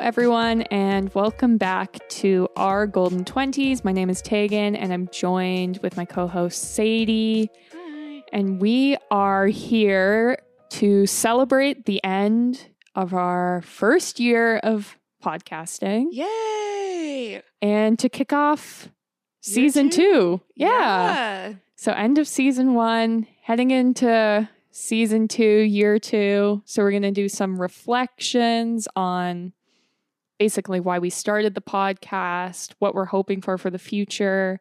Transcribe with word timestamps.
everyone, 0.00 0.62
and 0.62 1.14
welcome 1.14 1.58
back 1.58 1.98
to 2.08 2.48
our 2.56 2.86
Golden 2.86 3.22
20s. 3.22 3.84
My 3.84 3.92
name 3.92 4.08
is 4.08 4.22
Tegan, 4.22 4.74
and 4.74 4.94
I'm 4.94 5.08
joined 5.08 5.78
with 5.82 5.94
my 5.98 6.06
co 6.06 6.26
host, 6.26 6.74
Sadie. 6.74 7.50
Hi. 7.70 8.22
And 8.32 8.62
we 8.62 8.96
are 9.10 9.46
here 9.46 10.38
to 10.70 11.06
celebrate 11.06 11.84
the 11.84 12.02
end 12.02 12.68
of 12.94 13.12
our 13.12 13.60
first 13.60 14.18
year 14.18 14.56
of 14.58 14.96
podcasting 15.22 16.06
Yay! 16.12 17.42
and 17.60 17.98
to 17.98 18.08
kick 18.08 18.32
off 18.32 18.88
season 19.42 19.90
two? 19.90 20.40
Yeah. 20.54 20.68
Yeah. 20.68 21.54
So, 21.76 21.92
end 21.92 22.16
of 22.16 22.26
season 22.26 22.72
one, 22.72 23.26
heading 23.42 23.70
into 23.70 24.48
season 24.70 25.28
two, 25.28 25.44
year 25.44 25.98
two. 25.98 26.62
So, 26.64 26.82
we're 26.82 26.90
going 26.90 27.02
to 27.02 27.10
do 27.10 27.28
some 27.28 27.60
reflections 27.60 28.88
on 28.96 29.52
basically 30.44 30.80
why 30.80 30.98
we 30.98 31.10
started 31.10 31.54
the 31.54 31.60
podcast, 31.60 32.72
what 32.78 32.94
we're 32.94 33.04
hoping 33.04 33.42
for 33.42 33.58
for 33.58 33.68
the 33.70 33.78
future, 33.78 34.58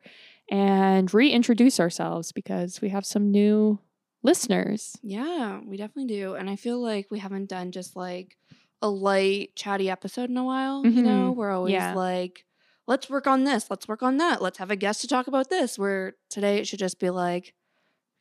and 0.52 1.12
reintroduce 1.14 1.80
ourselves 1.80 2.34
because 2.34 2.82
we 2.82 2.90
have 2.90 3.06
some 3.06 3.32
new 3.32 3.80
listeners. 4.22 4.98
Yeah, 5.02 5.62
we 5.66 5.78
definitely 5.78 6.14
do. 6.14 6.34
And 6.36 6.50
I 6.50 6.58
feel 6.58 6.82
like 6.82 7.08
we 7.10 7.20
haven't 7.20 7.48
done 7.48 7.72
just 7.72 7.96
like 7.96 8.36
a 8.82 8.90
light, 8.90 9.56
chatty 9.56 9.90
episode 9.90 10.30
in 10.30 10.36
a 10.38 10.44
while. 10.44 10.86
You 10.86 11.02
know, 11.02 11.32
Mhm. 11.32 11.36
we're 11.38 11.52
always 11.52 11.72
Yeah. 11.74 11.94
like, 11.96 12.46
let's 12.86 13.10
work 13.10 13.26
on 13.26 13.46
this, 13.46 13.70
let's 13.70 13.88
work 13.88 14.04
on 14.04 14.18
that, 14.18 14.42
let's 14.42 14.58
have 14.58 14.72
a 14.72 14.76
guest 14.76 15.00
to 15.02 15.08
talk 15.08 15.28
about 15.28 15.50
this. 15.50 15.80
Where 15.80 16.16
today 16.30 16.58
it 16.58 16.68
should 16.68 16.80
just 16.80 17.00
be 17.00 17.10
like, 17.10 17.54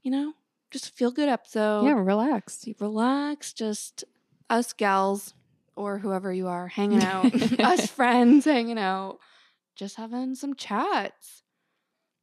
you 0.02 0.12
know, 0.12 0.34
just 0.70 0.90
feel 0.94 1.10
good 1.10 1.28
episode. 1.28 1.84
yeah, 1.86 1.92
relax. 1.98 2.64
relax, 2.78 3.52
just 3.52 4.04
us 4.48 4.72
gals 4.72 5.34
or 5.78 5.98
whoever 5.98 6.32
you 6.32 6.48
are 6.48 6.66
hanging 6.68 7.02
out, 7.02 7.32
us 7.60 7.86
friends 7.90 8.44
hanging 8.44 8.78
out, 8.78 9.18
just 9.76 9.96
having 9.96 10.34
some 10.34 10.54
chats. 10.54 11.42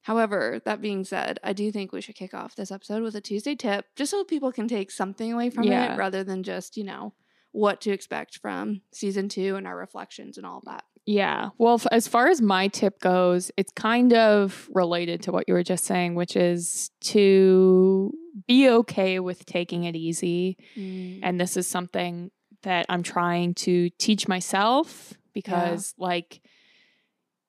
However, 0.02 0.62
that 0.66 0.81
being 0.81 1.03
said, 1.03 1.39
I 1.44 1.53
do 1.53 1.72
think 1.72 1.92
we 1.92 2.02
should 2.02 2.16
kick 2.16 2.34
off 2.36 2.56
this 2.56 2.72
episode 2.72 3.02
with 3.02 3.16
a 3.16 3.22
Tuesday 3.22 3.56
tip 3.56 3.86
just 3.95 4.12
so 4.12 4.23
people 4.23 4.52
can 4.52 4.67
take 4.67 4.92
something 4.92 5.34
away 5.34 5.50
from 5.50 5.64
Yeah. 5.64 5.94
it 5.94 5.97
rather 5.97 6.23
than 6.23 6.44
just, 6.44 6.78
you 6.78 6.84
know, 6.84 7.14
what 7.53 7.81
to 7.81 7.92
expect 7.92 8.38
from 8.38 8.81
season 8.94 9.30
two 9.30 9.56
and 9.56 9.66
our 9.66 9.75
reflections 9.78 10.38
and 10.38 10.45
all 10.45 10.62
that. 10.66 10.84
Yeah. 11.08 11.50
Well, 11.58 11.75
f- 11.75 11.88
as 11.92 12.08
far 12.08 12.28
as 12.28 12.42
my 12.42 12.67
tip 12.67 13.00
goes, 13.00 13.50
it's 13.58 13.72
kind 13.72 14.14
of 14.14 14.67
related 14.73 15.22
to 15.23 15.31
what 15.31 15.45
you 15.47 15.53
were 15.53 15.64
just 15.64 15.86
saying, 15.86 16.16
which 16.16 16.36
is 16.36 16.92
to 17.02 18.12
be 18.47 18.69
okay 18.69 19.19
with 19.19 19.45
taking 19.45 19.86
it 19.86 19.95
easy. 19.95 20.58
Mm. 20.75 21.19
And 21.23 21.40
this 21.40 21.58
is 21.58 21.66
something 21.67 22.30
that 22.64 22.86
I'm 22.89 23.03
trying 23.03 23.53
to 23.56 23.89
teach 23.92 24.28
myself 24.28 25.14
because, 25.34 25.94
like, 25.98 26.42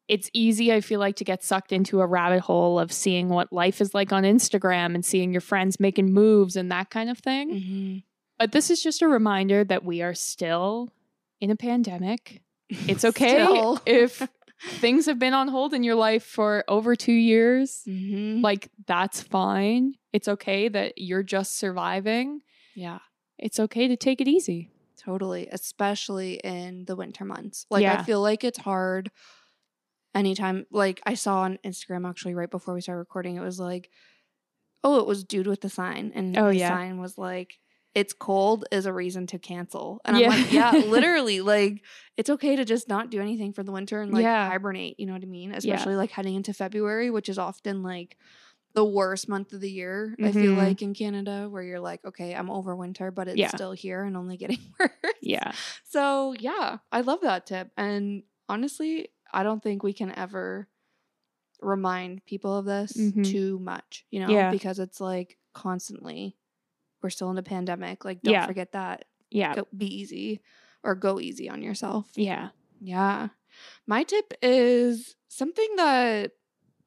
it's 0.08 0.30
easy, 0.32 0.72
I 0.72 0.80
feel 0.80 1.00
like, 1.00 1.16
to 1.16 1.24
get 1.24 1.42
sucked 1.42 1.72
into 1.72 2.00
a 2.00 2.06
rabbit 2.06 2.40
hole 2.40 2.78
of 2.78 2.92
seeing 2.92 3.28
what 3.28 3.52
life 3.52 3.80
is 3.80 3.92
like 3.94 4.12
on 4.12 4.22
Instagram 4.22 4.94
and 4.94 5.04
seeing 5.04 5.32
your 5.32 5.40
friends 5.40 5.80
making 5.80 6.12
moves 6.12 6.54
and 6.56 6.70
that 6.70 6.90
kind 6.90 7.10
of 7.10 7.18
thing. 7.18 7.50
Mhm. 7.50 8.02
But 8.38 8.52
this 8.52 8.70
is 8.70 8.82
just 8.82 9.02
a 9.02 9.08
reminder 9.08 9.64
that 9.64 9.84
we 9.84 10.02
are 10.02 10.14
still 10.14 10.90
in 11.40 11.50
a 11.50 11.56
pandemic. 11.56 12.42
It's 12.88 13.04
okay 13.04 13.46
if 13.86 14.28
things 14.80 15.06
have 15.06 15.18
been 15.18 15.34
on 15.34 15.48
hold 15.48 15.72
in 15.74 15.82
your 15.84 15.94
life 15.94 16.24
for 16.24 16.64
over 16.68 16.96
two 16.96 17.12
years. 17.12 17.82
Mhm. 17.86 18.42
Like, 18.42 18.68
that's 18.86 19.22
fine. 19.22 19.94
It's 20.12 20.26
okay 20.28 20.68
that 20.68 20.94
you're 20.98 21.22
just 21.22 21.56
surviving. 21.58 22.42
Yeah. 22.74 22.98
It's 23.38 23.60
okay 23.60 23.86
to 23.88 23.96
take 23.96 24.20
it 24.20 24.28
easy. 24.28 24.70
Totally, 25.06 25.48
especially 25.52 26.34
in 26.42 26.84
the 26.84 26.96
winter 26.96 27.24
months. 27.24 27.64
Like 27.70 27.82
Yeah. 27.82 28.00
I 28.00 28.02
feel 28.02 28.20
like 28.20 28.42
it's 28.42 28.58
hard 28.58 29.10
anytime 30.14 30.66
like 30.70 31.00
I 31.06 31.14
saw 31.14 31.40
on 31.42 31.58
Instagram 31.64 32.08
actually 32.08 32.34
right 32.34 32.50
before 32.50 32.74
we 32.74 32.80
started 32.80 32.98
recording 32.98 33.36
it 33.36 33.40
was 33.40 33.60
like 33.60 33.90
oh, 34.82 34.98
it 35.00 35.06
was 35.06 35.24
dude 35.24 35.46
with 35.48 35.60
the 35.60 35.68
sign 35.68 36.12
and 36.14 36.36
Oh, 36.38 36.48
the 36.50 36.58
yeah. 36.58 36.68
sign 36.68 36.98
was 36.98 37.16
like 37.18 37.58
it's 37.94 38.12
cold 38.12 38.64
is 38.70 38.84
a 38.86 38.92
reason 38.92 39.26
to 39.28 39.38
cancel. 39.38 40.00
And 40.04 40.18
Yeah. 40.18 40.28
I'm 40.30 40.42
like, 40.42 40.52
yeah, 40.52 40.70
literally 40.86 41.40
like 41.40 41.82
it's 42.16 42.28
okay 42.30 42.56
to 42.56 42.64
just 42.64 42.88
not 42.88 43.10
do 43.10 43.20
anything 43.20 43.52
for 43.52 43.62
the 43.62 43.72
winter 43.72 44.00
and 44.02 44.12
like 44.12 44.22
Yeah. 44.24 44.48
hibernate, 44.48 44.98
you 45.00 45.06
know 45.06 45.12
what 45.14 45.22
I 45.22 45.26
mean? 45.26 45.52
Especially 45.52 45.94
like 45.96 46.10
heading 46.10 46.34
into 46.34 46.52
February, 46.52 47.10
which 47.10 47.28
is 47.28 47.38
often 47.38 47.82
like 47.82 48.16
the 48.76 48.84
worst 48.84 49.26
month 49.28 49.52
of 49.54 49.60
the 49.62 49.70
year, 49.70 50.14
I 50.22 50.30
feel 50.32 50.52
Mhm. 50.52 50.56
like 50.58 50.82
in 50.82 50.94
Canada, 50.94 51.48
where 51.50 51.62
you're 51.62 51.80
like, 51.80 52.04
okay, 52.04 52.34
I'm 52.34 52.50
over 52.50 52.76
winter, 52.76 53.10
but 53.10 53.26
it's 53.26 53.38
Yeah. 53.38 53.48
still 53.48 53.72
here 53.72 54.04
and 54.04 54.16
only 54.16 54.36
getting 54.36 54.58
worse. 54.78 54.92
Yeah. 55.22 55.52
So 55.84 56.34
yeah, 56.38 56.78
I 56.92 57.00
love 57.00 57.22
that 57.22 57.46
tip. 57.46 57.70
And 57.78 58.22
honestly, 58.48 59.08
I 59.32 59.42
don't 59.42 59.62
think 59.62 59.82
we 59.82 59.94
can 59.94 60.12
ever 60.16 60.68
remind 61.62 62.24
people 62.26 62.56
of 62.58 62.66
this 62.66 62.92
Mhm. 62.92 63.24
too 63.24 63.58
much, 63.60 64.04
you 64.10 64.20
know, 64.20 64.30
Yeah. 64.30 64.50
because 64.50 64.78
it's 64.78 65.00
like 65.00 65.38
constantly 65.54 66.36
we're 67.02 67.10
still 67.10 67.30
in 67.30 67.38
a 67.38 67.42
pandemic. 67.42 68.04
Like, 68.04 68.20
don't 68.22 68.32
Yeah. 68.34 68.46
forget 68.46 68.72
that. 68.72 69.06
Yeah. 69.30 69.54
Go, 69.54 69.66
be 69.76 69.86
easy 69.86 70.42
or 70.84 70.94
go 70.94 71.18
easy 71.20 71.48
on 71.48 71.62
yourself. 71.62 72.10
Yeah. 72.14 72.50
Yeah. 72.80 73.28
My 73.86 74.02
tip 74.02 74.34
is 74.42 75.16
something 75.28 75.76
that 75.76 76.32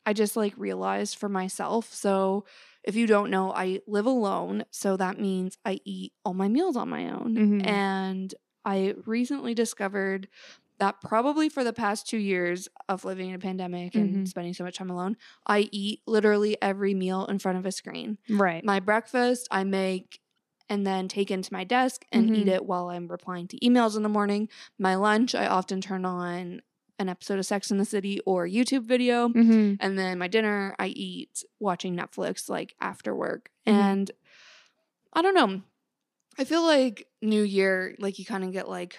I 0.05 0.13
just 0.13 0.35
like 0.35 0.53
realized 0.57 1.17
for 1.17 1.29
myself. 1.29 1.93
So, 1.93 2.45
if 2.83 2.95
you 2.95 3.07
don't 3.07 3.29
know, 3.29 3.51
I 3.53 3.81
live 3.87 4.05
alone. 4.05 4.63
So 4.71 4.97
that 4.97 5.19
means 5.19 5.57
I 5.65 5.79
eat 5.85 6.13
all 6.25 6.33
my 6.33 6.47
meals 6.47 6.77
on 6.77 6.89
my 6.89 7.09
own. 7.09 7.41
Mhm. 7.41 7.61
And 7.63 8.33
I 8.65 8.95
recently 9.05 9.53
discovered 9.53 10.29
that 10.79 11.01
probably 11.01 11.49
for 11.49 11.63
the 11.65 11.73
past 11.73 12.07
two 12.07 12.17
years 12.17 12.69
of 12.87 13.03
living 13.03 13.29
in 13.29 13.35
a 13.35 13.39
pandemic 13.39 13.97
and 13.97 14.17
Mhm. 14.17 14.25
spending 14.25 14.53
so 14.53 14.63
much 14.63 14.77
time 14.77 14.89
alone, 14.89 15.17
I 15.45 15.67
eat 15.73 16.01
literally 16.07 16.57
every 16.61 16.93
meal 16.93 17.25
in 17.25 17.37
front 17.39 17.57
of 17.57 17.65
a 17.65 17.71
screen. 17.71 18.17
Right. 18.29 18.63
My 18.63 18.79
breakfast, 18.79 19.47
I 19.51 19.65
make 19.65 20.19
and 20.69 20.85
then 20.85 21.07
take 21.07 21.31
into 21.31 21.51
my 21.51 21.63
desk 21.63 22.05
and 22.11 22.29
eat 22.33 22.47
Mhm. 22.47 22.53
it 22.53 22.65
while 22.65 22.89
I'm 22.89 23.07
replying 23.07 23.47
to 23.49 23.59
emails 23.59 23.97
in 23.97 24.03
the 24.03 24.09
morning. 24.09 24.47
My 24.77 24.95
lunch, 24.95 25.35
I 25.35 25.47
often 25.47 25.81
turn 25.81 26.05
on 26.05 26.61
an 26.99 27.09
episode 27.09 27.39
of 27.39 27.45
Sex 27.45 27.71
in 27.71 27.77
the 27.77 27.85
City 27.85 28.19
or 28.25 28.45
YouTube 28.47 28.83
video. 28.85 29.29
hmm 29.29 29.75
And 29.79 29.97
then 29.97 30.19
my 30.19 30.27
dinner, 30.27 30.75
I 30.77 30.87
eat 30.87 31.43
watching 31.59 31.95
Netflix 31.95 32.49
like 32.49 32.75
after 32.81 33.15
work. 33.15 33.49
Mhm. 33.67 33.73
And 33.73 34.11
I 35.13 35.21
don't 35.21 35.33
know. 35.33 35.61
I 36.37 36.43
feel 36.43 36.63
like 36.63 37.07
New 37.21 37.41
Year, 37.43 37.95
like 37.99 38.19
you 38.19 38.25
kind 38.25 38.43
of 38.43 38.51
get 38.51 38.69
like, 38.69 38.97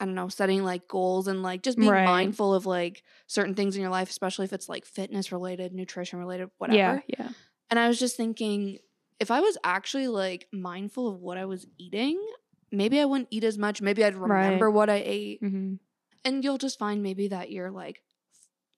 I 0.00 0.04
don't 0.04 0.14
know, 0.14 0.28
setting 0.28 0.62
like 0.62 0.86
goals 0.86 1.26
and 1.26 1.42
like 1.42 1.62
just 1.62 1.76
being 1.78 1.90
Right. 1.90 2.04
mindful 2.04 2.54
of 2.54 2.66
like 2.66 3.02
certain 3.26 3.54
things 3.54 3.74
in 3.74 3.82
your 3.82 3.90
life, 3.90 4.10
especially 4.10 4.44
if 4.44 4.52
it's 4.52 4.68
like 4.68 4.84
fitness 4.86 5.32
related, 5.32 5.72
nutrition 5.74 6.18
related, 6.18 6.50
whatever. 6.58 6.76
Yeah. 6.78 7.00
Yeah. 7.18 7.28
And 7.70 7.78
I 7.80 7.88
was 7.88 7.98
just 7.98 8.16
thinking, 8.16 8.78
if 9.18 9.30
I 9.30 9.40
was 9.40 9.58
actually 9.64 10.08
like 10.08 10.46
mindful 10.52 11.08
of 11.08 11.20
what 11.20 11.36
I 11.36 11.44
was 11.46 11.66
eating, 11.78 12.24
maybe 12.70 13.00
I 13.00 13.04
wouldn't 13.06 13.28
eat 13.32 13.44
as 13.44 13.58
much. 13.58 13.82
Maybe 13.82 14.04
I'd 14.04 14.14
Right. 14.14 14.44
remember 14.44 14.70
what 14.70 14.88
I 14.88 15.02
ate. 15.04 15.40
hmm 15.40 15.74
And 16.24 16.42
you'll 16.44 16.58
just 16.58 16.78
find 16.78 17.02
maybe 17.02 17.28
that 17.28 17.50
you're 17.50 17.70
like 17.70 18.02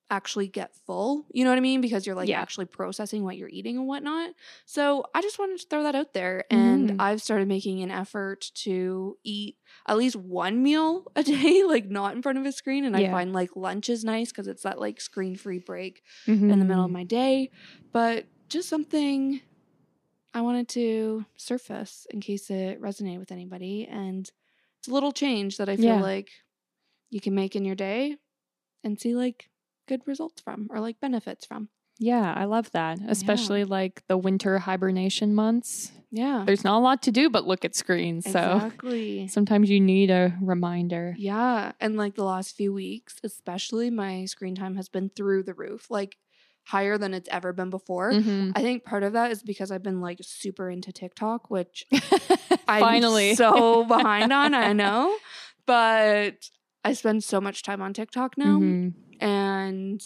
actually 0.09 0.47
get 0.47 0.75
full. 0.85 1.25
You 1.31 1.45
know 1.45 1.51
what 1.51 1.57
I 1.57 1.61
mean? 1.61 1.79
Because 1.79 2.05
you're 2.05 2.15
like 2.17 2.27
Yeah. 2.27 2.41
actually 2.41 2.65
processing 2.65 3.23
what 3.23 3.37
you're 3.37 3.47
eating 3.47 3.77
and 3.77 3.87
whatnot. 3.87 4.31
So 4.65 5.05
I 5.15 5.21
just 5.21 5.39
wanted 5.39 5.59
to 5.61 5.67
throw 5.67 5.83
that 5.83 5.95
out 5.95 6.13
there. 6.13 6.43
And 6.51 6.89
Mhm. 6.89 6.95
I've 6.99 7.21
started 7.21 7.47
making 7.47 7.81
an 7.81 7.91
effort 7.91 8.51
to 8.55 9.17
eat 9.23 9.55
at 9.87 9.97
least 9.97 10.17
one 10.17 10.61
meal 10.61 11.09
a 11.15 11.23
day, 11.23 11.63
like 11.63 11.89
not 11.89 12.13
in 12.13 12.21
front 12.21 12.37
of 12.37 12.45
a 12.45 12.51
screen. 12.51 12.83
And 12.83 12.95
I 12.97 13.03
find 13.11 13.31
like 13.31 13.55
lunch 13.55 13.87
is 13.89 14.03
nice 14.03 14.31
because 14.31 14.47
it's 14.47 14.63
that 14.63 14.79
like 14.81 14.99
screen 14.99 15.37
free 15.37 15.59
break 15.59 16.03
Mm-hmm. 16.27 16.49
in 16.49 16.59
the 16.59 16.65
middle 16.65 16.83
of 16.85 16.91
my 16.91 17.05
day, 17.05 17.49
but 17.93 18.25
just 18.49 18.67
something 18.67 19.39
I 20.33 20.41
wanted 20.41 20.67
to 20.69 21.25
surface 21.37 22.05
in 22.09 22.19
case 22.19 22.49
it 22.49 22.81
resonated 22.81 23.19
with 23.19 23.31
anybody. 23.31 23.87
And 23.87 24.29
it's 24.79 24.89
a 24.89 24.93
little 24.93 25.13
change 25.13 25.55
that 25.57 25.69
I 25.69 25.77
feel 25.77 25.85
Yeah. 25.95 26.01
like 26.01 26.29
you 27.11 27.21
can 27.21 27.35
make 27.35 27.55
in 27.55 27.63
your 27.65 27.75
day 27.75 28.17
and 28.83 28.99
see 28.99 29.13
like 29.15 29.49
good 29.87 30.01
results 30.07 30.41
from 30.41 30.67
or 30.71 30.79
like 30.79 30.99
benefits 30.99 31.45
from. 31.45 31.69
Yeah, 31.99 32.33
I 32.35 32.45
love 32.45 32.71
that. 32.71 32.97
Especially 33.07 33.63
like 33.63 34.01
the 34.07 34.17
winter 34.17 34.57
hibernation 34.57 35.35
months. 35.35 35.91
Yeah. 36.09 36.43
There's 36.47 36.63
not 36.63 36.79
a 36.79 36.83
lot 36.83 37.03
to 37.03 37.11
do 37.11 37.29
but 37.29 37.45
look 37.45 37.63
at 37.63 37.75
screens. 37.75 38.25
So 38.25 38.39
Exactly. 38.55 39.27
sometimes 39.27 39.69
you 39.69 39.79
need 39.79 40.09
a 40.09 40.35
reminder. 40.41 41.13
Yeah. 41.19 41.73
And 41.79 41.97
like 41.97 42.15
the 42.15 42.23
last 42.23 42.55
few 42.55 42.73
weeks, 42.73 43.17
especially 43.23 43.91
my 43.91 44.25
screen 44.25 44.55
time 44.55 44.77
has 44.77 44.89
been 44.89 45.09
through 45.15 45.43
the 45.43 45.53
roof, 45.53 45.91
like 45.91 46.17
higher 46.63 46.97
than 46.97 47.13
it's 47.13 47.29
ever 47.29 47.53
been 47.53 47.69
before. 47.69 48.11
Mhm. 48.13 48.53
I 48.55 48.61
think 48.61 48.83
part 48.83 49.03
of 49.03 49.13
that 49.13 49.29
is 49.31 49.43
because 49.43 49.69
I've 49.71 49.83
been 49.83 50.01
like 50.01 50.17
super 50.23 50.69
into 50.71 50.91
TikTok, 50.91 51.51
which 51.51 51.85
I'm 52.67 52.81
Finally. 52.81 53.35
so 53.35 53.83
behind 53.85 54.31
on, 54.33 54.55
I 54.55 54.73
know. 54.73 55.15
But 55.67 56.49
I 56.83 56.93
spend 56.93 57.23
so 57.23 57.39
much 57.39 57.63
time 57.63 57.81
on 57.81 57.93
TikTok 57.93 58.37
now. 58.37 58.59
Mhm. 58.59 58.93
And 59.19 60.01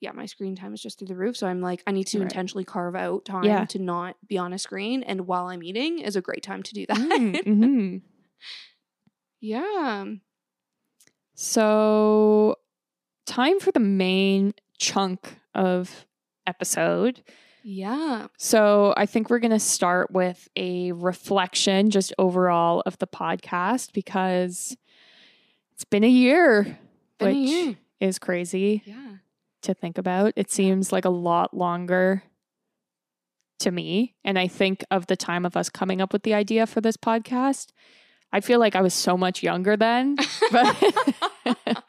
yeah, 0.00 0.12
my 0.12 0.26
screen 0.26 0.54
time 0.54 0.74
is 0.74 0.82
just 0.82 0.98
through 0.98 1.08
the 1.08 1.16
roof. 1.16 1.36
So 1.38 1.46
I'm 1.46 1.62
like, 1.62 1.82
I 1.86 1.90
need 1.92 2.06
to 2.08 2.18
Right. 2.18 2.24
intentionally 2.24 2.64
carve 2.64 2.94
out 2.94 3.24
time 3.24 3.44
Yeah. 3.44 3.64
to 3.64 3.78
not 3.78 4.16
be 4.28 4.36
on 4.36 4.52
a 4.52 4.58
screen. 4.58 5.02
And 5.02 5.26
while 5.26 5.46
I'm 5.46 5.62
eating 5.62 6.00
is 6.00 6.16
a 6.16 6.20
great 6.20 6.42
time 6.42 6.62
to 6.64 6.74
do 6.74 6.84
that. 6.86 6.98
Mm, 6.98 7.42
mhm. 7.46 8.02
yeah. 9.40 10.04
So, 11.34 12.56
time 13.26 13.60
for 13.60 13.70
the 13.72 13.80
main 13.80 14.54
chunk 14.78 15.36
of 15.54 16.06
episode. 16.46 17.22
Yeah. 17.62 18.28
So, 18.38 18.94
I 18.96 19.06
think 19.06 19.28
we're 19.28 19.38
going 19.40 19.50
to 19.50 19.58
start 19.58 20.10
with 20.10 20.48
a 20.56 20.92
reflection 20.92 21.90
just 21.90 22.14
overall 22.18 22.82
of 22.86 22.98
the 22.98 23.06
podcast 23.06 23.92
because 23.92 24.76
it's 25.76 25.84
been 25.84 26.02
a 26.04 26.08
year, 26.08 26.78
Been 27.18 27.28
a 27.28 27.30
which 27.30 27.36
year. 27.50 27.76
is 28.00 28.18
crazy 28.18 28.82
Yeah. 28.84 29.16
to 29.62 29.74
think 29.74 29.98
about. 29.98 30.32
It 30.36 30.50
seems 30.50 30.90
like 30.92 31.04
a 31.04 31.10
lot 31.10 31.54
longer 31.54 32.22
to 33.60 33.70
me. 33.70 34.14
And 34.24 34.38
I 34.38 34.48
think 34.48 34.84
of 34.90 35.06
the 35.06 35.16
time 35.16 35.44
of 35.46 35.56
us 35.56 35.68
coming 35.68 36.00
up 36.00 36.12
with 36.12 36.22
the 36.22 36.34
idea 36.34 36.66
for 36.66 36.80
this 36.80 36.96
podcast. 36.96 37.68
I 38.32 38.40
feel 38.40 38.58
like 38.58 38.74
I 38.74 38.80
was 38.82 38.92
so 38.94 39.16
much 39.16 39.42
younger 39.42 39.76
then, 39.76 40.16
but 40.52 40.76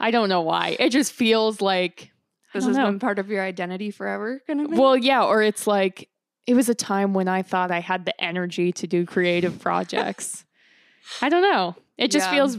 I 0.00 0.10
don't 0.10 0.28
know 0.28 0.40
why. 0.42 0.76
It 0.80 0.90
just 0.90 1.12
feels 1.12 1.60
like 1.60 2.10
this 2.52 2.64
has 2.66 2.76
know. 2.76 2.86
been 2.86 2.98
part 2.98 3.18
of 3.18 3.28
your 3.28 3.42
identity 3.42 3.90
forever, 3.90 4.40
kind 4.46 4.60
of. 4.60 4.72
Well, 4.78 4.96
yeah, 4.96 5.24
or 5.24 5.42
it's 5.42 5.66
like 5.66 6.08
it 6.46 6.54
was 6.54 6.68
a 6.68 6.74
time 6.74 7.14
when 7.14 7.28
I 7.28 7.42
thought 7.42 7.70
I 7.70 7.80
had 7.80 8.04
the 8.06 8.22
energy 8.22 8.72
to 8.72 8.86
do 8.86 9.04
creative 9.06 9.60
projects. 9.60 10.44
I 11.22 11.28
don't 11.28 11.42
know. 11.42 11.76
It 11.98 12.10
just 12.10 12.28
Yeah. 12.28 12.28
feels 12.28 12.58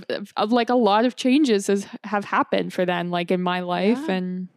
like 0.50 0.70
a 0.70 0.76
lot 0.76 1.06
of 1.06 1.16
changes 1.16 1.68
has, 1.68 1.88
have 2.06 2.26
happened 2.26 2.74
for 2.74 2.86
them, 2.86 3.10
like 3.12 3.32
in 3.32 3.42
my 3.42 3.60
life, 3.62 4.08
Yeah. 4.08 4.10
and 4.10 4.48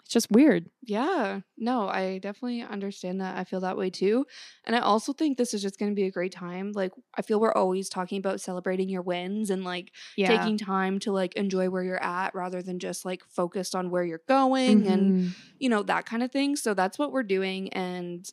it's 0.00 0.10
just 0.12 0.30
weird. 0.30 0.70
Yeah, 0.80 1.40
no, 1.56 1.88
I 1.88 2.18
definitely 2.18 2.62
understand 2.62 3.20
that. 3.20 3.36
I 3.36 3.42
feel 3.44 3.60
that 3.60 3.76
way 3.76 3.90
too. 3.90 4.26
And 4.64 4.74
I 4.76 4.78
also 4.78 5.12
think 5.12 5.36
this 5.36 5.52
is 5.52 5.60
just 5.60 5.78
going 5.78 5.90
to 5.90 5.94
be 5.96 6.04
a 6.06 6.10
great 6.10 6.32
time. 6.32 6.70
Like, 6.72 6.92
I 7.16 7.22
feel 7.22 7.40
we're 7.40 7.52
always 7.52 7.88
talking 7.88 8.18
about 8.18 8.40
celebrating 8.40 8.88
your 8.88 9.02
wins 9.02 9.50
and 9.50 9.64
like 9.64 9.92
Yeah, 10.16 10.50
taking 10.50 10.56
time 10.56 10.98
to 11.00 11.12
like 11.12 11.34
enjoy 11.34 11.68
where 11.68 11.82
you're 11.82 12.02
at 12.02 12.34
rather 12.34 12.62
than 12.62 12.78
just 12.78 13.04
like 13.04 13.22
focused 13.28 13.74
on 13.74 13.90
where 13.90 14.04
you're 14.04 14.22
going 14.28 14.86
and, 14.86 15.14
Mhm. 15.14 15.34
you 15.58 15.68
know, 15.68 15.82
that 15.82 16.06
kind 16.06 16.22
of 16.22 16.30
thing. 16.30 16.54
So 16.56 16.74
that's 16.74 16.98
what 16.98 17.12
we're 17.12 17.24
doing. 17.24 17.70
And 17.72 18.26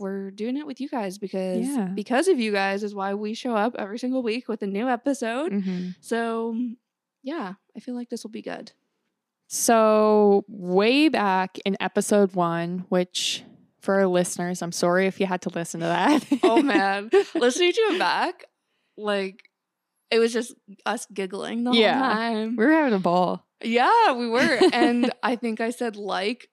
we're 0.00 0.30
doing 0.32 0.56
it 0.56 0.66
with 0.66 0.80
you 0.80 0.88
guys 0.88 1.18
because 1.18 1.66
Yeah. 1.68 1.84
because 1.94 2.26
of 2.26 2.40
you 2.40 2.50
guys 2.52 2.82
is 2.82 2.94
why 2.94 3.14
we 3.14 3.34
show 3.34 3.54
up 3.54 3.76
every 3.78 3.98
single 3.98 4.22
week 4.22 4.48
with 4.48 4.62
a 4.62 4.66
new 4.66 4.88
episode. 4.88 5.52
Mhm. 5.52 5.94
So 6.00 6.56
yeah, 7.22 7.54
I 7.76 7.80
feel 7.80 7.94
like 7.94 8.08
this 8.08 8.24
will 8.24 8.30
be 8.30 8.42
good. 8.42 8.72
So, 9.52 10.44
way 10.48 11.08
back 11.08 11.58
in 11.64 11.76
episode 11.80 12.34
one, 12.36 12.84
which 12.88 13.42
for 13.80 13.96
our 13.96 14.06
listeners, 14.06 14.62
I'm 14.62 14.70
sorry 14.70 15.06
if 15.08 15.18
you 15.18 15.26
had 15.26 15.42
to 15.42 15.48
listen 15.50 15.80
to 15.80 15.86
that. 15.86 16.24
Oh 16.44 16.62
man, 16.62 17.10
listening 17.34 17.72
to 17.72 17.80
it 17.80 17.98
back, 17.98 18.44
like 18.96 19.42
it 20.10 20.18
was 20.20 20.32
just 20.32 20.54
us 20.86 21.06
giggling 21.12 21.64
the 21.64 21.72
Yeah. 21.72 21.98
whole 21.98 22.12
time. 22.14 22.56
we 22.56 22.64
were 22.64 22.70
having 22.72 22.94
a 22.94 22.98
ball. 23.00 23.44
Yeah, 23.62 24.12
we 24.12 24.28
were, 24.28 24.58
and 24.72 25.12
I 25.22 25.34
think 25.36 25.60
I 25.60 25.70
said 25.70 25.96
like 25.96 26.48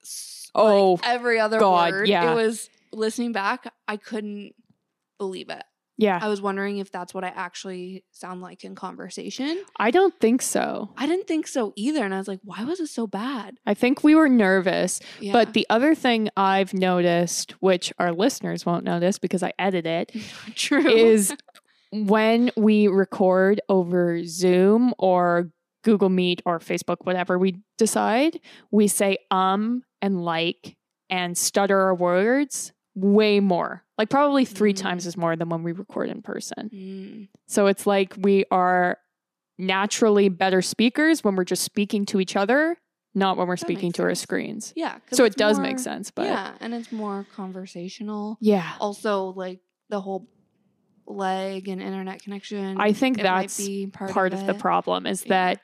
Oh, 0.56 1.00
every 1.04 1.40
other 1.40 1.60
God, 1.60 1.92
word. 1.94 2.08
yeah. 2.08 2.32
It 2.32 2.36
was 2.36 2.68
listening 2.92 3.32
back. 3.32 3.72
I 3.88 3.98
couldn't 3.98 4.54
believe 5.18 5.50
it. 5.50 5.64
yeah. 5.98 6.20
I 6.22 6.28
was 6.28 6.42
wondering 6.42 6.78
if 6.78 6.92
that's 6.92 7.14
what 7.14 7.24
I 7.24 7.30
actually 7.30 8.04
sound 8.12 8.42
like 8.42 8.64
in 8.64 8.76
conversation. 8.76 9.64
I 9.78 9.90
don't 9.90 10.14
think 10.20 10.42
so. 10.44 10.92
I 10.96 11.08
didn't 11.08 11.26
think 11.28 11.48
so 11.48 11.74
either, 11.76 12.04
and 12.06 12.14
I 12.14 12.20
was 12.20 12.28
like, 12.28 12.40
why 12.44 12.64
was 12.64 12.80
it 12.80 12.88
so 12.88 13.08
bad? 13.08 13.58
I 13.66 13.74
think 13.74 14.04
we 14.04 14.14
were 14.14 14.30
nervous. 14.30 15.00
Yeah. 15.20 15.34
But 15.34 15.54
the 15.54 15.66
other 15.72 15.96
thing 15.96 16.30
I've 16.38 16.74
noticed, 16.74 17.52
which 17.62 17.92
our 17.98 18.12
listeners 18.12 18.66
won't 18.66 18.84
notice 18.84 19.18
because 19.18 19.42
I 19.42 19.54
edit 19.58 19.86
it, 19.88 20.12
true 20.56 20.88
is 20.88 21.36
when 21.92 22.52
we 22.56 22.88
record 22.88 23.60
over 23.70 24.24
Zoom 24.26 24.94
or 25.00 25.50
Google 25.84 26.10
Meet 26.10 26.42
or 26.46 26.60
Facebook, 26.60 26.98
whatever 27.06 27.40
we 27.40 27.58
decide, 27.78 28.40
we 28.72 28.88
say 28.88 29.18
um 29.32 29.82
and 30.02 30.24
like 30.24 30.76
and 31.10 31.38
stutter 31.38 31.80
our 31.80 31.96
words 31.96 32.74
way 33.00 33.40
more. 33.40 33.84
Like 33.98 34.10
probably 34.10 34.44
three 34.44 34.74
Mm. 34.74 34.78
times 34.82 35.06
as 35.06 35.16
more 35.16 35.36
than 35.36 35.50
when 35.50 35.62
we 35.62 35.72
record 35.72 36.10
in 36.10 36.22
person. 36.24 36.70
Mm, 36.74 37.28
So 37.46 37.68
it's 37.68 37.86
like 37.86 38.16
we 38.18 38.44
are 38.50 38.98
naturally 39.60 40.30
better 40.30 40.62
speakers 40.62 41.24
when 41.24 41.36
we're 41.36 41.44
just 41.44 41.62
speaking 41.64 42.06
to 42.08 42.20
each 42.20 42.36
other, 42.36 42.76
not 43.14 43.38
when 43.38 43.48
we're 43.48 43.56
That 43.56 43.62
speaking 43.66 43.92
to 43.94 44.02
our 44.04 44.16
screens. 44.16 44.74
Yeah. 44.76 44.98
So 45.12 45.26
it 45.26 45.36
does 45.36 45.58
more- 45.58 45.68
make 45.68 45.80
sense, 45.80 46.10
but 46.12 46.26
yeah, 46.26 46.54
and 46.60 46.74
it's 46.74 46.92
more 46.92 47.26
conversational. 47.36 48.38
yeah. 48.42 48.74
also 48.80 49.34
like 49.34 49.60
the 49.90 50.02
whole 50.02 50.28
leg 51.06 51.68
and 51.68 51.82
internet 51.82 52.22
connection. 52.22 52.78
I 52.80 52.92
think 52.94 53.18
that's 53.22 53.62
part, 53.94 54.12
part 54.12 54.34
of, 54.34 54.42
of 54.42 54.48
the 54.48 54.54
problem 54.56 55.06
is 55.06 55.24
Yeah. 55.26 55.30
that 55.30 55.62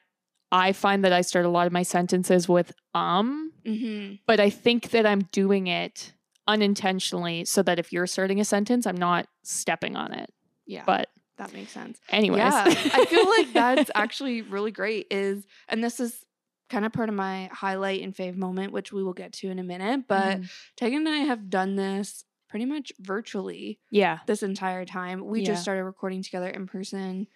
I 0.52 0.72
find 0.72 1.04
that 1.04 1.12
I 1.14 1.22
start 1.22 1.46
a 1.46 1.50
lot 1.50 1.66
of 1.68 1.74
my 1.74 1.84
sentences 1.84 2.48
with 2.48 2.72
um, 2.94 3.52
Mm-hmm. 3.66 4.16
but 4.28 4.40
I 4.40 4.50
think 4.50 4.90
that 4.92 5.06
I'm 5.06 5.22
doing 5.32 5.68
it 5.68 6.14
unintentionally 6.48 7.46
so 7.46 7.64
that 7.64 7.80
if 7.80 7.92
you're 7.94 8.08
starting 8.08 8.40
a 8.40 8.46
sentence, 8.46 8.86
I'm 8.86 8.98
not 8.98 9.28
stepping 9.44 9.96
on 9.96 10.14
it. 10.14 10.30
Yeah, 10.66 10.84
But 10.86 11.10
that 11.38 11.54
makes 11.54 11.72
sense. 11.72 12.00
anyways, 12.10 12.38
Yeah, 12.40 12.66
I 12.94 13.06
feel 13.06 13.28
like 13.30 13.48
that's 13.54 13.92
actually 13.96 14.42
really 14.42 14.72
great. 14.72 15.08
Is 15.12 15.46
and 15.68 15.84
this 15.84 16.00
is 16.00 16.24
kind 16.70 16.86
of 16.86 16.94
part 16.94 17.10
of 17.10 17.16
my 17.16 17.50
highlight 17.52 18.02
and 18.02 18.16
fave 18.16 18.36
moment, 18.36 18.72
which 18.74 18.92
we 18.94 19.04
will 19.04 19.14
get 19.14 19.34
to 19.34 19.50
in 19.50 19.60
a 19.60 19.64
minute. 19.64 20.08
But 20.08 20.40
Mhm. 20.40 20.50
Tegan 20.78 21.00
and 21.08 21.10
I 21.10 21.18
have 21.20 21.50
done 21.50 21.76
this 21.76 22.24
pretty 22.50 22.66
much 22.66 22.94
virtually 23.00 23.80
yeah, 23.90 24.20
this 24.28 24.44
entire 24.44 24.86
time. 24.86 25.26
We 25.26 25.40
Yeah. 25.42 25.48
just 25.48 25.64
started 25.64 25.84
recording 25.84 26.22
together 26.24 26.48
in 26.50 26.68
person. 26.68 27.28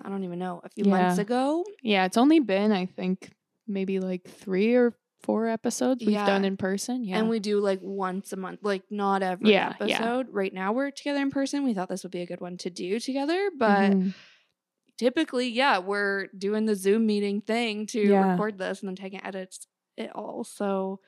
I 0.00 0.08
don't 0.08 0.24
even 0.24 0.38
know 0.38 0.60
a 0.64 0.68
few 0.68 0.84
Yeah. 0.84 0.90
months 0.90 1.18
ago. 1.18 1.64
yeah, 1.82 2.04
it's 2.06 2.16
only 2.16 2.40
been 2.40 2.72
I 2.72 2.86
think 2.86 3.30
maybe 3.68 4.00
like 4.00 4.24
three 4.28 4.74
or 4.74 4.94
four 5.22 5.46
episodes 5.48 6.00
we've 6.00 6.10
Yeah. 6.14 6.26
done 6.26 6.44
in 6.44 6.56
person. 6.56 7.04
Yeah, 7.04 7.18
And 7.18 7.28
we 7.28 7.38
do 7.40 7.60
like 7.60 7.80
once 7.82 8.32
a 8.32 8.36
month, 8.36 8.60
like 8.62 8.82
not 8.90 9.22
every 9.22 9.50
Yeah, 9.50 9.74
yeah. 9.80 9.94
episode. 9.96 10.28
Right 10.30 10.52
now 10.52 10.72
we're 10.72 10.90
together 10.90 11.20
in 11.20 11.30
person. 11.30 11.64
We 11.64 11.74
thought 11.74 11.88
this 11.88 12.02
would 12.02 12.12
be 12.12 12.20
a 12.22 12.26
good 12.26 12.40
one 12.40 12.56
to 12.58 12.70
do 12.70 12.98
together, 13.00 13.50
but 13.56 13.92
Mhm. 13.92 14.14
typically, 14.98 15.48
yeah, 15.48 15.78
we're 15.78 16.26
doing 16.36 16.66
the 16.66 16.74
Zoom 16.74 17.06
meeting 17.06 17.40
thing 17.40 17.86
to 17.86 18.00
Yeah. 18.00 18.32
record 18.32 18.58
this 18.58 18.80
and 18.80 18.88
then 18.88 18.96
taking 18.96 19.24
edits 19.24 19.66
it 19.96 20.10
all. 20.14 20.44
So 20.44 21.00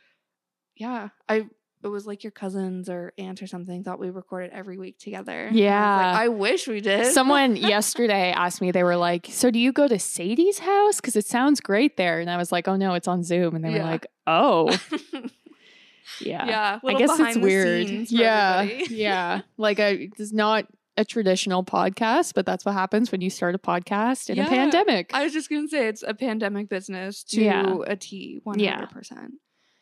yeah, 0.77 1.11
I 1.29 1.49
it 1.85 1.89
was 1.89 2.07
like 2.07 2.25
your 2.25 2.31
cousins 2.31 2.89
or 2.89 3.13
aunt 3.19 3.43
or 3.43 3.47
something 3.47 3.85
thought 3.85 3.99
we 4.01 4.09
recorded 4.11 4.51
every 4.53 4.79
week 4.79 4.99
together. 4.99 5.33
And 5.47 5.49
I 5.49 5.51
like, 5.51 5.55
Yeah. 5.61 6.13
I 6.17 6.29
wish 6.29 6.67
we 6.67 6.81
did. 6.81 7.07
Someone 7.13 7.57
yesterday 7.75 8.33
asked 8.33 8.61
me, 8.63 8.71
they 8.73 8.83
were 8.83 8.97
like, 8.97 9.27
So 9.31 9.51
do 9.51 9.59
you 9.59 9.71
go 9.73 9.87
to 9.87 9.99
Sadie's 9.99 10.59
house? 10.61 10.97
Because 10.97 11.15
it 11.15 11.27
sounds 11.27 11.61
great 11.61 11.97
there. 11.99 12.21
And 12.21 12.31
I 12.31 12.37
was 12.39 12.51
like, 12.51 12.67
Oh 12.69 12.77
no, 12.77 12.95
it's 12.95 13.07
on 13.07 13.23
Zoom. 13.23 13.55
And 13.55 13.63
they 13.65 13.69
were 13.71 13.77
Yeah. 13.77 13.91
like, 13.91 14.07
Oh, 14.27 14.69
yeah. 16.21 16.47
yeah, 16.47 16.81
I 16.85 16.95
guess 16.95 17.19
it's 17.19 17.37
weird. 17.39 17.89
Yeah. 18.11 18.63
yeah. 18.91 19.41
Like 19.57 19.79
a 19.79 20.09
it's 20.19 20.33
not 20.33 20.67
a 20.97 21.05
traditional 21.05 21.65
podcast, 21.65 22.35
but 22.35 22.47
that's 22.47 22.65
what 22.65 22.73
happens 22.75 23.11
when 23.11 23.21
you 23.21 23.29
start 23.31 23.55
a 23.55 23.59
podcast 23.59 24.31
in 24.31 24.37
Yeah. 24.37 24.47
a 24.47 24.49
pandemic. 24.49 25.11
I 25.13 25.25
was 25.25 25.33
just 25.33 25.51
gonna 25.51 25.69
say 25.69 25.89
it's 25.89 26.03
a 26.07 26.15
pandemic 26.15 26.69
business 26.69 27.25
to 27.25 27.43
Yeah. 27.43 27.77
a 27.87 27.97
T, 27.97 28.41
one 28.45 28.59
Yeah. 28.59 28.75
hundred 28.77 28.91
percent. 28.91 29.33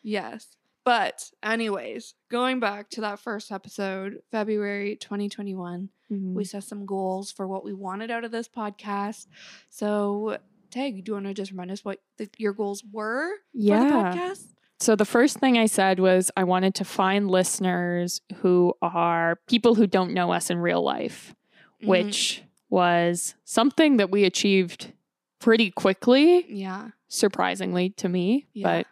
Yes, 0.01 0.47
but 0.85 1.31
anyways, 1.41 2.13
going 2.29 2.59
back 2.59 2.89
to 2.91 3.01
that 3.01 3.19
first 3.19 3.51
episode, 3.51 4.21
February 4.31 4.95
twenty 4.97 5.29
twenty 5.29 5.55
one, 5.55 5.89
Mhm. 6.11 6.33
we 6.33 6.43
set 6.43 6.63
some 6.63 6.85
goals 6.85 7.31
for 7.31 7.47
what 7.47 7.63
we 7.63 7.73
wanted 7.73 8.11
out 8.11 8.23
of 8.23 8.31
this 8.31 8.47
podcast. 8.47 9.27
So, 9.69 10.37
Tag, 10.71 11.03
do 11.03 11.11
you 11.11 11.13
want 11.13 11.27
to 11.27 11.33
just 11.33 11.51
remind 11.51 11.69
us 11.71 11.85
what 11.85 11.99
the, 12.17 12.27
your 12.37 12.51
goals 12.53 12.83
were 12.91 13.29
for 13.29 13.57
the 13.59 13.63
yeah. 13.63 14.13
podcast? 14.13 14.47
So 14.79 14.95
the 14.95 15.05
first 15.05 15.37
thing 15.37 15.57
I 15.57 15.67
said 15.67 15.99
was 15.99 16.31
I 16.35 16.43
wanted 16.43 16.73
to 16.75 16.83
find 16.83 17.29
listeners 17.29 18.21
who 18.37 18.73
are 18.81 19.39
people 19.47 19.75
who 19.75 19.85
don't 19.87 20.13
know 20.13 20.31
us 20.33 20.49
in 20.49 20.57
real 20.57 20.81
life, 20.81 21.35
Mhm. 21.81 21.87
which 21.87 22.43
was 22.69 23.35
something 23.45 23.97
that 23.97 24.09
we 24.09 24.23
achieved 24.25 24.91
pretty 25.39 25.69
quickly, 25.71 26.45
yeah, 26.51 26.89
surprisingly 27.07 27.91
to 27.91 28.09
me, 28.09 28.47
Yeah. 28.53 28.63
but 28.79 28.87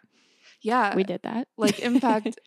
yeah, 0.62 0.94
we 0.96 1.04
did 1.04 1.20
that. 1.24 1.48
like 1.58 1.78
in 1.80 2.00
fact 2.06 2.38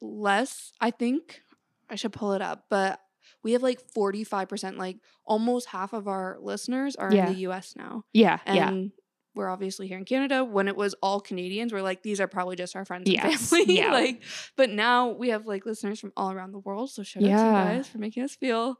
less 0.00 0.72
i 0.80 0.90
think 0.90 1.42
i 1.90 1.94
should 1.96 2.12
pull 2.12 2.32
it 2.32 2.42
up 2.42 2.64
but 2.70 3.00
we 3.44 3.52
have 3.52 3.62
like 3.62 3.80
45% 3.96 4.76
like 4.78 4.96
almost 5.26 5.68
half 5.68 5.92
of 5.92 6.08
our 6.08 6.38
listeners 6.40 6.96
are 6.96 7.12
Yeah. 7.12 7.28
in 7.28 7.34
the 7.34 7.40
us 7.46 7.74
now 7.76 8.04
yeah, 8.12 8.38
and 8.46 8.56
yeah. 8.56 8.88
we're 9.34 9.48
obviously 9.50 9.86
here 9.88 9.98
in 9.98 10.04
canada 10.04 10.44
when 10.44 10.68
it 10.68 10.76
was 10.76 10.94
all 11.02 11.20
canadians 11.20 11.72
we're 11.72 11.82
like 11.82 12.02
these 12.02 12.20
are 12.20 12.28
probably 12.28 12.56
just 12.56 12.76
our 12.76 12.84
friends 12.84 13.08
and 13.08 13.14
Yes, 13.14 13.50
family 13.50 13.76
yeah. 13.78 13.92
like 13.92 14.22
but 14.56 14.70
now 14.70 15.08
we 15.08 15.28
have 15.30 15.46
like 15.46 15.66
listeners 15.66 15.98
from 16.00 16.12
all 16.16 16.30
around 16.32 16.52
the 16.52 16.58
world 16.60 16.90
so 16.90 17.02
shout 17.02 17.22
out 17.24 17.26
to 17.26 17.32
you 17.32 17.36
guys 17.36 17.88
for 17.88 17.98
making 17.98 18.22
us 18.22 18.34
feel 18.36 18.76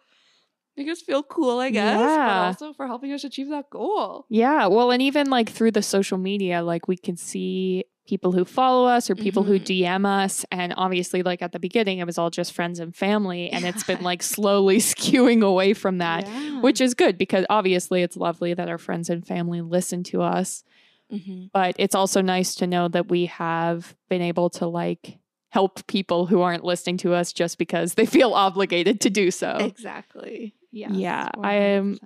make 0.76 0.88
us 0.88 1.02
feel 1.02 1.24
cool 1.24 1.58
i 1.58 1.70
guess 1.70 1.98
but 1.98 2.04
Yeah. 2.08 2.46
also 2.46 2.72
for 2.72 2.86
helping 2.86 3.12
us 3.12 3.24
achieve 3.24 3.48
that 3.50 3.68
goal 3.70 4.26
Yeah. 4.30 4.68
Well, 4.68 4.92
and 4.92 5.02
even 5.02 5.28
like 5.28 5.50
through 5.50 5.72
the 5.72 5.82
social 5.82 6.18
media, 6.18 6.62
like 6.62 6.86
we 6.86 6.96
can 6.96 7.16
see 7.16 7.84
people 8.08 8.32
who 8.32 8.44
follow 8.44 8.88
us 8.88 9.08
or 9.10 9.14
people 9.14 9.44
who 9.44 9.60
Mhm. 9.60 9.64
DM 9.66 10.06
us. 10.06 10.44
And 10.50 10.74
obviously, 10.76 11.22
like 11.22 11.42
at 11.42 11.52
the 11.52 11.58
beginning, 11.60 11.98
it 11.98 12.06
was 12.06 12.18
all 12.18 12.30
just 12.30 12.52
friends 12.52 12.80
and 12.80 12.96
family. 12.96 13.50
And 13.50 13.64
it's 13.64 13.84
been 13.84 14.02
like 14.02 14.22
slowly 14.36 14.78
skewing 14.92 15.44
away 15.44 15.74
from 15.74 15.98
that, 15.98 16.26
Yeah. 16.26 16.60
which 16.62 16.80
is 16.80 16.94
good 16.94 17.18
because 17.18 17.44
obviously 17.50 18.02
it's 18.02 18.16
lovely 18.16 18.54
that 18.54 18.68
our 18.68 18.78
friends 18.78 19.10
and 19.10 19.24
family 19.26 19.60
listen 19.60 20.02
to 20.04 20.22
us. 20.22 20.64
Mhm. 21.12 21.50
But 21.52 21.76
it's 21.78 21.94
also 21.94 22.20
nice 22.22 22.54
to 22.56 22.66
know 22.66 22.88
that 22.88 23.08
we 23.08 23.26
have 23.26 23.94
been 24.08 24.22
able 24.22 24.50
to 24.50 24.66
like 24.66 25.18
help 25.50 25.86
people 25.86 26.26
who 26.26 26.40
aren't 26.42 26.64
listening 26.64 26.96
to 26.98 27.14
us 27.14 27.32
just 27.32 27.56
because 27.58 27.94
they 27.94 28.04
feel 28.06 28.32
obligated 28.34 29.00
to 29.02 29.10
do 29.10 29.30
so. 29.30 29.56
exactly. 29.60 30.54
Yes, 30.72 30.90
Yeah, 30.92 31.28
I 31.42 31.54
am- 31.54 31.98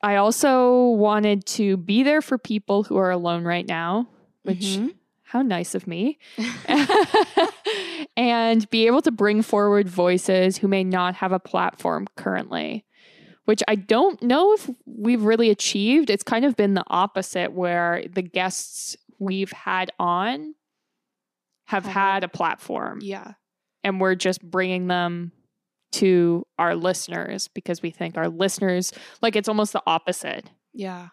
I 0.00 0.16
also 0.16 0.90
wanted 0.90 1.46
to 1.46 1.76
be 1.76 2.02
there 2.04 2.20
for 2.22 2.36
people 2.38 2.84
who 2.84 2.96
are 2.96 3.10
alone 3.10 3.42
right 3.42 3.66
now, 3.66 4.06
which 4.44 4.76
Mhm. 4.78 4.94
How 5.24 5.42
nice 5.42 5.74
of 5.74 5.86
me. 5.86 6.18
and 8.16 8.68
be 8.70 8.86
able 8.86 9.02
to 9.02 9.10
bring 9.10 9.42
forward 9.42 9.88
voices 9.88 10.58
who 10.58 10.68
may 10.68 10.84
not 10.84 11.16
have 11.16 11.32
a 11.32 11.38
platform 11.38 12.06
currently, 12.16 12.84
which 13.44 13.62
I 13.66 13.74
don't 13.74 14.22
know 14.22 14.52
if 14.52 14.70
we've 14.86 15.22
really 15.22 15.50
achieved. 15.50 16.10
It's 16.10 16.22
kind 16.22 16.44
of 16.44 16.56
been 16.56 16.74
the 16.74 16.84
opposite, 16.88 17.52
where 17.52 18.04
the 18.12 18.22
guests 18.22 18.96
we've 19.18 19.52
had 19.52 19.90
on 19.98 20.54
have 21.66 21.86
a- 21.86 21.90
had 21.90 22.24
a 22.24 22.28
platform 22.28 22.98
yeah. 23.02 23.32
and 23.82 24.00
we're 24.00 24.14
just 24.14 24.42
bringing 24.42 24.86
them 24.86 25.32
to 25.92 26.44
our 26.58 26.74
listeners 26.74 27.48
because 27.48 27.80
we 27.80 27.90
think 27.90 28.16
our 28.16 28.28
listeners 28.28 28.92
like 29.22 29.36
it's 29.36 29.48
almost 29.48 29.72
the 29.72 29.82
opposite. 29.86 30.50
Yeah. 30.72 31.08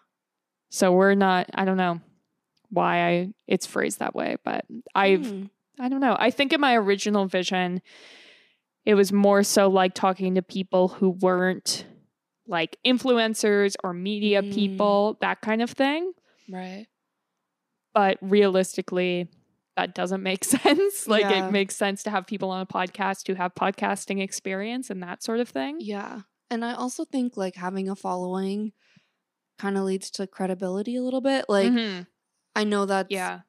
So 0.70 0.92
we're 0.92 1.14
not 1.14 1.48
I 1.54 1.64
don't 1.64 1.76
know 1.76 2.00
why 2.72 3.06
I 3.08 3.28
it's 3.46 3.66
phrased 3.66 3.98
that 4.00 4.14
way, 4.14 4.36
but 4.44 4.64
I've 4.94 5.20
Mm. 5.20 5.50
I 5.78 5.88
don't 5.88 6.00
know. 6.00 6.16
I 6.18 6.30
think 6.30 6.52
in 6.52 6.60
my 6.60 6.74
original 6.76 7.26
vision 7.26 7.80
it 8.84 8.94
was 8.94 9.12
more 9.12 9.42
so 9.44 9.68
like 9.68 9.94
talking 9.94 10.34
to 10.34 10.42
people 10.42 10.88
who 10.88 11.10
weren't 11.10 11.86
like 12.48 12.76
influencers 12.84 13.74
or 13.84 13.92
media 13.92 14.42
Mm. 14.42 14.52
people, 14.54 15.16
that 15.20 15.40
kind 15.40 15.62
of 15.62 15.70
thing. 15.70 16.12
Right. 16.50 16.86
But 17.94 18.18
realistically, 18.20 19.28
that 19.76 19.94
doesn't 19.94 20.22
make 20.22 20.44
sense. 20.44 21.06
like 21.06 21.22
Yeah. 21.22 21.46
it 21.48 21.52
makes 21.52 21.76
sense 21.76 22.02
to 22.04 22.10
have 22.10 22.26
people 22.26 22.50
on 22.50 22.60
a 22.60 22.66
podcast 22.66 23.26
who 23.28 23.34
have 23.34 23.54
podcasting 23.54 24.20
experience 24.20 24.90
and 24.90 25.02
that 25.02 25.22
sort 25.22 25.40
of 25.40 25.48
thing. 25.48 25.76
Yeah. 25.80 26.22
And 26.50 26.64
I 26.64 26.74
also 26.74 27.04
think 27.04 27.36
like 27.36 27.54
having 27.54 27.88
a 27.88 27.96
following 27.96 28.72
kind 29.58 29.78
of 29.78 29.84
leads 29.84 30.10
to 30.12 30.26
credibility 30.26 30.96
a 30.96 31.02
little 31.02 31.20
bit. 31.20 31.46
Like 31.48 31.70
Mhm. 31.70 32.06
I 32.54 32.64
know 32.64 32.84
that 32.86 33.06
yeah. 33.10 33.40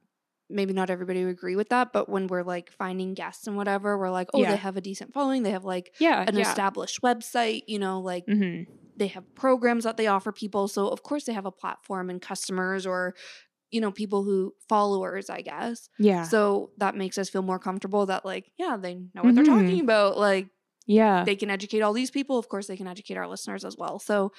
maybe 0.49 0.73
not 0.73 0.89
everybody 0.89 1.23
would 1.25 1.31
agree 1.31 1.55
with 1.55 1.69
that, 1.69 1.91
but 1.93 2.07
when 2.09 2.27
we're 2.27 2.43
like 2.43 2.71
finding 2.71 3.13
guests 3.13 3.47
and 3.47 3.57
whatever, 3.57 3.97
we're 3.97 4.11
like, 4.11 4.29
oh, 4.33 4.39
Yeah. 4.41 4.51
they 4.51 4.57
have 4.57 4.77
a 4.77 4.81
decent 4.81 5.13
following. 5.13 5.43
They 5.43 5.51
have 5.51 5.65
like 5.65 5.93
Yeah. 5.99 6.23
an 6.27 6.35
yeah. 6.35 6.49
established 6.49 7.01
website, 7.01 7.63
you 7.67 7.79
know, 7.79 7.99
like 7.99 8.25
hmm 8.27 8.63
they 8.95 9.07
have 9.07 9.33
programs 9.33 9.85
that 9.85 9.97
they 9.97 10.05
offer 10.05 10.31
people. 10.31 10.67
So 10.67 10.87
of 10.87 11.01
course 11.01 11.23
they 11.23 11.33
have 11.33 11.47
a 11.47 11.51
platform 11.51 12.11
and 12.11 12.21
customers 12.21 12.85
or 12.85 13.15
you 13.71 13.81
know 13.81 13.91
people 13.91 14.23
who 14.23 14.53
followers, 14.69 15.31
I 15.31 15.41
guess. 15.41 15.89
Yeah. 15.97 16.21
So 16.25 16.69
that 16.77 16.95
makes 16.95 17.17
us 17.17 17.27
feel 17.27 17.41
more 17.41 17.57
comfortable 17.57 18.05
that 18.05 18.23
like 18.23 18.51
yeah, 18.59 18.77
they 18.77 18.93
know 18.93 19.23
what 19.23 19.33
they're 19.33 19.43
Mhm. 19.43 19.47
talking 19.63 19.79
about. 19.79 20.15
Like 20.19 20.49
yeah. 20.85 21.23
they 21.23 21.35
can 21.35 21.49
educate 21.49 21.81
all 21.81 21.93
these 21.93 22.11
people. 22.11 22.37
Of 22.37 22.49
course 22.49 22.67
they 22.67 22.77
can 22.77 22.87
educate 22.87 23.17
our 23.17 23.27
listeners 23.27 23.65
as 23.65 23.75
well. 23.75 23.97
So 23.97 24.31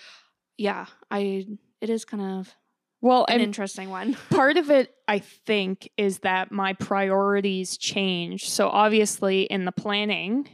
yeah, 0.56 0.87
I 1.11 1.49
it 1.80 1.90
is 1.90 2.04
kind 2.04 2.23
of 2.23 2.54
well, 3.04 3.26
an 3.28 3.42
interesting 3.42 3.90
one. 3.90 4.14
part 4.30 4.56
of 4.56 4.70
it, 4.70 4.94
I 5.06 5.18
think, 5.18 5.90
is 5.99 6.20
that 6.20 6.50
my 6.50 6.73
priorities 6.73 7.76
change. 7.76 8.49
So 8.49 8.70
obviously, 8.70 9.42
in 9.42 9.66
the 9.66 9.73
planning 9.73 10.49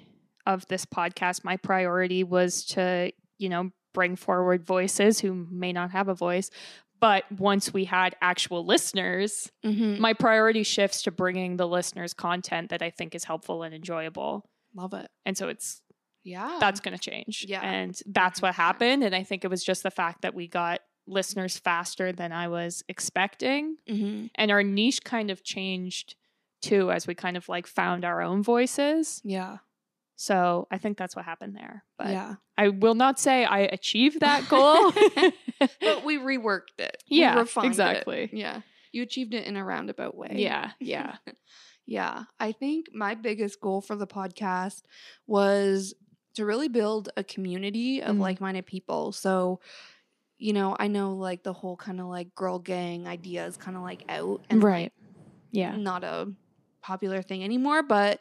of 0.46 0.66
this 0.66 0.84
podcast, 0.84 1.44
my 1.44 1.56
priority 1.56 2.24
was 2.24 2.64
to, 2.66 3.12
you 3.38 3.48
know, 3.48 3.70
bring 3.94 4.16
forward 4.16 4.66
voices 4.66 5.20
who 5.20 5.46
may 5.48 5.72
not 5.72 5.92
have 5.92 6.08
a 6.08 6.14
voice. 6.14 6.50
But 6.98 7.22
once 7.30 7.72
we 7.72 7.84
had 7.84 8.16
actual 8.20 8.66
listeners, 8.66 9.52
mm-hmm. 9.64 10.00
my 10.00 10.12
priority 10.12 10.64
shifts 10.64 11.02
to 11.02 11.12
bringing 11.12 11.56
the 11.56 11.68
listeners 11.68 12.14
content 12.14 12.70
that 12.70 12.82
I 12.82 12.90
think 12.90 13.14
is 13.14 13.22
helpful 13.22 13.62
and 13.62 13.72
enjoyable. 13.72 14.50
Love 14.74 14.92
it. 14.94 15.08
And 15.24 15.38
so 15.38 15.48
it's 15.48 15.82
Yeah. 16.24 16.58
that's 16.58 16.80
going 16.80 16.98
to 16.98 17.00
change. 17.10 17.46
Yeah. 17.48 17.60
And 17.60 17.96
that's 18.06 18.42
what 18.42 18.56
happened. 18.56 19.04
And 19.04 19.14
I 19.14 19.22
think 19.22 19.44
it 19.44 19.48
was 19.48 19.62
just 19.62 19.84
the 19.84 19.90
fact 19.92 20.22
that 20.22 20.34
we 20.34 20.48
got 20.48 20.80
listeners 21.06 21.58
faster 21.58 22.12
than 22.12 22.32
I 22.32 22.48
was 22.48 22.82
expecting. 22.88 23.76
mm-hmm. 23.88 24.26
And 24.34 24.50
our 24.50 24.62
niche 24.62 25.02
kind 25.04 25.30
of 25.30 25.42
changed 25.42 26.14
too 26.62 26.90
as 26.90 27.06
we 27.06 27.14
kind 27.14 27.36
of 27.36 27.48
like 27.48 27.66
found 27.66 28.04
our 28.04 28.20
own 28.20 28.42
voices. 28.42 29.20
Yeah. 29.24 29.58
So 30.16 30.68
I 30.70 30.76
think 30.78 30.98
that's 30.98 31.16
what 31.16 31.24
happened 31.24 31.56
there. 31.56 31.84
But 31.98 32.08
yeah. 32.08 32.34
I 32.58 32.68
will 32.68 32.94
not 32.94 33.18
say 33.18 33.44
I 33.44 33.60
achieved 33.60 34.20
that 34.20 34.48
goal. 34.48 34.92
But 35.80 36.04
we 36.04 36.18
reworked 36.18 36.78
it. 36.78 37.02
We 37.10 37.20
Yeah, 37.20 37.38
refined 37.38 37.66
it. 37.66 37.68
exactly. 37.68 38.30
Yeah. 38.32 38.60
You 38.92 39.02
achieved 39.02 39.34
it 39.34 39.46
in 39.46 39.56
a 39.56 39.64
roundabout 39.64 40.16
way. 40.16 40.32
yeah. 40.36 40.72
Yeah. 40.80 41.16
Yeah. 41.86 42.24
I 42.38 42.52
think 42.52 42.86
my 42.94 43.14
biggest 43.14 43.60
goal 43.60 43.80
for 43.80 43.96
the 43.96 44.06
podcast 44.06 44.82
was 45.26 45.94
to 46.34 46.44
really 46.46 46.68
build 46.68 47.08
a 47.16 47.24
community 47.24 48.00
of 48.02 48.16
Mm. 48.16 48.20
like 48.20 48.40
minded 48.40 48.64
people. 48.66 49.12
So, 49.12 49.60
you 50.40 50.54
know, 50.54 50.76
I 50.78 50.88
know 50.88 51.14
like 51.14 51.44
the 51.44 51.54
whole 51.54 51.76
kind 51.76 52.00
of 52.00 52.06
like 52.08 52.34
girl 52.36 52.58
gang 52.60 53.08
idea 53.08 53.46
is 53.46 53.58
kind 53.58 53.76
of 53.76 53.84
like 53.84 54.04
out 54.08 54.42
and 54.50 54.66
like, 54.68 54.88
right. 54.88 54.92
Yeah. 55.52 55.80
not 55.80 56.04
a 56.04 56.32
popular 56.82 57.22
thing 57.22 57.44
anymore, 57.44 57.82
but 57.82 58.20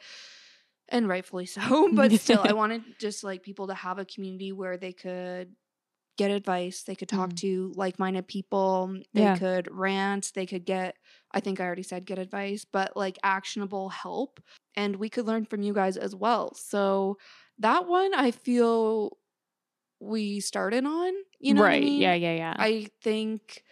and 0.88 1.08
rightfully 1.08 1.46
so. 1.46 1.90
But 1.94 2.14
still, 2.14 2.42
I 2.42 2.52
wanted 2.52 2.98
just 2.98 3.24
like 3.24 3.42
people 3.42 3.68
to 3.68 3.74
have 3.74 3.98
a 3.98 4.04
community 4.04 4.52
where 4.52 4.76
they 4.76 4.92
could 4.92 5.54
get 6.18 6.30
advice, 6.30 6.82
they 6.82 6.96
could 6.96 7.08
talk 7.08 7.32
Mm. 7.32 7.36
to 7.36 7.72
like-minded 7.76 8.28
people, 8.28 9.00
they 9.14 9.28
Yeah. 9.28 9.30
could 9.30 9.68
rant, 9.72 10.32
they 10.34 10.46
could 10.46 10.64
get 10.66 10.96
I 11.32 11.40
think 11.40 11.60
I 11.60 11.64
already 11.66 11.82
said 11.84 12.06
get 12.06 12.18
advice, 12.18 12.66
but 12.70 12.96
like 12.96 13.18
actionable 13.22 13.88
help 13.90 14.40
and 14.76 14.96
we 14.96 15.08
could 15.10 15.26
learn 15.26 15.46
from 15.46 15.62
you 15.62 15.72
guys 15.74 15.96
as 15.96 16.14
well. 16.14 16.54
So 16.54 17.18
that 17.58 17.88
one 17.88 18.14
I 18.14 18.32
feel 18.32 19.18
we 20.00 20.40
started 20.40 20.84
on, 20.84 21.12
you 21.38 21.54
know 21.54 21.60
what 21.62 21.66
I 21.68 21.70
right. 21.74 21.82
mean? 21.82 22.00
Yeah. 22.00 22.14
Yeah. 22.14 22.32
Yeah. 22.34 22.54
I 22.58 22.88
think 23.02 23.62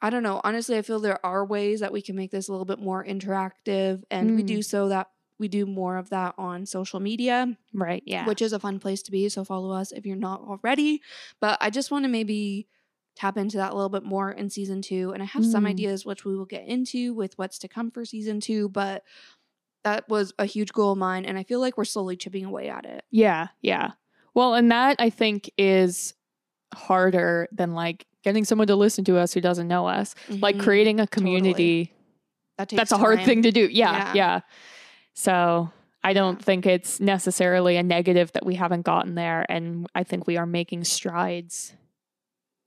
I 0.00 0.10
don't 0.10 0.22
know. 0.22 0.40
Honestly, 0.44 0.78
I 0.78 0.82
feel 0.82 1.00
there 1.00 1.24
are 1.26 1.44
ways 1.44 1.80
that 1.80 1.92
we 1.92 2.00
can 2.02 2.14
make 2.14 2.30
this 2.30 2.46
a 2.48 2.52
little 2.52 2.64
bit 2.64 2.78
more 2.78 3.04
interactive 3.04 4.04
and 4.12 4.36
we 4.36 4.44
Mm. 4.44 4.46
do 4.46 4.62
so 4.62 4.88
that 4.90 5.10
we 5.40 5.48
do 5.48 5.66
more 5.66 5.96
of 5.96 6.10
that 6.10 6.34
on 6.38 6.66
social 6.66 7.00
media, 7.00 7.56
right. 7.74 8.02
Yeah. 8.06 8.24
which 8.26 8.40
is 8.40 8.52
a 8.52 8.60
fun 8.60 8.78
place 8.78 9.02
to 9.02 9.10
be. 9.10 9.28
So 9.28 9.42
follow 9.44 9.72
us 9.72 9.90
if 9.90 10.06
you're 10.06 10.14
not 10.16 10.40
already. 10.42 11.02
But 11.40 11.58
I 11.60 11.70
just 11.70 11.90
want 11.90 12.04
to 12.04 12.08
maybe 12.08 12.68
tap 13.16 13.36
into 13.36 13.56
that 13.56 13.72
a 13.72 13.74
little 13.74 13.88
bit 13.88 14.04
more 14.04 14.30
in 14.30 14.48
season 14.50 14.82
2 14.82 15.10
and 15.12 15.20
I 15.20 15.26
have 15.26 15.44
some 15.44 15.64
Mm. 15.64 15.70
ideas 15.70 16.06
which 16.06 16.24
we 16.24 16.36
will 16.36 16.44
get 16.46 16.64
into 16.66 17.12
with 17.12 17.36
what's 17.36 17.58
to 17.58 17.68
come 17.68 17.90
for 17.90 18.04
season 18.04 18.38
2, 18.38 18.68
but 18.68 19.02
that 19.82 20.08
was 20.08 20.32
a 20.38 20.44
huge 20.44 20.72
goal 20.72 20.92
of 20.92 20.98
mine 20.98 21.24
and 21.24 21.36
I 21.36 21.42
feel 21.42 21.58
like 21.58 21.76
we're 21.76 21.84
slowly 21.84 22.16
chipping 22.16 22.44
away 22.44 22.68
at 22.68 22.84
it. 22.84 23.04
Yeah, 23.10 23.48
yeah. 23.62 23.92
Well, 24.34 24.54
and 24.54 24.70
that 24.70 24.96
I 24.98 25.10
think 25.10 25.50
is 25.58 26.14
harder 26.74 27.48
than 27.52 27.74
like 27.74 28.06
getting 28.24 28.44
someone 28.44 28.66
to 28.68 28.76
listen 28.76 29.04
to 29.04 29.16
us 29.18 29.32
who 29.32 29.40
doesn't 29.40 29.68
know 29.68 29.86
us. 29.86 30.14
Like 30.28 30.56
Mhm. 30.56 30.60
creating 30.62 31.00
a 31.00 31.06
Totally. 31.06 31.14
community, 31.24 31.92
that 32.58 32.68
takes 32.68 32.78
that's 32.78 32.92
a 32.92 32.98
hard 32.98 33.24
thing 33.24 33.42
to 33.42 33.52
do. 33.52 33.68
Yeah, 33.70 33.92
Yeah. 33.92 34.12
yeah. 34.14 34.40
So 35.14 35.70
I 36.04 36.12
don't 36.12 36.38
Yeah. 36.38 36.44
think 36.44 36.66
it's 36.66 37.00
necessarily 37.00 37.76
a 37.76 37.82
negative 37.82 38.32
that 38.32 38.44
we 38.46 38.54
haven't 38.56 38.82
gotten 38.82 39.14
there. 39.14 39.44
And 39.48 39.86
I 39.94 40.04
think 40.04 40.26
we 40.26 40.36
are 40.36 40.46
making 40.46 40.84
strides 40.84 41.74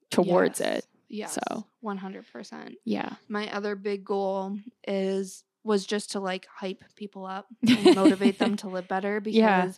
towards 0.09 0.59
Yes. 0.59 0.77
it. 0.79 0.85
Yeah. 1.09 1.27
So. 1.27 1.65
100%. 1.81 2.75
Yeah. 2.85 3.15
my 3.27 3.51
other 3.51 3.75
big 3.75 4.05
goal 4.05 4.57
is 4.87 5.43
was 5.63 5.85
just 5.85 6.11
to 6.11 6.19
like 6.19 6.47
hype 6.47 6.83
people 6.95 7.25
up 7.25 7.47
and 7.67 7.95
motivate 7.95 8.39
them 8.39 8.55
to 8.57 8.67
live 8.67 8.87
better 8.87 9.19
because 9.19 9.35
Yeah. 9.37 9.71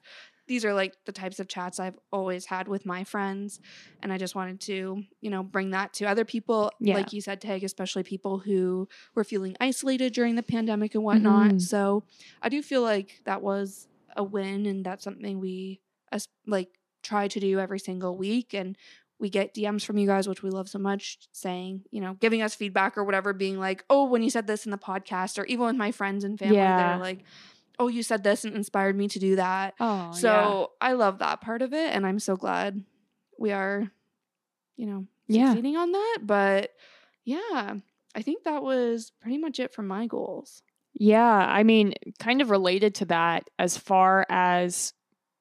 These 0.47 0.65
are 0.65 0.73
like 0.73 0.93
the 1.05 1.11
types 1.11 1.39
of 1.39 1.47
chats 1.47 1.79
I've 1.79 1.97
always 2.11 2.45
had 2.45 2.67
with 2.67 2.85
my 2.85 3.03
friends 3.03 3.59
and 4.01 4.11
I 4.11 4.17
just 4.17 4.35
wanted 4.35 4.59
to, 4.61 5.03
you 5.21 5.29
know, 5.29 5.41
bring 5.43 5.71
that 5.71 5.93
to 5.93 6.05
other 6.05 6.25
people 6.25 6.71
Yeah. 6.79 6.95
like 6.95 7.13
you 7.13 7.21
said 7.21 7.39
Tag 7.39 7.63
especially 7.63 8.03
people 8.03 8.39
who 8.39 8.87
were 9.15 9.23
feeling 9.23 9.55
isolated 9.61 10.13
during 10.13 10.35
the 10.35 10.43
pandemic 10.43 10.95
and 10.95 11.03
whatnot. 11.03 11.51
Mhm. 11.51 11.61
So, 11.61 12.03
I 12.41 12.49
do 12.49 12.61
feel 12.61 12.81
like 12.81 13.21
that 13.25 13.41
was 13.41 13.87
a 14.17 14.23
win 14.23 14.65
and 14.65 14.85
that's 14.85 15.03
something 15.03 15.39
we 15.39 15.79
like 16.45 16.77
try 17.01 17.27
to 17.27 17.39
do 17.39 17.59
every 17.59 17.79
single 17.79 18.17
week 18.17 18.53
and 18.53 18.77
we 19.19 19.29
get 19.29 19.53
DMs 19.53 19.85
from 19.85 19.97
you 19.97 20.05
guys, 20.07 20.27
which 20.27 20.43
we 20.43 20.49
love 20.49 20.67
so 20.67 20.77
much, 20.79 21.17
saying, 21.31 21.83
you 21.91 22.01
know, 22.01 22.15
giving 22.15 22.41
us 22.41 22.55
feedback 22.55 22.97
or 22.97 23.03
whatever, 23.05 23.31
being 23.31 23.57
like, 23.57 23.85
oh, 23.89 24.05
when 24.05 24.21
you 24.21 24.29
said 24.29 24.47
this 24.47 24.65
in 24.65 24.71
the 24.71 24.77
podcast, 24.77 25.37
or 25.39 25.45
even 25.45 25.65
with 25.65 25.75
my 25.77 25.91
friends 25.91 26.23
and 26.25 26.37
family, 26.37 26.57
Yeah. 26.57 26.89
they're 26.89 26.97
like, 27.03 27.23
oh, 27.79 27.87
you 27.87 28.03
said 28.03 28.23
this 28.23 28.45
and 28.45 28.55
inspired 28.55 28.95
me 28.95 29.07
to 29.09 29.19
do 29.19 29.35
that. 29.37 29.73
Oh, 29.79 30.11
so 30.13 30.71
I 30.79 30.93
love 30.93 31.19
that 31.19 31.41
part 31.41 31.61
of 31.61 31.73
it. 31.73 31.93
And 31.95 32.05
I'm 32.05 32.19
so 32.19 32.35
glad 32.35 32.83
we 33.39 33.51
are, 33.51 33.91
you 34.77 34.85
know, 34.85 35.07
Yeah. 35.27 35.47
succeeding 35.49 35.75
on 35.77 35.91
that. 35.91 36.19
But 36.23 36.71
yeah, 37.25 37.75
I 38.15 38.21
think 38.21 38.43
that 38.43 38.63
was 38.63 39.11
pretty 39.21 39.37
much 39.37 39.59
it 39.59 39.73
for 39.73 39.81
my 39.81 40.05
goals. 40.07 40.61
Yeah, 40.93 41.25
I 41.25 41.63
mean, 41.63 41.95
kind 42.19 42.41
of 42.41 42.51
related 42.51 42.95
to 42.95 43.05
that 43.05 43.49
as 43.57 43.77
far 43.77 44.25
as 44.29 44.93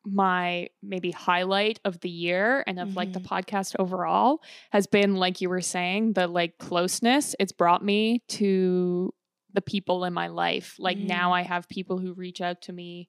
my 0.04 0.68
maybe 0.82 1.10
highlight 1.12 1.78
of 1.84 2.00
the 2.00 2.08
year 2.08 2.64
and 2.66 2.80
of 2.80 2.96
like 2.96 3.12
the 3.12 3.20
Mm-hmm. 3.20 3.32
podcast 3.34 3.76
overall 3.78 4.40
has 4.70 4.86
been 4.88 5.14
like 5.14 5.40
you 5.40 5.48
were 5.48 5.60
saying 5.60 6.14
the 6.14 6.26
like 6.26 6.58
closeness 6.58 7.36
it's 7.38 7.52
brought 7.52 7.84
me 7.84 8.20
to 8.26 9.14
the 9.54 9.62
people 9.62 10.04
in 10.04 10.12
my 10.12 10.28
life 10.28 10.76
like 10.78 10.98
Mm. 10.98 11.06
now 11.06 11.32
i 11.32 11.42
have 11.42 11.68
people 11.68 11.98
who 11.98 12.14
reach 12.14 12.40
out 12.40 12.62
to 12.62 12.72
me 12.72 13.08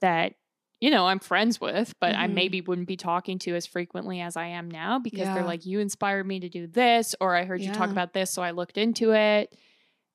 that 0.00 0.34
you 0.80 0.90
know 0.90 1.06
i'm 1.06 1.18
friends 1.20 1.60
with 1.60 1.94
but 2.00 2.14
i 2.16 2.26
Mhm. 2.26 2.34
maybe 2.34 2.60
wouldn't 2.60 2.88
be 2.88 2.96
talking 2.96 3.38
to 3.40 3.54
as 3.54 3.66
frequently 3.66 4.20
as 4.20 4.36
i 4.36 4.46
am 4.46 4.70
now 4.70 4.98
because 4.98 5.20
Yeah. 5.20 5.34
they're 5.34 5.44
like 5.44 5.66
you 5.66 5.80
inspired 5.80 6.26
me 6.26 6.40
to 6.40 6.48
do 6.48 6.66
this 6.66 7.14
or 7.20 7.34
i 7.36 7.44
heard 7.44 7.62
you 7.62 7.70
talk 7.72 7.90
about 7.90 8.12
this 8.12 8.30
so 8.30 8.42
i 8.42 8.50
looked 8.52 8.78
into 8.78 9.12
it 9.12 9.56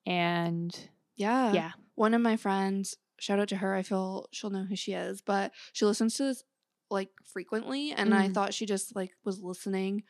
and 0.06 0.90
Yeah. 1.16 1.54
yeah 1.54 1.72
One 1.96 2.14
of 2.14 2.22
my 2.22 2.38
friends, 2.38 2.96
shout 3.20 3.40
out 3.40 3.50
to 3.50 3.58
her. 3.58 3.76
I 3.76 3.84
feel 3.84 4.28
she'll 4.32 4.50
know 4.50 4.64
who 4.66 4.76
she 4.76 4.94
is, 4.94 5.22
but 5.22 5.52
she 5.72 5.86
listens 5.86 6.16
to 6.18 6.24
this 6.24 6.44
like 6.90 7.10
frequently. 7.26 7.92
And 7.92 8.14
I 8.14 8.30
Mm. 8.30 8.34
thought 8.34 8.54
she 8.54 8.66
just 8.66 8.96
like 8.96 9.12
was 9.24 9.40
listening 9.42 10.04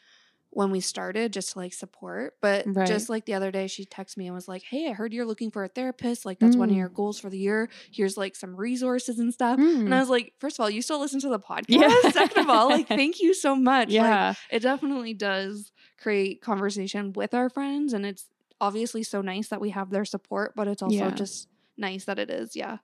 when 0.55 0.71
we 0.71 0.79
started 0.79 1.33
just 1.33 1.53
to 1.53 1.59
like 1.59 1.73
support. 1.73 2.35
But 2.41 2.65
Right. 2.67 2.87
just 2.87 3.09
like 3.09 3.25
the 3.25 3.33
other 3.33 3.51
day, 3.51 3.67
she 3.67 3.85
texted 3.85 4.17
me 4.17 4.27
and 4.27 4.35
was 4.35 4.47
like, 4.47 4.63
Hey, 4.63 4.87
I 4.89 4.93
heard 4.93 5.11
you're 5.13 5.25
looking 5.25 5.51
for 5.51 5.63
a 5.63 5.67
therapist. 5.67 6.25
Like, 6.25 6.39
that's 6.39 6.55
one 6.55 6.69
of 6.69 6.75
Mm. 6.75 6.79
your 6.79 6.89
goals 6.89 7.19
for 7.19 7.29
the 7.29 7.37
year. 7.37 7.69
Here's 7.91 8.17
like 8.17 8.35
some 8.35 8.55
resources 8.55 9.19
and 9.19 9.33
stuff. 9.33 9.59
And 9.59 9.87
Mm. 9.89 9.93
I 9.93 9.99
was 9.99 10.09
like, 10.09 10.33
First 10.39 10.57
of 10.59 10.63
all, 10.63 10.69
you 10.69 10.81
still 10.81 10.99
listen 10.99 11.19
to 11.21 11.29
the 11.29 11.39
podcast. 11.39 11.65
Yeah. 11.69 12.11
Second 12.11 12.43
of 12.43 12.49
all, 12.49 12.69
like, 12.69 12.87
thank 12.87 13.19
you 13.21 13.33
so 13.33 13.55
much. 13.55 13.87
Like, 13.87 13.93
yeah 13.95 14.33
it 14.51 14.59
definitely 14.61 15.13
does 15.13 15.71
create 15.99 16.41
conversation 16.41 17.13
with 17.13 17.33
our 17.33 17.49
friends 17.49 17.93
and 17.93 18.05
it's 18.05 18.27
obviously 18.61 19.03
so 19.03 19.21
nice 19.21 19.47
that 19.49 19.59
we 19.61 19.69
have 19.71 19.89
their 19.89 20.05
support 20.05 20.53
but 20.55 20.67
it's 20.67 20.81
also 20.81 20.95
Yeah. 20.95 21.11
just 21.11 21.47
nice 21.77 22.05
that 22.05 22.19
it 22.19 22.29
is 22.29 22.55
yeah 22.55 22.77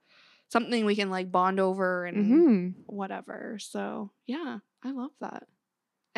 something 0.49 0.83
we 0.85 0.95
can 0.95 1.09
like 1.09 1.31
bond 1.31 1.59
over 1.59 2.05
and 2.05 2.25
Mhm. 2.25 2.73
whatever 2.88 3.57
so 3.59 4.11
yeah 4.25 4.59
i 4.83 4.91
love 4.91 5.11
that 5.21 5.47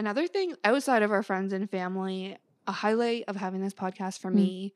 another 0.01 0.27
thing 0.27 0.55
outside 0.63 1.03
of 1.03 1.11
our 1.11 1.21
friends 1.23 1.53
and 1.53 1.69
family 1.69 2.35
a 2.67 2.71
highlight 2.71 3.23
of 3.27 3.35
having 3.35 3.61
this 3.61 3.73
podcast 3.73 4.19
for 4.19 4.31
Mm. 4.31 4.35
me 4.35 4.73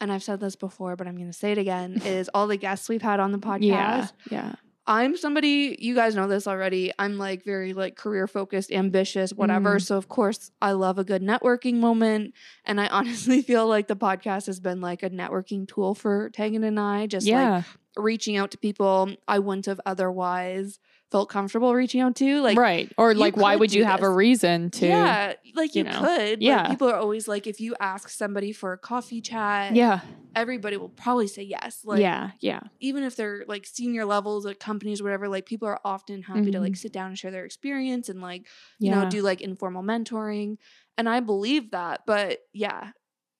and 0.00 0.12
i've 0.12 0.22
said 0.22 0.38
this 0.40 0.54
before 0.56 0.94
but 0.96 1.06
i'm 1.08 1.16
going 1.16 1.26
to 1.30 1.32
say 1.42 1.50
it 1.52 1.58
again 1.58 2.00
is 2.04 2.30
all 2.32 2.46
the 2.46 2.56
guests 2.56 2.88
we've 2.88 3.02
had 3.02 3.18
on 3.20 3.32
the 3.32 3.38
podcast 3.38 3.68
yeah 3.72 4.06
yeah 4.30 4.54
I'm 4.86 5.16
somebody 5.16 5.78
you 5.80 5.94
guys 5.94 6.14
know 6.14 6.28
this 6.28 6.46
already. 6.46 6.92
I'm 6.98 7.16
like 7.16 7.42
very 7.42 7.72
like 7.72 7.96
career 7.96 8.26
focused, 8.26 8.70
ambitious, 8.70 9.32
whatever. 9.32 9.76
Mm. 9.76 9.80
So 9.82 9.96
of 9.96 10.10
course, 10.10 10.50
I 10.60 10.72
love 10.72 10.98
a 10.98 11.04
good 11.04 11.22
networking 11.22 11.76
moment, 11.76 12.34
and 12.66 12.78
I 12.78 12.88
honestly 12.98 13.40
feel 13.40 13.66
like 13.66 13.88
the 13.88 13.96
podcast 13.96 14.44
has 14.44 14.60
been 14.60 14.82
like 14.82 15.02
a 15.02 15.08
networking 15.08 15.66
tool 15.66 15.94
for 15.94 16.28
Tegan 16.34 16.64
and 16.64 16.78
I. 16.78 17.06
Just 17.06 17.26
like 17.26 17.64
reaching 17.96 18.36
out 18.36 18.50
to 18.50 18.58
people 18.58 19.08
I 19.26 19.38
wouldn't 19.38 19.64
have 19.64 19.80
otherwise 19.86 20.78
felt 21.14 21.28
comfortable 21.28 21.72
reaching 21.72 22.00
out 22.00 22.16
to. 22.16 22.40
Like 22.42 22.58
right 22.58 22.92
or 22.98 23.14
like 23.14 23.36
why 23.36 23.54
would 23.54 23.72
you 23.72 23.84
have 23.84 24.02
a 24.02 24.10
reason 24.10 24.70
to 24.72 24.88
yeah, 24.88 25.34
like 25.54 25.76
you 25.76 25.84
you, 25.84 25.90
know, 25.90 26.00
could. 26.00 26.42
yeah. 26.42 26.62
Like, 26.62 26.70
people 26.70 26.88
are 26.90 26.96
always 26.96 27.28
like, 27.28 27.46
if 27.46 27.60
you 27.60 27.76
ask 27.78 28.08
somebody 28.08 28.50
for 28.52 28.72
a 28.72 28.78
coffee 28.78 29.20
chat, 29.20 29.76
yeah 29.76 30.00
everybody 30.34 30.76
will 30.76 30.88
probably 30.88 31.28
say 31.28 31.42
yes. 31.42 31.82
Like, 31.84 32.00
yeah 32.00 32.32
yeah 32.40 32.60
even 32.80 33.04
if 33.04 33.14
they're 33.14 33.44
like 33.46 33.64
senior 33.64 34.04
levels 34.04 34.44
at 34.44 34.58
companies 34.58 35.00
or 35.00 35.04
whatever, 35.04 35.28
like 35.28 35.46
people 35.46 35.68
are 35.68 35.78
often 35.84 36.22
happy 36.22 36.50
to 36.50 36.58
like 36.58 36.74
sit 36.74 36.92
down 36.92 37.10
and 37.10 37.18
share 37.18 37.30
their 37.30 37.44
experience 37.44 38.08
and 38.08 38.20
like, 38.20 38.48
you 38.80 38.90
Mm-hmm. 38.90 38.98
yeah 38.98 39.04
know, 39.04 39.10
do 39.10 39.22
like 39.22 39.40
informal 39.40 39.84
mentoring. 39.84 40.56
And 40.98 41.08
I 41.08 41.20
believe 41.20 41.70
that. 41.70 42.00
But 42.06 42.40
yeah, 42.52 42.90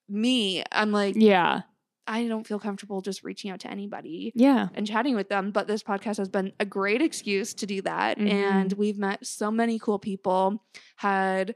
me, 0.07 0.63
I'm 0.71 0.93
like, 0.93 1.15
yeah 1.17 1.63
I 2.07 2.27
don't 2.27 2.45
feel 2.45 2.59
comfortable 2.59 3.01
just 3.01 3.23
reaching 3.23 3.49
out 3.51 3.59
to 3.61 3.69
anybody 3.71 4.31
yeah 4.35 4.67
and 4.75 4.85
chatting 4.85 5.15
with 5.15 5.29
them. 5.29 5.51
But 5.51 5.67
this 5.67 5.81
podcast 5.83 6.17
has 6.17 6.29
been 6.29 6.53
a 6.59 6.65
great 6.65 7.01
excuse 7.01 7.53
to 7.55 7.65
do 7.65 7.81
that. 7.81 8.17
Mhm. 8.19 8.29
And 8.29 8.73
we've 8.73 8.97
met 8.97 9.25
so 9.25 9.49
many 9.51 9.79
cool 9.79 9.97
people, 9.99 10.63
had 10.97 11.55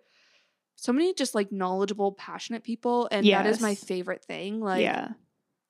so 0.75 0.91
many 0.93 1.13
just 1.13 1.35
like 1.35 1.51
knowledgeable, 1.51 2.13
passionate 2.13 2.63
people. 2.63 3.07
And 3.11 3.27
that 3.27 3.45
is 3.45 3.61
my 3.61 3.75
favorite 3.75 4.23
thing. 4.25 4.59
Like, 4.61 4.81
yeah 4.81 5.09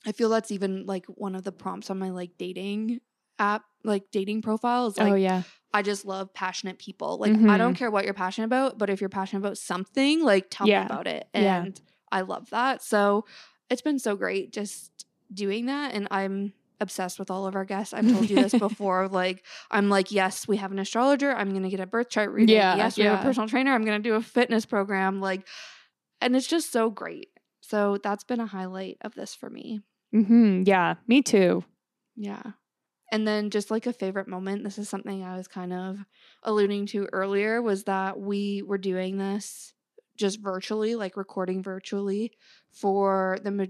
I 0.05 0.13
feel 0.13 0.29
that's 0.29 0.51
even 0.51 0.85
like 0.85 1.05
one 1.07 1.35
of 1.35 1.43
the 1.43 1.51
prompts 1.51 1.89
on 1.89 1.99
my 1.99 2.11
like 2.11 2.31
dating 2.37 3.01
app, 3.37 3.63
like 3.83 4.03
dating 4.11 4.41
profiles. 4.41 4.97
like 4.97 5.11
oh 5.11 5.15
yeah 5.15 5.43
I 5.73 5.81
just 5.81 6.05
love 6.05 6.33
passionate 6.33 6.79
people. 6.79 7.17
Like 7.19 7.33
I 7.33 7.57
don't 7.57 7.73
Mhm. 7.73 7.77
care 7.77 7.91
what 7.91 8.05
you're 8.05 8.13
passionate 8.13 8.45
about, 8.45 8.77
but 8.77 8.89
if 8.89 9.01
you're 9.01 9.09
passionate 9.09 9.41
about 9.45 9.57
something, 9.57 10.23
like 10.23 10.47
tell 10.49 10.67
Yeah. 10.67 10.79
me 10.79 10.85
about 10.85 11.05
it. 11.07 11.27
Yeah. 11.35 11.63
And 11.63 11.81
I 12.11 12.21
love 12.21 12.49
that. 12.51 12.81
So 12.81 13.25
it's 13.69 13.81
been 13.81 13.99
so 13.99 14.15
great 14.15 14.51
just 14.51 15.05
doing 15.33 15.67
that. 15.67 15.93
And 15.93 16.07
I'm 16.11 16.53
obsessed 16.81 17.19
with 17.19 17.29
all 17.29 17.45
of 17.45 17.55
our 17.55 17.65
guests. 17.65 17.93
I've 17.93 18.09
told 18.09 18.29
you 18.29 18.37
this 18.37 18.53
before. 18.59 19.07
Like 19.07 19.43
I'm 19.69 19.89
like, 19.89 20.11
yes, 20.11 20.47
we 20.47 20.57
have 20.57 20.71
an 20.71 20.79
astrologer. 20.79 21.31
I'm 21.31 21.53
gonna 21.53 21.69
get 21.69 21.79
a 21.79 21.85
birth 21.85 22.09
chart 22.09 22.31
reading. 22.31 22.55
Yeah, 22.55 22.75
Yes, 22.75 22.97
we 22.97 23.03
have 23.03 23.19
a 23.19 23.23
personal 23.23 23.49
trainer. 23.49 23.73
I'm 23.73 23.85
gonna 23.85 23.99
do 23.99 24.15
a 24.15 24.21
fitness 24.21 24.65
program. 24.65 25.21
Like, 25.21 25.47
and 26.21 26.35
it's 26.35 26.47
just 26.47 26.71
so 26.71 26.89
great. 26.89 27.29
So 27.61 27.97
that's 28.01 28.23
been 28.23 28.39
a 28.39 28.47
highlight 28.47 28.97
of 29.01 29.13
this 29.13 29.35
for 29.35 29.49
me. 29.49 29.81
Mm-hmm. 30.13 30.63
yeah 30.65 30.95
me 31.05 31.21
too 31.21 31.63
Yeah. 32.15 32.41
And 33.11 33.27
then 33.27 33.51
just 33.51 33.69
like 33.69 33.85
a 33.85 33.93
favorite 33.93 34.27
moment, 34.27 34.63
this 34.63 34.79
is 34.79 34.89
something 34.89 35.23
I 35.23 35.37
was 35.37 35.47
kind 35.47 35.71
of 35.71 35.97
alluding 36.41 36.87
to 36.87 37.07
earlier 37.13 37.61
was 37.61 37.83
that 37.83 38.19
we 38.19 38.63
were 38.63 38.79
doing 38.79 39.17
this 39.17 39.73
just 40.15 40.39
virtually, 40.39 40.95
like 40.95 41.15
recording 41.15 41.63
virtually 41.63 42.31
for 42.71 43.37
the 43.43 43.51
ma- 43.51 43.65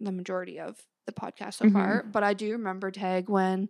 the 0.00 0.12
majority 0.12 0.58
of 0.60 0.76
the 1.06 1.12
podcast 1.12 1.54
so 1.54 1.64
Mhm. 1.66 1.72
far. 1.72 2.02
But 2.04 2.22
I 2.22 2.34
do 2.34 2.52
remember 2.52 2.90
Tag 2.90 3.28
when 3.28 3.68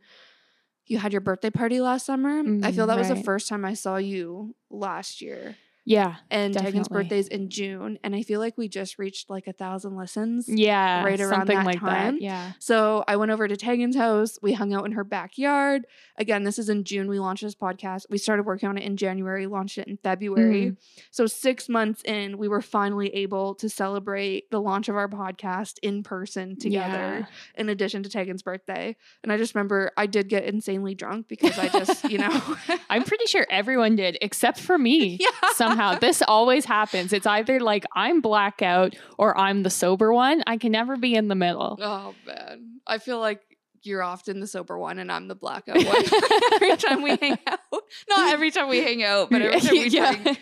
you 0.86 0.98
had 0.98 1.12
your 1.12 1.20
birthday 1.20 1.50
party 1.50 1.80
last 1.80 2.06
summer. 2.06 2.40
I 2.40 2.72
feel 2.72 2.84
Mhm, 2.84 2.88
that 2.88 2.98
was 2.98 3.08
the 3.08 3.16
first 3.22 3.48
time 3.48 3.64
I 3.64 3.74
saw 3.74 3.96
you 3.96 4.54
last 4.70 5.20
year. 5.20 5.56
Yeah 5.88 6.16
And 6.30 6.54
Tegan's 6.54 6.86
Definitely. 6.88 7.02
birthday's 7.04 7.28
in 7.28 7.48
June, 7.50 7.98
and 8.04 8.14
I 8.14 8.22
feel 8.22 8.40
like 8.40 8.56
we 8.58 8.68
just 8.68 8.98
reached 8.98 9.30
like 9.30 9.46
a 9.46 9.52
thousand 9.52 9.96
listens. 9.96 10.48
yeah 10.48 11.02
right 11.04 11.20
around 11.20 11.30
something 11.40 11.56
that 11.56 11.66
like 11.66 11.80
time. 11.80 12.14
that 12.16 12.22
yeah 12.22 12.52
So 12.58 13.04
I 13.08 13.16
went 13.16 13.30
over 13.30 13.48
to 13.48 13.56
Tegan's 13.56 13.96
house. 13.96 14.38
We 14.42 14.52
hung 14.52 14.72
out 14.74 14.84
in 14.86 14.92
her 14.92 15.04
backyard. 15.04 15.86
Again, 16.16 16.44
this 16.44 16.58
is 16.58 16.68
in 16.68 16.84
June. 16.84 17.08
We 17.08 17.18
launched 17.20 17.42
this 17.42 17.54
podcast. 17.54 18.06
We 18.10 18.18
started 18.18 18.44
working 18.44 18.68
on 18.68 18.76
it 18.76 18.84
in 18.84 18.96
January, 18.96 19.46
launched 19.46 19.78
it 19.78 19.86
in 19.88 19.96
February. 19.96 20.64
Mm. 20.72 20.76
So 21.10 21.26
six 21.26 21.68
months 21.68 22.02
in, 22.04 22.38
we 22.38 22.48
were 22.48 22.60
finally 22.62 23.08
able 23.14 23.54
to 23.56 23.68
celebrate 23.68 24.50
the 24.50 24.60
launch 24.60 24.88
of 24.88 24.96
our 24.96 25.08
podcast 25.08 25.78
in 25.82 26.02
person 26.02 26.56
together, 26.58 27.20
Yeah. 27.20 27.26
in 27.56 27.68
addition 27.68 28.02
to 28.02 28.10
Tegan's 28.10 28.42
birthday. 28.42 28.96
And 29.22 29.32
I 29.32 29.36
just 29.38 29.54
remember 29.54 29.92
I 29.96 30.06
did 30.06 30.28
get 30.28 30.44
insanely 30.44 30.94
drunk 30.94 31.28
because 31.28 31.56
I 31.58 31.68
just, 31.68 32.04
you 32.10 32.18
know. 32.18 32.34
i'm 32.90 33.04
pretty 33.04 33.26
sure 33.26 33.46
everyone 33.50 33.94
did 33.96 34.18
except 34.20 34.58
for 34.58 34.76
me 34.78 35.16
yeah. 35.20 35.50
somehow 35.54 35.77
this 36.00 36.22
always 36.26 36.64
happens 36.64 37.12
it's 37.12 37.26
either 37.26 37.60
like 37.60 37.84
i'm 37.94 38.20
blackout 38.20 38.94
or 39.18 39.36
i'm 39.38 39.62
the 39.62 39.70
sober 39.70 40.12
one 40.12 40.42
i 40.46 40.56
can 40.56 40.72
never 40.72 40.96
be 40.96 41.14
in 41.14 41.28
the 41.28 41.34
middle 41.34 41.78
Oh, 41.80 42.14
man. 42.26 42.80
I 42.86 42.98
feel 42.98 43.18
like 43.20 43.40
you're 43.82 44.02
often 44.02 44.40
the 44.40 44.46
sober 44.46 44.76
one 44.78 44.98
and 44.98 45.10
I'm 45.10 45.28
the 45.28 45.34
blackout 45.36 45.76
one 45.76 46.04
every 46.54 46.76
time 46.76 47.00
we 47.02 47.16
hang 47.16 47.38
out. 47.46 47.60
Not 48.08 48.32
every 48.32 48.50
time 48.50 48.68
we 48.68 48.78
hang 48.82 49.02
out, 49.04 49.30
but 49.30 49.40
every 49.40 49.60
time 49.60 49.72
we 49.72 49.88
drink. 49.88 50.40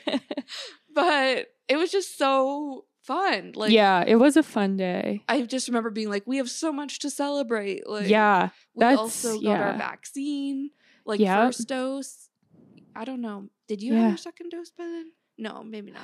But 0.94 1.46
it 1.68 1.76
was 1.76 1.90
just 1.92 2.16
so 2.18 2.86
fun. 3.02 3.52
Like, 3.54 3.70
yeah 3.72 4.02
it 4.06 4.16
was 4.16 4.36
a 4.36 4.42
fun 4.42 4.76
day 4.76 5.22
I 5.28 5.42
just 5.42 5.68
remember 5.68 5.90
being 5.90 6.08
like, 6.08 6.24
we 6.26 6.38
have 6.38 6.48
so 6.50 6.72
much 6.72 6.98
to 7.00 7.10
celebrate. 7.10 7.86
Like, 7.88 8.08
yeah 8.08 8.50
we 8.74 8.80
that's- 8.80 8.98
also 8.98 9.38
got 9.40 9.60
our 9.60 9.76
vaccine, 9.76 10.70
like 11.04 11.20
Yep. 11.20 11.38
first 11.46 11.68
dose. 11.68 12.28
I 12.94 13.04
don't 13.04 13.20
know. 13.20 13.50
Did 13.68 13.82
you 13.82 13.94
have 13.94 14.08
your 14.12 14.16
second 14.16 14.50
dose 14.50 14.70
by 14.70 14.84
then? 14.84 15.12
No, 15.38 15.62
maybe 15.62 15.90
not. 15.92 16.02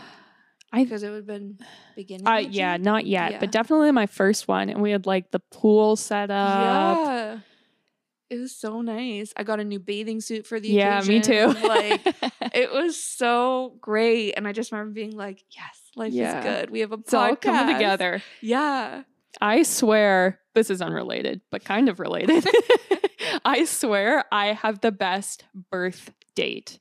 I- 0.73 0.85
because 0.85 1.03
it 1.03 1.11
would 1.11 1.17
have 1.17 1.27
been 1.27 1.59
beginning. 1.97 2.27
uh, 2.27 2.37
yeah 2.37 2.79
not 2.79 3.05
yet 3.07 3.33
Yeah. 3.33 3.41
but 3.41 3.53
definitely 3.53 3.93
my 3.93 4.07
first 4.07 4.49
one 4.49 4.71
and 4.71 4.81
we 4.81 4.91
had 4.91 5.05
like 5.05 5.31
the 5.31 5.39
pool 5.41 5.97
set 5.97 6.31
up 6.31 6.99
Yeah. 6.99 7.39
It 8.31 8.39
was 8.41 8.57
so 8.57 8.81
nice. 8.81 9.35
I 9.37 9.43
got 9.43 9.61
a 9.61 9.65
new 9.65 9.79
bathing 9.79 10.23
suit 10.23 10.47
for 10.47 10.59
the 10.59 10.69
yeah 10.71 11.03
me 11.07 11.21
too. 11.21 11.49
Like 11.49 12.01
it 12.55 12.73
was 12.73 12.97
so 12.99 13.77
great. 13.83 14.33
And 14.33 14.49
I 14.49 14.53
just 14.53 14.73
remember 14.73 14.95
being 14.95 15.15
like, 15.15 15.45
yes, 15.51 15.79
life 15.97 16.15
Yeah. 16.15 16.39
is 16.39 16.45
good. 16.47 16.71
We 16.71 16.81
have 16.81 16.93
a 16.93 16.95
it's 16.95 17.13
all 17.13 17.37
coming 17.37 17.61
podcast." 17.61 17.73
together 17.75 18.23
Yeah. 18.41 19.03
I 19.43 19.65
swear, 19.65 20.41
this 20.55 20.71
is 20.71 20.81
unrelated, 20.81 21.43
but 21.51 21.63
kind 21.65 21.91
of 21.91 22.01
related. 22.01 22.47
I 23.45 23.65
swear 23.67 24.25
I 24.33 24.55
have 24.55 24.81
the 24.81 24.93
best 24.93 25.45
birth 25.71 26.11
date 26.35 26.79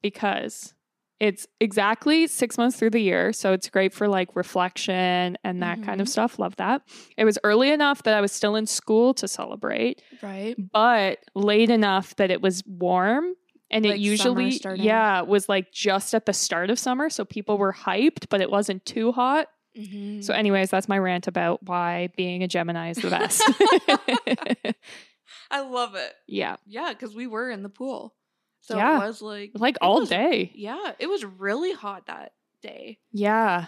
because 0.00 0.72
it's 1.20 1.46
exactly 1.60 2.26
six 2.26 2.56
months 2.58 2.76
through 2.78 2.90
the 2.90 3.00
year. 3.00 3.32
So 3.32 3.52
it's 3.52 3.68
great 3.68 3.92
for 3.92 4.08
like 4.08 4.34
reflection 4.34 5.36
and 5.44 5.62
that 5.62 5.82
kind 5.82 6.00
of 6.00 6.06
Mhm. 6.06 6.10
stuff. 6.10 6.38
Love 6.38 6.56
that. 6.56 6.82
It 7.18 7.24
was 7.26 7.38
early 7.44 7.70
enough 7.70 8.02
that 8.04 8.14
I 8.14 8.20
was 8.22 8.32
still 8.32 8.56
in 8.56 8.66
school 8.66 9.12
to 9.14 9.28
celebrate, 9.28 10.02
Right. 10.22 10.56
but 10.72 11.18
late 11.34 11.68
enough 11.70 12.16
that 12.16 12.30
it 12.30 12.40
was 12.40 12.62
warm. 12.66 13.34
And 13.72 13.84
Like 13.84 13.94
it 13.96 14.00
usually, 14.00 14.58
yeah, 14.76 15.20
was 15.20 15.48
like 15.48 15.70
just 15.72 16.12
at 16.14 16.26
the 16.26 16.32
start 16.32 16.70
of 16.70 16.78
summer. 16.78 17.08
So 17.08 17.24
people 17.24 17.56
were 17.56 17.72
hyped, 17.72 18.28
but 18.28 18.40
it 18.40 18.50
wasn't 18.50 18.84
too 18.84 19.12
hot. 19.12 19.46
Mhm. 19.78 20.24
So, 20.24 20.34
anyways, 20.34 20.70
that's 20.70 20.88
my 20.88 20.98
rant 20.98 21.28
about 21.28 21.62
why 21.62 22.08
being 22.16 22.42
a 22.42 22.48
Gemini 22.48 22.90
is 22.90 22.96
the 22.96 23.10
best. 23.10 23.42
I 25.52 25.60
love 25.60 25.94
it. 25.94 26.12
yeah. 26.26 26.56
Yeah, 26.66 26.88
because 26.92 27.14
we 27.14 27.26
were 27.28 27.50
in 27.50 27.62
the 27.62 27.68
pool. 27.68 28.14
So 28.60 28.76
Yeah. 28.76 29.02
it 29.02 29.06
was 29.06 29.22
like 29.22 29.52
Like 29.54 29.76
all 29.80 30.00
was- 30.00 30.08
day. 30.08 30.52
Yeah, 30.54 30.92
it 30.98 31.06
was 31.08 31.24
really 31.24 31.72
hot 31.72 32.06
that 32.06 32.32
day. 32.62 32.98
Yeah. 33.12 33.66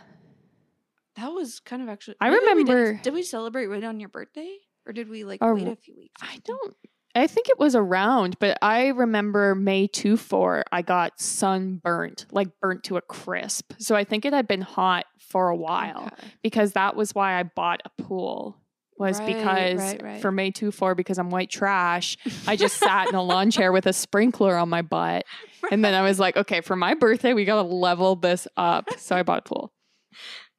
That 1.17 1.29
was 1.33 1.61
kind 1.61 1.83
of 1.83 1.89
actually. 1.89 2.17
I 2.21 2.31
maybe 2.31 2.41
we 2.41 2.49
remember- 2.51 3.01
Did 3.03 3.13
we 3.15 3.23
celebrate 3.23 3.67
right 3.67 3.85
on 3.85 4.01
your 4.01 4.09
birthday, 4.09 4.57
or 4.87 4.93
did 4.93 5.09
we 5.09 5.25
like 5.25 5.41
wait 5.43 5.67
a 5.69 5.77
few 5.77 5.95
weeks? 5.97 6.21
I 6.23 6.39
don't. 6.45 6.75
I 7.15 7.27
think 7.27 7.51
it 7.51 7.59
was 7.59 7.75
around, 7.77 8.39
but 8.39 8.57
I 8.63 8.87
remember 8.89 9.55
May 9.55 9.87
2 9.87 10.17
4, 10.17 10.65
I 10.73 10.81
got 10.81 11.21
sunburnt, 11.21 12.25
like 12.33 12.49
burnt 12.59 12.85
to 12.85 12.97
a 12.97 13.03
crisp. 13.03 13.75
So 13.79 13.95
I 13.95 14.05
think 14.05 14.25
it 14.25 14.33
had 14.33 14.49
been 14.49 14.63
hot 14.63 15.05
for 15.19 15.51
a 15.51 15.57
while 15.57 16.07
Okay. 16.07 16.29
because 16.43 16.73
that 16.73 16.97
was 16.97 17.15
why 17.15 17.39
I 17.39 17.43
bought 17.43 17.83
a 17.85 18.03
pool. 18.03 18.62
Was 19.03 19.19
Right, 19.19 19.27
because 19.37 19.79
right, 19.81 20.03
right. 20.03 20.21
for 20.23 20.33
May 20.33 20.51
2 20.51 20.71
4, 20.73 20.95
because 20.95 21.19
I'm 21.19 21.31
white 21.31 21.51
trash, 21.51 22.17
I 22.47 22.57
just 22.57 22.77
sat 22.79 23.09
in 23.09 23.15
a 23.15 23.23
lawn 23.23 23.51
chair 23.51 23.73
with 23.73 23.87
a 23.87 23.93
sprinkler 23.93 24.57
on 24.57 24.69
my 24.69 24.83
butt. 24.83 25.25
And 25.71 25.85
then 25.85 25.95
I 25.95 26.03
was 26.03 26.19
like, 26.19 26.37
okay, 26.37 26.61
for 26.61 26.75
my 26.75 26.95
birthday, 26.95 27.35
we 27.35 27.45
got 27.45 27.63
to 27.63 27.69
level 27.69 28.17
this 28.17 28.49
up. 28.57 28.89
So 28.99 29.15
I 29.17 29.23
bought 29.23 29.39
a 29.39 29.43
pool. 29.43 29.73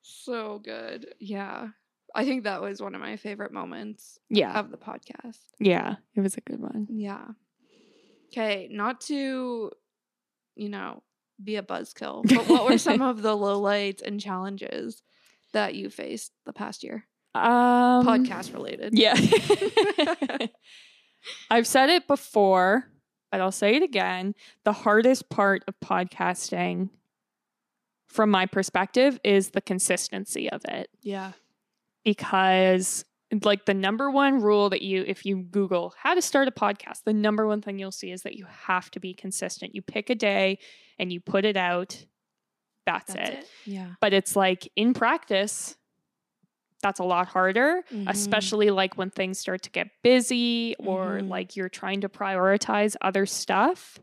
so 0.02 0.60
good. 0.64 1.14
Yeah, 1.20 1.68
I 2.16 2.24
think 2.24 2.44
that 2.46 2.62
was 2.62 2.82
one 2.82 2.96
of 2.96 3.02
my 3.02 3.18
favorite 3.18 3.52
moments 3.52 4.18
Yeah. 4.30 4.58
of 4.58 4.72
the 4.72 4.78
podcast. 4.78 5.40
Yeah. 5.60 5.96
It 6.16 6.22
was 6.22 6.38
a 6.38 6.42
good 6.42 6.62
one. 6.62 6.88
Yeah. 6.90 7.26
Okay, 8.32 8.70
not 8.72 9.02
to, 9.02 9.72
you 10.56 10.70
know, 10.70 11.04
be 11.44 11.58
a 11.58 11.64
buzzkill, 11.64 12.24
but 12.28 12.48
what 12.48 12.66
were 12.66 12.78
some 12.78 13.02
of 13.12 13.22
the 13.22 13.36
lowlights 13.36 14.02
and 14.02 14.20
challenges 14.22 15.04
that 15.52 15.76
you 15.76 15.90
faced 15.90 16.32
the 16.46 16.54
past 16.54 16.84
year? 16.84 17.06
Um, 17.36 18.06
Podcast 18.06 18.54
related. 18.54 18.98
Yeah. 18.98 19.16
I've 21.50 21.68
said 21.68 21.90
it 21.90 22.08
before, 22.08 22.88
but 23.32 23.42
I'll 23.42 23.52
say 23.52 23.76
it 23.76 23.84
again. 23.84 24.36
The 24.66 24.74
hardest 24.74 25.30
part 25.30 25.64
of 25.68 25.80
podcasting, 25.80 26.90
from 28.08 28.30
my 28.30 28.46
perspective, 28.46 29.20
is 29.24 29.50
the 29.50 29.62
consistency 29.62 30.50
of 30.50 30.62
it. 30.66 30.90
Yeah. 31.02 31.32
Because, 32.04 33.06
like, 33.44 33.66
the 33.66 33.74
number 33.74 34.12
one 34.12 34.42
rule 34.42 34.70
that 34.70 34.82
you, 34.82 35.04
if 35.08 35.26
you 35.26 35.38
Google 35.38 35.94
how 35.98 36.14
to 36.14 36.22
start 36.22 36.48
a 36.48 36.52
podcast, 36.52 37.04
the 37.06 37.14
number 37.14 37.48
one 37.48 37.62
thing 37.62 37.80
you'll 37.80 37.92
see 37.92 38.12
is 38.12 38.24
that 38.24 38.36
you 38.36 38.46
have 38.66 38.92
to 38.92 39.00
be 39.00 39.14
consistent. 39.14 39.74
You 39.74 39.82
pick 39.82 40.10
a 40.10 40.16
day 40.16 40.60
and 41.00 41.12
you 41.12 41.20
put 41.20 41.46
it 41.46 41.58
out. 41.58 42.06
That's, 42.86 43.16
it. 43.16 43.48
Yeah. 43.66 43.94
But 44.02 44.12
it's 44.12 44.36
like 44.36 44.70
in 44.76 44.94
practice, 44.94 45.78
that's 46.84 47.00
a 47.00 47.04
lot 47.04 47.28
harder 47.28 47.82
Mhm. 47.92 48.08
especially 48.10 48.70
like 48.70 48.96
when 48.98 49.10
things 49.10 49.40
start 49.40 49.64
to 49.64 49.72
get 49.72 49.88
busy 50.04 50.76
or 50.78 51.18
Mhm. 51.20 51.30
like 51.30 51.56
you're 51.56 51.70
trying 51.70 52.02
to 52.02 52.10
prioritize 52.10 52.96
other 53.02 53.26
stuff. 53.26 53.98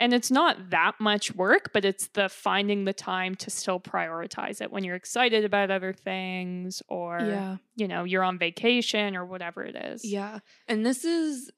And 0.00 0.12
it's 0.12 0.30
not 0.30 0.70
that 0.70 0.94
much 0.98 1.32
work, 1.34 1.70
but 1.72 1.84
it's 1.84 2.08
the 2.08 2.28
finding 2.28 2.84
the 2.84 2.92
time 2.92 3.36
to 3.36 3.48
still 3.50 3.78
prioritize 3.78 4.60
it 4.60 4.70
when 4.72 4.82
you're 4.82 4.96
excited 4.96 5.44
about 5.44 5.70
other 5.70 5.92
things 5.92 6.82
or 6.88 7.20
Yeah. 7.20 7.56
you 7.76 7.86
know, 7.88 8.02
you're 8.04 8.24
on 8.24 8.36
vacation 8.38 9.16
or 9.16 9.24
whatever 9.24 9.62
it 9.64 9.76
is. 9.76 10.04
Yeah. 10.04 10.40
And 10.68 10.84
this 10.84 11.04
is 11.04 11.50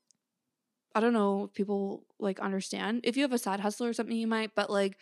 I 0.94 1.00
don't 1.00 1.12
know 1.12 1.44
if 1.44 1.52
people 1.52 2.06
like 2.18 2.38
understand. 2.40 3.00
If 3.04 3.16
you 3.16 3.22
have 3.22 3.32
a 3.32 3.38
side 3.38 3.60
hustle 3.60 3.86
or 3.86 3.92
something 3.92 4.16
you 4.16 4.26
might, 4.26 4.54
but 4.54 4.70
like 4.70 4.96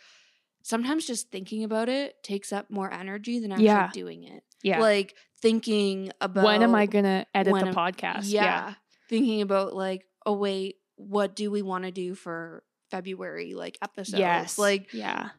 sometimes 0.61 1.05
just 1.07 1.29
thinking 1.31 1.63
about 1.63 1.87
it 1.87 2.21
takes 2.23 2.51
up 2.51 2.69
more 2.69 2.91
energy 2.91 3.39
than 3.39 3.51
actually 3.53 3.65
Yeah. 3.65 3.91
doing 3.93 4.23
it. 4.23 4.43
Yeah. 4.65 4.79
Like 4.79 5.15
thinking 5.41 6.11
about 6.19 6.43
when 6.43 6.63
am 6.63 6.73
I 6.73 6.87
going 6.87 7.05
to 7.05 7.25
edit 7.35 7.53
the 7.53 7.67
am- 7.67 7.75
podcast? 7.75 8.23
yeah, 8.23 8.73
Thinking 9.07 9.41
about 9.41 9.75
like, 9.75 10.07
oh 10.25 10.33
wait, 10.33 10.77
what 10.95 11.35
do 11.35 11.51
we 11.51 11.61
want 11.61 11.83
to 11.83 11.91
do 11.91 12.15
for 12.15 12.63
February 12.89 13.53
like 13.53 13.77
episodes? 13.83 14.19
Yes. 14.19 14.57
Like 14.57 14.91
yeah. 14.91 15.29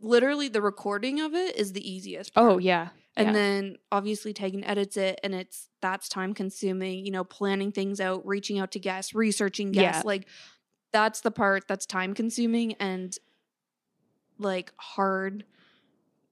literally 0.00 0.48
the 0.48 0.60
recording 0.60 1.20
of 1.20 1.32
it 1.34 1.54
is 1.54 1.74
the 1.74 1.88
easiest 1.88 2.32
oh, 2.34 2.40
part. 2.40 2.52
Oh, 2.54 2.58
yeah. 2.58 2.88
And 3.16 3.28
yeah. 3.28 3.32
then 3.32 3.76
obviously 3.92 4.32
Tegan 4.32 4.64
edits 4.64 4.96
it 4.96 5.20
and 5.22 5.32
it's 5.32 5.68
that's 5.80 6.08
time 6.08 6.34
consuming, 6.34 7.06
you 7.06 7.12
know, 7.12 7.22
planning 7.22 7.70
things 7.70 8.00
out, 8.00 8.26
reaching 8.26 8.58
out 8.58 8.72
to 8.72 8.80
guests, 8.80 9.14
researching 9.14 9.70
guests. 9.70 10.02
Yeah. 10.02 10.06
Like 10.06 10.26
that's 10.92 11.20
the 11.20 11.30
part 11.30 11.68
that's 11.68 11.86
time 11.86 12.14
consuming 12.14 12.74
and 12.74 13.16
like 14.38 14.72
hard. 14.76 15.44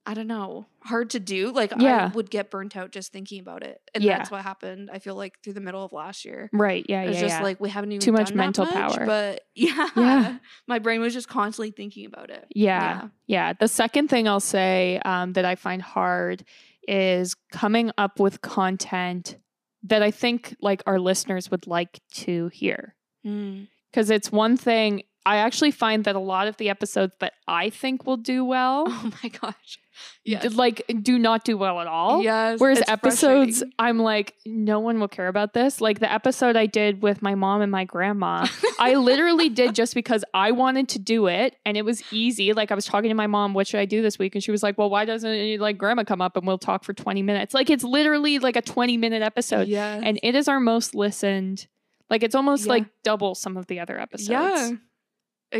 I 0.06 0.12
don't 0.12 0.26
know, 0.26 0.66
hard 0.80 1.10
to 1.10 1.20
do. 1.20 1.50
Like 1.50 1.72
Yeah. 1.78 2.10
I 2.12 2.14
would 2.14 2.30
get 2.30 2.50
burnt 2.50 2.76
out 2.76 2.90
just 2.90 3.10
thinking 3.10 3.40
about 3.40 3.62
it. 3.62 3.80
And 3.94 4.04
Yeah. 4.04 4.18
that's 4.18 4.30
what 4.30 4.42
happened, 4.42 4.90
I 4.92 4.98
feel 4.98 5.14
like, 5.14 5.40
through 5.42 5.54
the 5.54 5.62
middle 5.62 5.82
of 5.82 5.92
last 5.92 6.26
year. 6.26 6.50
Right. 6.52 6.84
Yeah. 6.88 7.02
It's 7.04 7.16
yeah. 7.16 7.20
just 7.22 7.34
yeah. 7.38 7.42
like 7.42 7.58
we 7.58 7.70
haven't 7.70 7.92
even 7.92 8.00
Too 8.00 8.12
much 8.12 8.34
mental 8.34 8.66
much, 8.66 8.74
power. 8.74 9.06
But 9.06 9.40
yeah, 9.54 9.88
Yeah. 9.96 10.38
my 10.66 10.78
brain 10.78 11.00
was 11.00 11.14
just 11.14 11.28
constantly 11.28 11.70
thinking 11.70 12.04
about 12.04 12.28
it. 12.28 12.46
Yeah. 12.54 13.08
Yeah. 13.26 13.54
The 13.54 13.68
second 13.68 14.08
thing 14.08 14.28
I'll 14.28 14.40
say 14.40 15.00
um, 15.06 15.32
that 15.32 15.46
I 15.46 15.54
find 15.54 15.80
hard 15.80 16.44
is 16.86 17.34
coming 17.50 17.90
up 17.96 18.20
with 18.20 18.42
content 18.42 19.38
that 19.84 20.02
I 20.02 20.10
think 20.10 20.54
like 20.60 20.82
our 20.86 20.98
listeners 20.98 21.50
would 21.50 21.66
like 21.66 22.00
to 22.12 22.48
hear. 22.48 22.94
Mm. 23.26 23.68
Because 23.90 24.10
it's 24.10 24.30
one 24.30 24.56
thing, 24.56 25.04
I 25.26 25.36
actually 25.36 25.70
find 25.70 26.04
that 26.04 26.14
a 26.16 26.20
lot 26.20 26.48
of 26.48 26.56
the 26.58 26.68
episodes 26.68 27.14
that 27.20 27.32
I 27.48 27.70
think 27.70 28.06
will 28.06 28.16
do 28.18 28.44
well, 28.44 28.84
Oh 28.88 29.10
my 29.22 29.28
gosh. 29.30 29.78
Yes. 30.24 30.54
like 30.54 30.82
do 31.02 31.18
not 31.20 31.44
do 31.44 31.56
well 31.56 31.80
at 31.80 31.86
all. 31.86 32.20
Yes. 32.22 32.58
Whereas 32.58 32.82
episodes. 32.88 33.62
I'm 33.78 33.98
like, 34.00 34.34
no 34.44 34.80
one 34.80 34.98
will 34.98 35.06
care 35.08 35.28
about 35.28 35.52
this. 35.54 35.80
Like 35.80 36.00
the 36.00 36.12
episode 36.12 36.56
I 36.56 36.66
did 36.66 37.00
with 37.00 37.22
my 37.22 37.34
mom 37.36 37.60
and 37.62 37.70
my 37.70 37.84
grandma, 37.84 38.46
I 38.80 38.94
literally 38.96 39.48
did 39.50 39.74
just 39.74 39.94
because 39.94 40.24
I 40.34 40.50
wanted 40.50 40.88
to 40.90 40.98
do 40.98 41.28
it 41.28 41.54
and 41.64 41.76
it 41.76 41.84
was 41.84 42.02
easy. 42.12 42.52
Like 42.54 42.72
I 42.72 42.74
was 42.74 42.86
talking 42.86 43.08
to 43.10 43.14
my 43.14 43.28
mom, 43.28 43.54
what 43.54 43.68
should 43.68 43.78
I 43.78 43.84
do 43.84 44.02
this 44.02 44.18
week? 44.18 44.34
And 44.34 44.42
she 44.42 44.50
was 44.50 44.62
like, 44.64 44.76
well, 44.78 44.90
why 44.90 45.04
doesn't 45.04 45.60
like 45.60 45.78
grandma 45.78 46.02
come 46.02 46.20
up 46.20 46.36
and 46.36 46.44
we'll 46.46 46.58
talk 46.58 46.82
for 46.82 46.92
20 46.92 47.22
minutes? 47.22 47.54
Like 47.54 47.70
it's 47.70 47.84
literally 47.84 48.40
like 48.40 48.56
a 48.56 48.62
20 48.62 48.96
minute 48.96 49.22
episode. 49.22 49.68
Yes. 49.68 50.02
And 50.04 50.18
it 50.24 50.34
is 50.34 50.48
our 50.48 50.58
most 50.60 50.94
listened. 50.96 51.68
Like 52.10 52.22
it's 52.24 52.34
almost 52.34 52.66
Yeah. 52.66 52.70
like 52.72 52.86
double 53.04 53.36
some 53.36 53.56
of 53.56 53.68
the 53.68 53.78
other 53.78 53.98
episodes. 54.00 54.28
Yeah. 54.30 54.70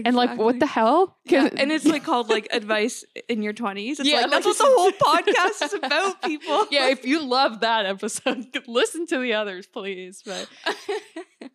And 0.04 0.16
like, 0.16 0.36
what 0.36 0.58
the 0.58 0.66
hell? 0.66 1.16
Yeah, 1.24 1.48
and 1.56 1.70
it's 1.70 1.84
like 1.86 2.02
called 2.04 2.28
like 2.28 2.48
advice 2.52 3.04
in 3.28 3.42
your 3.42 3.52
twenties. 3.52 4.00
It's 4.00 4.08
Yeah, 4.08 4.22
like 4.22 4.30
that's 4.30 4.46
like- 4.46 4.58
what 4.58 4.58
the 4.58 4.74
whole 4.76 4.92
podcast 4.92 5.62
is 5.64 5.74
about, 5.82 6.22
people. 6.22 6.66
yeah, 6.70 6.88
if 6.88 7.04
you 7.06 7.22
love 7.26 7.60
that 7.60 7.86
episode, 7.86 8.46
listen 8.66 9.06
to 9.08 9.18
the 9.18 9.34
others, 9.34 9.66
please. 9.66 10.22
But 10.24 10.48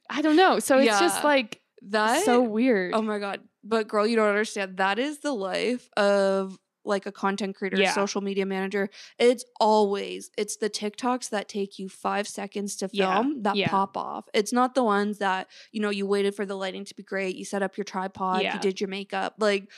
I 0.10 0.21
don't 0.21 0.36
know. 0.36 0.60
So 0.60 0.78
it's 0.80 0.99
just 0.99 1.23
like 1.23 1.60
that 1.89 2.23
so 2.25 2.41
weird. 2.41 2.93
Oh 2.93 3.02
my 3.02 3.19
god. 3.19 3.41
But 3.63 3.88
girl, 3.88 4.08
you 4.08 4.15
don't 4.15 4.30
understand. 4.30 4.78
That 4.78 4.99
is 4.99 5.19
the 5.19 5.34
life 5.34 5.89
of 5.97 6.58
like 6.89 7.06
a 7.06 7.12
content 7.12 7.56
creator, 7.56 7.78
Yeah. 7.78 7.93
social 7.93 8.19
media 8.19 8.45
manager. 8.45 8.89
It's 9.17 9.45
always 9.60 10.30
it's 10.38 10.58
the 10.58 10.69
TikToks 10.69 11.30
that 11.30 11.47
take 11.47 11.80
you 11.80 11.88
5 11.88 12.28
seconds 12.28 12.75
to 12.78 12.89
Yeah, 12.91 13.13
film 13.21 13.43
that 13.43 13.56
yeah. 13.56 13.69
pop 13.69 13.95
off. 13.95 14.28
It's 14.34 14.52
not 14.52 14.75
the 14.75 14.84
ones 14.84 15.19
that, 15.19 15.47
you 15.71 15.80
know, 15.80 15.89
you 15.89 16.06
waited 16.06 16.36
for 16.36 16.45
the 16.45 16.56
lighting 16.56 16.84
to 16.86 16.95
be 16.95 17.04
great, 17.04 17.36
you 17.38 17.45
set 17.45 17.63
up 17.63 17.78
your 17.78 17.86
tripod, 17.86 18.41
Yeah. 18.41 18.56
you 18.56 18.60
did 18.60 18.82
your 18.82 18.89
makeup. 18.89 19.36
Like 19.39 19.69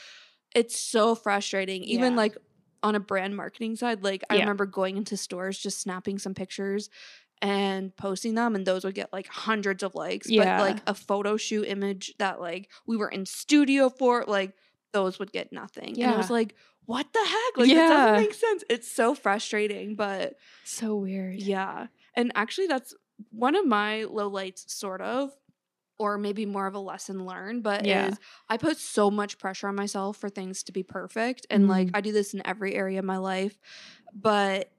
it's 0.54 0.78
so 0.78 1.14
frustrating. 1.14 1.84
Even 1.84 2.12
Yeah. 2.14 2.16
like 2.18 2.36
on 2.82 2.94
a 2.96 3.00
brand 3.00 3.36
marketing 3.36 3.76
side, 3.76 4.02
like 4.02 4.24
I 4.28 4.38
remember 4.40 4.66
going 4.66 4.96
into 4.96 5.16
stores 5.16 5.56
just 5.58 5.80
snapping 5.80 6.18
some 6.18 6.34
pictures 6.34 6.90
and 7.40 7.94
posting 7.96 8.34
them 8.34 8.54
and 8.54 8.64
those 8.66 8.84
would 8.84 8.94
get 8.94 9.12
like 9.12 9.26
hundreds 9.26 9.82
of 9.82 9.94
likes 9.94 10.30
Yeah. 10.30 10.58
but 10.58 10.70
like 10.70 10.82
a 10.86 10.94
photo 10.94 11.36
shoot 11.36 11.64
image 11.64 12.14
that 12.18 12.40
like 12.40 12.70
we 12.86 12.96
were 12.96 13.08
in 13.08 13.26
studio 13.26 13.88
for 13.88 14.24
like 14.28 14.52
those 14.92 15.18
would 15.18 15.32
get 15.32 15.52
nothing 15.52 16.00
and 16.00 16.12
i 16.12 16.16
was 16.16 16.30
like 16.30 16.54
what 16.86 17.12
the 17.12 17.18
heck 17.24 17.58
like 17.58 17.68
it 17.70 17.74
Yeah. 17.74 17.88
doesn't 17.88 18.16
make 18.22 18.34
sense 18.34 18.64
it's 18.68 18.90
so 18.90 19.14
frustrating 19.14 19.94
but 19.94 20.34
so 20.64 20.96
weird. 20.96 21.36
yeah 21.36 21.86
and 22.16 22.32
actually 22.34 22.66
that's 22.66 22.94
one 23.30 23.54
of 23.54 23.66
my 23.66 24.04
low 24.04 24.28
lights 24.28 24.72
sort 24.74 25.00
of 25.00 25.30
or 25.98 26.18
maybe 26.18 26.44
more 26.46 26.66
of 26.66 26.74
a 26.74 26.78
lesson 26.80 27.24
learned 27.24 27.62
but 27.62 27.84
Yeah. 27.86 28.08
is 28.08 28.18
i 28.48 28.56
put 28.56 28.76
so 28.78 29.10
much 29.10 29.38
pressure 29.38 29.68
on 29.68 29.76
myself 29.76 30.16
for 30.16 30.28
things 30.28 30.62
to 30.64 30.72
be 30.72 30.82
perfect 30.82 31.46
and 31.50 31.68
like 31.68 31.88
Mm. 31.88 31.90
i 31.94 32.00
do 32.00 32.12
this 32.12 32.34
in 32.34 32.42
every 32.44 32.74
area 32.74 32.98
of 32.98 33.04
my 33.04 33.18
life 33.18 33.56
but 34.14 34.72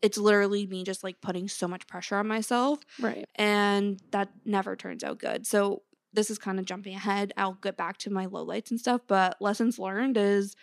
it's 0.00 0.18
literally 0.18 0.66
me 0.66 0.82
just 0.84 1.04
like 1.04 1.20
putting 1.20 1.48
so 1.48 1.68
much 1.68 1.86
pressure 1.86 2.16
on 2.16 2.26
myself 2.26 2.80
Right. 2.98 3.26
and 3.36 4.00
that 4.10 4.30
never 4.44 4.74
turns 4.74 5.04
out 5.04 5.18
good. 5.18 5.46
So 5.46 5.82
this 6.12 6.28
is 6.30 6.38
kind 6.38 6.58
of 6.58 6.64
jumping 6.66 6.94
ahead. 6.96 7.32
I'll 7.36 7.54
get 7.54 7.76
back 7.76 7.98
to 7.98 8.10
my 8.10 8.26
lowlights 8.26 8.70
and 8.70 8.80
stuff, 8.80 9.02
but 9.06 9.40
lessons 9.40 9.78
learned 9.78 10.16
is 10.16 10.56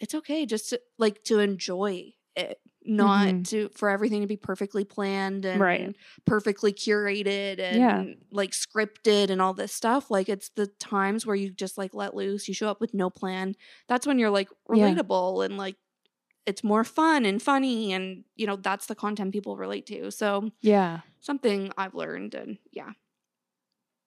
it's 0.00 0.14
okay 0.14 0.46
just 0.46 0.70
to 0.70 0.80
like 0.98 1.22
to 1.24 1.38
enjoy 1.40 2.12
it, 2.36 2.58
not 2.84 3.34
Mhm. 3.36 3.44
to 3.44 3.68
for 3.76 3.90
everything 3.90 4.20
to 4.22 4.26
be 4.26 4.36
perfectly 4.36 4.84
planned 4.84 5.44
and 5.44 5.60
Right. 5.60 5.94
perfectly 6.26 6.72
curated 6.72 7.58
and 7.60 7.80
Yeah. 7.80 8.04
like 8.32 8.52
scripted 8.52 9.30
and 9.30 9.42
all 9.42 9.54
this 9.54 9.72
stuff. 9.74 10.10
Like 10.10 10.28
it's 10.28 10.50
the 10.50 10.66
times 10.66 11.26
where 11.26 11.36
you 11.36 11.50
just 11.50 11.78
like 11.78 11.94
let 11.94 12.14
loose, 12.14 12.48
you 12.48 12.54
show 12.54 12.68
up 12.68 12.80
with 12.80 12.94
no 12.94 13.10
plan. 13.10 13.54
That's 13.88 14.06
when 14.06 14.18
you're 14.18 14.30
like 14.30 14.48
Yeah. 14.72 14.98
relatable 14.98 15.44
and 15.44 15.56
like 15.58 15.76
it's 16.46 16.64
more 16.64 16.84
fun 16.84 17.24
and 17.26 17.42
funny 17.42 17.92
and 17.92 18.24
you 18.36 18.46
know 18.46 18.56
that's 18.56 18.86
the 18.86 18.94
content 18.94 19.32
people 19.32 19.56
relate 19.56 19.86
to 19.86 20.10
so 20.10 20.50
Yeah. 20.62 21.00
something 21.20 21.72
i've 21.78 21.94
learned 21.94 22.34
and 22.34 22.58
yeah 22.72 22.92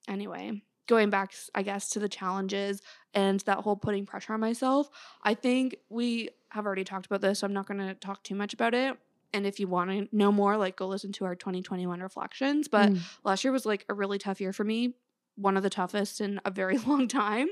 anyway 0.07 0.61
going 0.87 1.09
back 1.09 1.33
I 1.55 1.63
guess 1.63 1.89
to 1.91 1.99
the 1.99 2.09
challenges 2.09 2.81
and 3.13 3.39
that 3.41 3.59
whole 3.59 3.75
putting 3.75 4.05
pressure 4.05 4.33
on 4.33 4.39
myself 4.39 4.89
i 5.23 5.33
think 5.33 5.75
we 5.89 6.29
have 6.49 6.65
already 6.65 6.83
talked 6.83 7.05
about 7.05 7.21
this 7.21 7.39
so 7.39 7.47
i'm 7.47 7.53
not 7.53 7.67
going 7.67 7.79
to 7.79 7.93
talk 7.95 8.23
too 8.23 8.35
much 8.35 8.53
about 8.53 8.73
it 8.73 8.97
and 9.33 9.45
if 9.45 9.59
you 9.59 9.67
want 9.67 9.89
to 9.91 10.07
know 10.15 10.31
more 10.31 10.57
like 10.57 10.75
go 10.75 10.87
listen 10.87 11.11
to 11.13 11.25
our 11.25 11.35
2021 11.35 12.01
reflections 12.01 12.67
but 12.67 12.91
Mm. 12.91 12.99
last 13.23 13.43
year 13.43 13.51
was 13.53 13.65
like 13.65 13.85
a 13.89 13.93
really 13.93 14.17
tough 14.17 14.41
year 14.41 14.51
for 14.53 14.63
me 14.63 14.95
one 15.35 15.57
of 15.57 15.63
the 15.63 15.69
toughest 15.69 16.21
in 16.21 16.39
a 16.45 16.51
very 16.51 16.77
long 16.89 17.07
time 17.07 17.47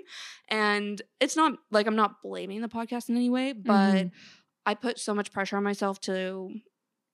and 0.50 1.02
it's 1.20 1.36
not 1.36 1.54
like 1.72 1.88
i'm 1.88 1.96
not 1.96 2.22
blaming 2.22 2.62
the 2.62 2.68
podcast 2.70 3.10
in 3.10 3.16
any 3.16 3.30
way 3.30 3.54
but 3.54 3.72
Mhm. 3.74 4.12
i 4.66 4.74
put 4.76 5.00
so 5.00 5.14
much 5.16 5.32
pressure 5.32 5.58
on 5.58 5.64
myself 5.64 6.00
to 6.02 6.50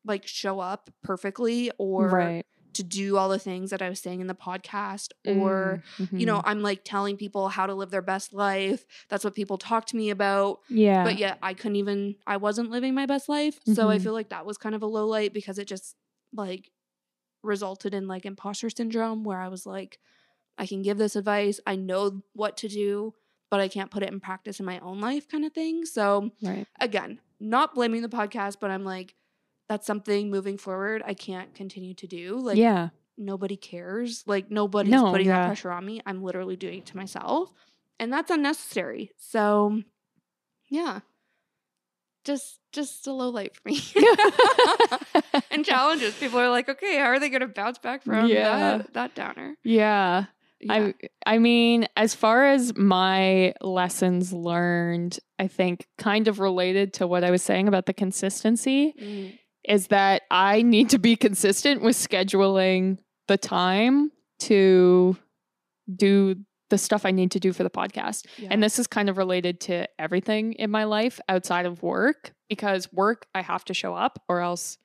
like 0.06 0.26
show 0.28 0.60
up 0.60 0.90
perfectly 1.04 1.72
or 1.78 2.10
right. 2.10 2.46
To 2.78 2.84
do 2.84 3.18
all 3.18 3.30
the 3.30 3.40
things 3.50 3.70
that 3.72 3.82
i 3.82 3.90
was 3.90 4.00
saying 4.00 4.20
in 4.22 4.28
the 4.28 4.34
podcast 4.50 5.10
or 5.26 5.82
Mm, 6.00 6.20
you 6.20 6.26
know 6.26 6.38
mhm. 6.40 6.44
i'm 6.50 6.62
like 6.62 6.82
telling 6.84 7.16
people 7.18 7.50
how 7.50 7.66
to 7.68 7.74
live 7.74 7.90
their 7.92 8.02
best 8.14 8.34
life 8.34 8.86
that's 9.10 9.24
what 9.26 9.36
people 9.36 9.58
talk 9.58 9.86
to 9.88 9.96
me 10.02 10.10
about 10.10 10.60
yeah. 10.70 11.04
but 11.04 11.18
yet 11.18 11.38
I 11.42 11.54
couldn't 11.54 11.76
even 11.78 12.00
I 12.26 12.38
wasn't 12.38 12.70
living 12.72 12.94
my 12.96 13.06
best 13.14 13.28
life. 13.30 13.56
So 13.76 13.90
I 13.90 13.98
Mhm. 13.98 14.04
feel 14.04 14.14
like 14.20 14.30
that 14.30 14.46
was 14.46 14.58
kind 14.58 14.76
of 14.76 14.82
a 14.82 14.86
low 14.98 15.06
light 15.08 15.34
because 15.34 15.58
it 15.60 15.68
just 15.68 15.96
like 16.44 16.72
resulted 17.44 17.94
in 17.94 18.08
like 18.08 18.26
imposter 18.26 18.70
syndrome 18.70 19.24
where 19.24 19.40
I 19.40 19.48
was 19.48 19.66
like 19.66 20.00
I 20.58 20.66
can 20.66 20.82
give 20.82 20.98
this 20.98 21.16
advice, 21.16 21.60
I 21.68 21.76
know 21.76 22.22
what 22.34 22.58
to 22.58 22.68
do, 22.68 23.14
but 23.52 23.60
I 23.60 23.68
can't 23.68 23.92
put 23.92 24.02
it 24.04 24.10
in 24.12 24.20
practice 24.20 24.60
in 24.60 24.66
my 24.66 24.80
own 24.80 25.00
life 25.00 25.28
kind 25.30 25.46
of 25.46 25.54
thing. 25.54 25.86
So 25.86 26.32
right. 26.42 26.66
again, 26.82 27.20
not 27.40 27.76
blaming 27.76 28.02
the 28.02 28.10
podcast, 28.10 28.56
but 28.60 28.72
I'm 28.72 28.84
like 28.84 29.14
that's 29.70 29.86
something 29.86 30.30
moving 30.30 30.58
forward 30.58 31.04
I 31.06 31.14
can't 31.14 31.54
continue 31.54 31.94
to 31.96 32.08
do. 32.08 32.38
Like 32.40 32.58
yeah. 32.58 32.90
nobody 33.18 33.58
cares. 33.58 34.24
Like 34.26 34.50
nobody's 34.50 34.92
No, 34.92 35.12
putting 35.12 35.28
yeah. 35.28 35.40
that 35.42 35.46
pressure 35.48 35.72
on 35.72 35.86
me. 35.86 36.02
I'm 36.06 36.24
literally 36.24 36.56
doing 36.56 36.80
it 36.80 36.86
to 36.88 36.98
myself. 36.98 37.52
And 38.00 38.12
that's 38.14 38.32
unnecessary. 38.32 39.12
So 39.18 39.82
yeah. 40.70 41.00
Just 42.24 42.60
just 42.74 43.08
a 43.08 43.14
low 43.14 43.30
light 43.30 43.56
for 43.56 43.70
me. 43.70 43.80
and 45.52 45.66
challenges. 45.66 46.14
People 46.16 46.40
are 46.40 46.50
like, 46.50 46.68
okay, 46.70 46.98
how 46.98 47.06
are 47.06 47.20
they 47.20 47.30
gonna 47.30 47.48
bounce 47.48 47.78
back 47.78 48.04
from 48.04 48.28
Yeah. 48.28 48.78
that, 48.80 48.94
that 48.94 49.16
downer? 49.16 49.56
yeah. 49.64 50.26
Yeah. 50.60 50.74
I 50.74 50.94
I 51.26 51.38
mean, 51.38 51.88
as 51.96 52.16
far 52.16 52.48
as 52.48 52.76
my 52.76 53.54
lessons 53.62 54.34
learned, 54.34 55.20
I 55.38 55.48
think 55.48 55.88
kind 56.00 56.28
of 56.28 56.40
related 56.40 56.94
to 56.94 57.06
what 57.06 57.24
I 57.24 57.30
was 57.30 57.44
saying 57.44 57.68
about 57.68 57.86
the 57.86 57.94
consistency 57.94 58.94
Mm, 59.00 59.38
is 59.68 59.88
that 59.88 60.24
I 60.32 60.62
need 60.62 60.90
to 60.92 60.98
be 60.98 61.16
consistent 61.16 61.82
with 61.82 61.96
scheduling 61.96 62.98
the 63.28 63.38
time 63.38 64.12
to 64.40 65.18
do 65.94 66.36
the 66.70 66.78
stuff 66.78 67.06
I 67.06 67.12
need 67.12 67.32
to 67.32 67.40
do 67.40 67.54
for 67.54 67.64
the 67.64 67.70
podcast. 67.70 68.26
yeah. 68.38 68.50
And 68.52 68.62
this 68.62 68.78
is 68.80 68.88
kind 68.88 69.10
of 69.10 69.18
related 69.18 69.62
to 69.62 69.88
everything 70.00 70.54
in 70.54 70.70
my 70.70 70.84
life 70.84 71.20
outside 71.30 71.66
of 71.66 71.82
work 71.82 72.34
because 72.50 72.92
work, 72.92 73.26
I 73.34 73.42
have 73.42 73.64
to 73.66 73.74
show 73.74 73.94
up 73.94 74.22
or 74.28 74.42
else 74.42 74.78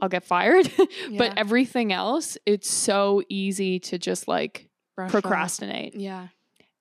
I'll 0.00 0.08
get 0.08 0.24
fired. 0.24 0.70
Yeah. 1.08 1.18
but 1.18 1.38
everything 1.38 1.92
else, 1.92 2.36
it's 2.44 2.68
so 2.70 3.22
easy 3.28 3.78
to 3.80 3.98
just 3.98 4.28
like 4.28 4.68
Brush 4.96 5.06
off. 5.08 5.12
procrastinate. 5.12 5.94
Yeah. 5.94 6.28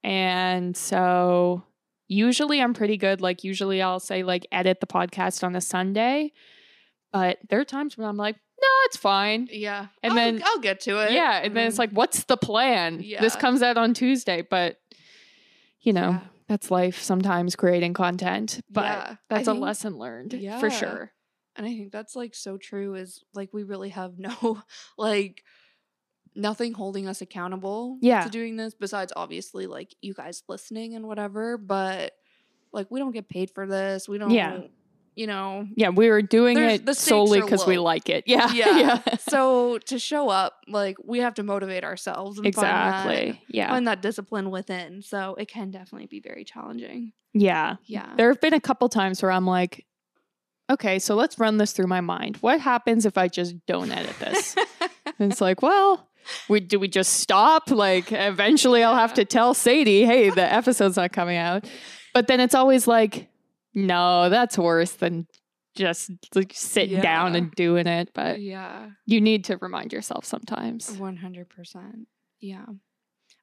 And 0.03 0.75
so 0.75 1.63
usually 2.07 2.61
I'm 2.61 2.73
pretty 2.73 2.97
good. 2.97 3.21
Like, 3.21 3.43
usually 3.43 3.81
I'll 3.81 3.99
say, 3.99 4.23
like, 4.23 4.47
edit 4.51 4.79
the 4.79 4.87
podcast 4.87 5.43
on 5.43 5.55
a 5.55 5.61
Sunday. 5.61 6.31
But 7.11 7.39
there 7.49 7.59
are 7.59 7.65
times 7.65 7.97
when 7.97 8.07
I'm 8.07 8.17
like, 8.17 8.35
no, 8.35 8.67
it's 8.85 8.97
fine. 8.97 9.47
Yeah. 9.51 9.87
And 10.03 10.13
I'll, 10.13 10.15
then- 10.15 10.41
I'll 10.45 10.59
get 10.59 10.81
to 10.81 10.99
it. 11.03 11.11
Yeah. 11.11 11.41
And 11.43 11.55
then 11.55 11.67
it's 11.67 11.75
mm-hmm. 11.75 11.81
like, 11.81 11.91
what's 11.91 12.23
the 12.23 12.37
plan? 12.37 12.97
This 12.97 13.35
comes 13.35 13.61
out 13.61 13.77
on 13.77 13.93
Tuesday. 13.93 14.41
But, 14.41 14.77
you 15.81 15.93
know, 15.93 16.09
Yeah. 16.09 16.19
that's 16.47 16.71
life 16.71 17.01
sometimes 17.01 17.55
creating 17.55 17.93
content. 17.93 18.61
But 18.69 18.85
Yeah. 18.85 19.15
That's 19.29 19.47
a 19.47 19.51
think- 19.51 19.61
lesson 19.63 19.97
learned 19.97 20.33
Yeah. 20.33 20.59
for 20.59 20.69
sure. 20.69 21.11
And 21.55 21.65
I 21.65 21.69
think 21.69 21.91
that's 21.91 22.15
like 22.15 22.35
so 22.35 22.57
true 22.57 22.93
is 22.95 23.23
like 23.33 23.49
we 23.51 23.63
really 23.63 23.89
have 23.89 24.19
no 24.19 24.61
like 24.97 25.43
nothing 26.35 26.73
holding 26.73 27.07
us 27.07 27.21
accountable 27.21 27.97
Yeah. 27.99 28.23
to 28.23 28.29
doing 28.29 28.57
this 28.57 28.75
besides 28.75 29.11
obviously 29.15 29.65
like 29.65 29.95
you 30.01 30.13
guys 30.13 30.43
listening 30.47 30.93
and 30.93 31.07
whatever, 31.07 31.57
but 31.57 32.13
like 32.71 32.91
we 32.91 32.99
don't 32.99 33.11
get 33.11 33.27
paid 33.27 33.49
for 33.49 33.65
this. 33.65 34.07
We 34.07 34.19
don't 34.19 34.29
Yeah. 34.31 34.61
You 35.17 35.25
know. 35.25 35.67
Yeah. 35.75 35.89
We 35.89 36.09
were 36.09 36.21
doing 36.21 36.57
it 36.57 36.95
solely 36.95 37.41
because 37.41 37.65
we 37.65 37.77
like 37.79 38.07
it. 38.09 38.25
Yeah. 38.27 38.51
Yeah. 38.53 39.01
so 39.17 39.79
to 39.79 39.97
show 39.97 40.29
up, 40.29 40.53
like 40.67 40.97
we 41.03 41.19
have 41.19 41.33
to 41.35 41.43
motivate 41.43 41.83
ourselves 41.83 42.37
and 42.37 42.53
find 42.53 42.67
that, 42.67 43.07
exactly. 43.07 43.41
Yeah. 43.49 43.69
find 43.69 43.87
that 43.87 44.01
discipline 44.01 44.51
within. 44.51 45.01
So 45.01 45.35
it 45.35 45.47
can 45.47 45.71
definitely 45.71 46.07
be 46.07 46.19
very 46.19 46.43
challenging. 46.43 47.13
Yeah. 47.33 47.77
Yeah. 47.85 48.13
There 48.15 48.29
have 48.29 48.39
been 48.41 48.53
a 48.53 48.59
couple 48.59 48.89
times 48.89 49.23
where 49.23 49.31
I'm 49.31 49.47
like, 49.47 49.85
okay, 50.69 50.99
so 50.99 51.15
let's 51.15 51.39
run 51.39 51.57
this 51.57 51.71
through 51.71 51.87
my 51.87 52.01
mind. 52.01 52.37
What 52.37 52.59
happens 52.59 53.05
if 53.05 53.17
I 53.17 53.27
just 53.27 53.55
don't 53.65 53.91
edit 53.91 54.19
this? 54.19 54.55
and 55.19 55.31
it's 55.31 55.41
like, 55.41 55.61
well, 55.61 56.07
we 56.47 56.59
do 56.59 56.79
we 56.79 56.87
just 56.87 57.13
stop? 57.13 57.71
Like 57.71 58.11
eventually 58.11 58.83
I'll 58.83 58.95
have 58.95 59.15
to 59.15 59.25
tell 59.25 59.53
Sadie, 59.53 60.05
hey, 60.05 60.29
the 60.29 60.53
episode's 60.53 60.97
not 60.97 61.11
coming 61.11 61.37
out. 61.37 61.65
But 62.13 62.27
then 62.27 62.39
it's 62.39 62.55
always 62.55 62.87
like, 62.87 63.29
no, 63.77 64.29
that's 64.29 64.57
worse 64.57 64.93
than 64.93 65.27
just 65.75 66.09
like 66.33 66.51
sitting 66.55 66.99
down 67.01 67.35
and 67.35 67.51
doing 67.51 67.85
it. 67.87 68.09
But 68.13 68.41
yeah. 68.41 68.89
you 69.05 69.21
need 69.21 69.45
to 69.45 69.57
remind 69.57 69.93
yourself 69.93 70.25
sometimes. 70.25 70.89
100%. 70.97 72.05
Yeah. 72.39 72.65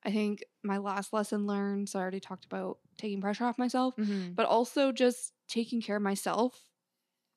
I 0.05 0.11
think 0.11 0.45
my 0.63 0.79
last 0.79 1.13
lesson 1.13 1.47
learned, 1.47 1.89
so 1.89 1.99
I 1.99 2.03
already 2.03 2.21
talked 2.21 2.45
about 2.45 2.79
taking 2.99 3.21
pressure 3.21 3.45
off 3.45 3.57
myself, 3.59 3.95
Mhm. 3.97 4.35
but 4.35 4.47
also 4.47 4.93
just 4.93 5.33
taking 5.49 5.81
care 5.81 5.97
of 5.97 6.03
myself 6.03 6.61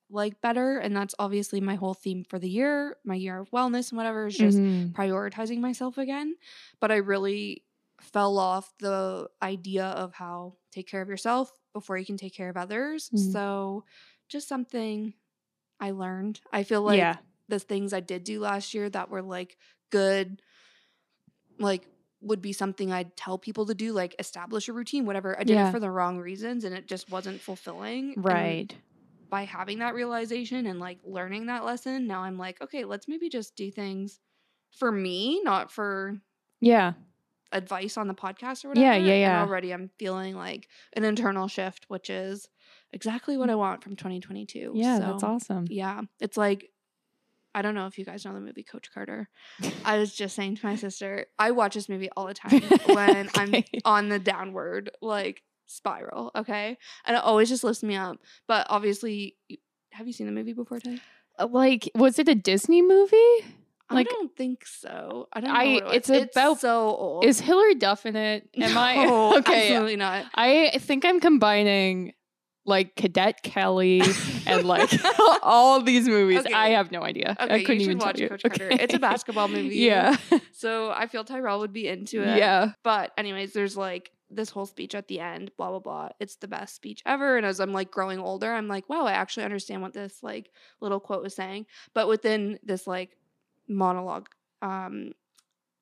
like 0.10 0.40
better. 0.42 0.78
And 0.78 0.96
that's 0.96 1.14
obviously 1.20 1.60
my 1.62 1.76
whole 1.76 1.94
theme 1.94 2.24
for 2.24 2.40
the 2.40 2.50
year, 2.50 2.98
my 3.06 3.16
year 3.16 3.40
of 3.40 3.50
wellness 3.52 3.92
and 3.92 3.98
whatever, 3.98 4.28
is 4.28 4.38
just 4.38 4.58
Mhm. 4.58 4.94
prioritizing 4.94 5.60
myself 5.60 5.98
again. 5.98 6.36
But 6.80 6.92
I 6.92 6.96
really 6.98 7.66
fell 8.02 8.38
off 8.40 8.74
the 8.80 9.30
idea 9.42 9.86
of 9.86 10.14
how 10.14 10.58
take 10.72 10.88
care 10.88 11.02
of 11.02 11.10
yourself 11.10 11.52
before 11.80 11.98
you 11.98 12.06
can 12.06 12.18
take 12.18 12.34
care 12.34 12.50
of 12.50 12.58
others. 12.58 13.10
Mhm. 13.14 13.32
So 13.32 13.86
just 14.30 14.48
something 14.48 15.14
I 15.80 15.92
learned. 15.92 16.42
I 16.52 16.64
feel 16.64 16.84
like 16.84 16.98
yeah. 16.98 17.18
the 17.50 17.60
things 17.60 17.94
I 17.94 18.02
did 18.02 18.24
do 18.24 18.40
last 18.42 18.74
year 18.74 18.90
that 18.90 19.10
were 19.10 19.22
like 19.24 19.58
good, 19.92 20.42
like 21.60 21.88
would 22.22 22.42
be 22.42 22.52
something 22.54 22.92
I'd 22.92 23.16
tell 23.16 23.38
people 23.38 23.66
to 23.68 23.76
do, 23.76 23.94
like 23.94 24.16
establish 24.20 24.68
a 24.68 24.74
routine, 24.74 25.06
whatever. 25.06 25.40
I 25.40 25.44
did 25.44 25.56
Yeah. 25.56 25.68
it 25.70 25.72
for 25.72 25.80
the 25.80 25.92
wrong 25.92 26.18
reasons 26.20 26.64
and 26.64 26.74
it 26.76 26.88
just 26.88 27.10
wasn't 27.10 27.42
fulfilling. 27.42 28.18
And 28.26 28.26
Right. 28.26 28.76
by 29.30 29.44
having 29.46 29.80
that 29.80 29.94
realization 29.96 30.66
and 30.66 30.80
like 30.80 31.00
learning 31.04 31.48
that 31.48 31.64
lesson, 31.66 32.08
now 32.08 32.22
I'm 32.24 32.38
like, 32.38 32.62
okay, 32.62 32.86
let's 32.86 33.08
maybe 33.08 33.30
just 33.30 33.56
do 33.56 33.72
things 33.72 34.20
for 34.72 34.92
me, 34.92 35.42
not 35.44 35.72
for 35.72 36.22
Yeah. 36.60 36.94
Advice 37.52 37.98
on 37.98 38.08
the 38.08 38.14
podcast 38.14 38.66
or 38.66 38.70
Yeah, 38.70 38.92
whatever. 38.96 39.06
yeah, 39.06 39.14
And 39.14 39.22
yeah. 39.22 39.42
already 39.42 39.74
I'm 39.74 39.90
feeling 40.00 40.36
like 40.36 40.68
an 40.94 41.04
internal 41.04 41.48
shift, 41.48 41.86
which 41.88 42.10
is 42.10 42.48
exactly 42.92 43.38
what 43.38 43.50
I 43.50 43.56
want 43.56 43.84
from 43.84 43.96
2022. 43.96 44.74
Yeah, 44.76 45.00
that's 45.00 45.22
So, 45.22 45.28
awesome. 45.28 45.66
Yeah. 45.70 46.02
It's 46.20 46.38
like 46.38 46.70
I 47.56 47.62
don't 47.64 47.74
know 47.74 47.88
if 47.88 47.98
you 47.98 48.06
guys 48.06 48.24
know 48.24 48.34
the 48.34 48.40
movie 48.40 48.62
Coach 48.64 48.92
Carter. 48.94 49.30
I 49.84 49.98
was 49.98 50.14
just 50.14 50.36
saying 50.36 50.58
to 50.58 50.66
my 50.66 50.76
sister, 50.76 51.26
I 51.40 51.52
watch 51.52 51.74
this 51.74 51.90
movie 51.90 52.10
all 52.16 52.28
the 52.28 52.34
time 52.36 52.62
when 52.94 53.30
I'm 53.36 53.64
on 53.84 54.10
the 54.10 54.20
downward 54.20 54.92
like 55.02 55.42
spiral, 55.66 56.30
okay? 56.36 56.78
And 57.06 57.16
it 57.18 57.24
always 57.24 57.50
just 57.50 57.64
lifts 57.64 57.82
me 57.82 57.96
up. 57.96 58.18
But 58.48 58.68
obviously, 58.70 59.38
have 59.92 60.06
you 60.06 60.14
seen 60.14 60.28
the 60.28 60.34
movie 60.34 60.54
before, 60.54 60.80
Tay? 60.80 61.00
Uh, 61.40 61.48
Like, 61.50 61.90
was 61.96 62.20
it 62.20 62.28
a 62.30 62.36
Disney 62.36 62.82
movie? 62.84 63.46
Like, 63.90 64.08
I 64.10 64.12
don't 64.14 64.36
think 64.36 64.66
so. 64.66 65.28
I 65.32 65.40
don't 65.40 65.50
know. 65.54 65.60
I- 65.60 65.64
it 65.66 65.84
was. 65.86 66.10
it's 66.10 66.36
about- 66.36 66.60
so 66.60 66.80
old. 66.96 67.26
Is 67.26 67.40
Hilary 67.40 67.76
Duff 67.76 68.06
in 68.06 68.16
it? 68.16 68.50
Am 68.56 68.74
no, 68.74 68.80
I 68.80 69.36
okay? 69.40 69.70
Absolutely 69.70 69.96
not. 69.96 70.26
I 70.36 70.78
think 70.80 71.06
I'm 71.06 71.20
combining 71.20 72.14
like 72.66 72.98
Cadet 72.98 73.44
Kelly 73.44 74.02
and 74.46 74.66
like 74.68 74.92
all 75.42 75.82
these 75.82 76.06
movies. 76.08 76.40
Okay. 76.40 76.54
I 76.54 76.70
have 76.72 76.92
no 76.92 77.02
idea. 77.02 77.36
I 77.40 77.46
Okay, 77.46 77.64
couldn't 77.64 77.80
you 77.80 77.86
should 77.86 77.92
even 77.92 77.98
watch. 78.00 78.20
Coach 78.20 78.44
Carter. 78.44 78.68
It's 78.72 78.94
a 78.94 79.00
basketball 79.00 79.48
movie. 79.48 79.78
Yeah, 79.78 80.18
So 80.52 80.92
I 80.92 81.08
feel 81.08 81.24
Tyrell 81.24 81.60
would 81.60 81.72
be 81.72 81.88
into 81.88 82.22
it. 82.22 82.38
yeah, 82.38 82.74
But 82.84 83.12
anyways, 83.18 83.54
there's 83.54 83.78
like 83.78 84.12
this 84.30 84.50
whole 84.50 84.66
speech 84.66 84.94
at 84.96 85.08
the 85.08 85.22
end, 85.22 85.52
blah 85.58 85.70
blah 85.70 85.80
blah. 85.80 86.10
It's 86.20 86.36
the 86.36 86.50
best 86.50 86.76
speech 86.76 87.02
ever. 87.06 87.38
And 87.38 87.46
as 87.46 87.62
I'm 87.62 87.72
like 87.72 87.90
growing 87.90 88.20
older, 88.20 88.52
I'm 88.52 88.68
like, 88.68 88.90
wow, 88.90 89.06
I 89.06 89.14
actually 89.14 89.46
understand 89.46 89.82
what 89.82 89.94
this 89.94 90.22
like 90.22 90.50
little 90.82 91.00
quote 91.00 91.24
was 91.24 91.34
saying. 91.34 91.68
But 91.94 92.10
within 92.10 92.60
this 92.64 92.86
like 92.86 93.12
monologue 93.68 94.30
um 94.62 95.12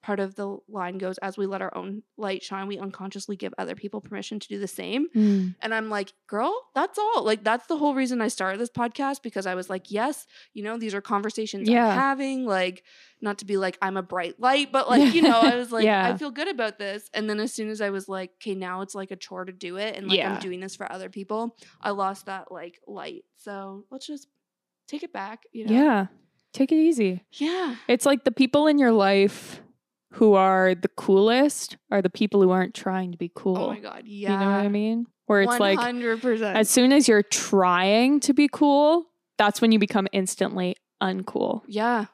part 0.05 0.19
of 0.19 0.35
the 0.35 0.55
line 0.69 0.99
goes, 0.99 1.17
as 1.17 1.35
we 1.35 1.47
let 1.47 1.63
our 1.63 1.75
own 1.75 2.03
light 2.15 2.43
shine, 2.43 2.67
we 2.67 2.77
unconsciously 2.77 3.35
give 3.35 3.51
other 3.57 3.73
people 3.73 3.99
permission 3.99 4.39
to 4.39 4.47
do 4.47 4.59
the 4.59 4.67
same. 4.67 5.07
Mm. 5.15 5.55
And 5.63 5.73
I'm 5.73 5.89
like, 5.89 6.13
girl, 6.27 6.53
that's 6.75 6.99
all. 6.99 7.23
Like, 7.23 7.43
that's 7.43 7.65
the 7.65 7.75
whole 7.75 7.95
reason 7.95 8.21
I 8.21 8.27
started 8.27 8.59
this 8.59 8.69
podcast 8.69 9.23
because 9.23 9.47
I 9.47 9.55
was 9.55 9.67
like, 9.67 9.89
yes, 9.89 10.27
you 10.53 10.63
know, 10.63 10.77
these 10.77 10.93
are 10.93 11.01
conversations 11.01 11.67
Yeah. 11.67 11.87
I'm 11.87 11.97
having. 11.97 12.45
Like, 12.45 12.83
not 13.19 13.39
to 13.39 13.45
be 13.45 13.57
like, 13.57 13.79
I'm 13.81 13.97
a 13.97 14.03
bright 14.03 14.39
light, 14.39 14.71
but 14.71 14.87
like, 14.87 15.15
you 15.15 15.23
know, 15.23 15.39
I 15.39 15.55
was 15.55 15.71
like, 15.71 15.85
Yeah. 15.85 16.07
I 16.07 16.15
feel 16.15 16.29
good 16.29 16.49
about 16.49 16.77
this. 16.77 17.09
And 17.15 17.27
then 17.27 17.39
as 17.39 17.51
soon 17.51 17.71
as 17.71 17.81
I 17.81 17.89
was 17.89 18.07
like, 18.07 18.29
okay, 18.39 18.53
now 18.53 18.81
it's 18.81 18.93
like 18.93 19.09
a 19.09 19.15
chore 19.15 19.45
to 19.45 19.51
do 19.51 19.77
it. 19.77 19.95
And 19.95 20.07
like, 20.07 20.19
Yeah. 20.19 20.35
I'm 20.35 20.39
doing 20.39 20.59
this 20.59 20.75
for 20.75 20.91
other 20.91 21.09
people, 21.09 21.57
I 21.81 21.89
lost 21.89 22.27
that 22.27 22.51
like 22.51 22.79
light. 22.85 23.23
So 23.37 23.85
let's 23.89 24.05
just 24.05 24.27
take 24.87 25.01
it 25.01 25.11
back, 25.11 25.45
you 25.51 25.65
know? 25.65 25.73
Yeah. 25.73 26.05
Take 26.55 26.71
it 26.71 26.77
easy. 26.77 27.21
Yeah. 27.33 27.75
It's 27.89 28.05
like 28.05 28.23
the 28.23 28.31
people 28.31 28.67
in 28.67 28.77
your 28.79 28.93
life 28.93 29.61
who 30.13 30.35
are 30.35 30.73
the 30.73 30.87
coolest 30.87 31.75
are 31.91 32.01
the 32.01 32.09
people 32.09 32.41
who 32.41 32.49
aren't 32.51 32.73
trying 32.73 33.11
to 33.11 33.17
be 33.17 33.29
cool. 33.35 33.57
Oh 33.57 33.67
my 33.67 33.79
God. 33.79 34.03
Yeah. 34.05 34.31
You 34.31 34.39
know 34.39 34.45
what 34.51 34.65
I 34.65 34.69
mean? 34.69 35.05
Where 35.25 35.41
it's 35.41 35.59
like 35.59 35.77
100%. 35.77 36.55
as 36.55 36.69
soon 36.69 36.93
as 36.93 37.09
you're 37.09 37.23
trying 37.23 38.21
to 38.21 38.33
be 38.33 38.47
cool, 38.47 39.07
that's 39.37 39.59
when 39.59 39.73
you 39.73 39.79
become 39.79 40.07
instantly 40.13 40.77
uncool. 41.03 41.63
yeah. 41.67 42.05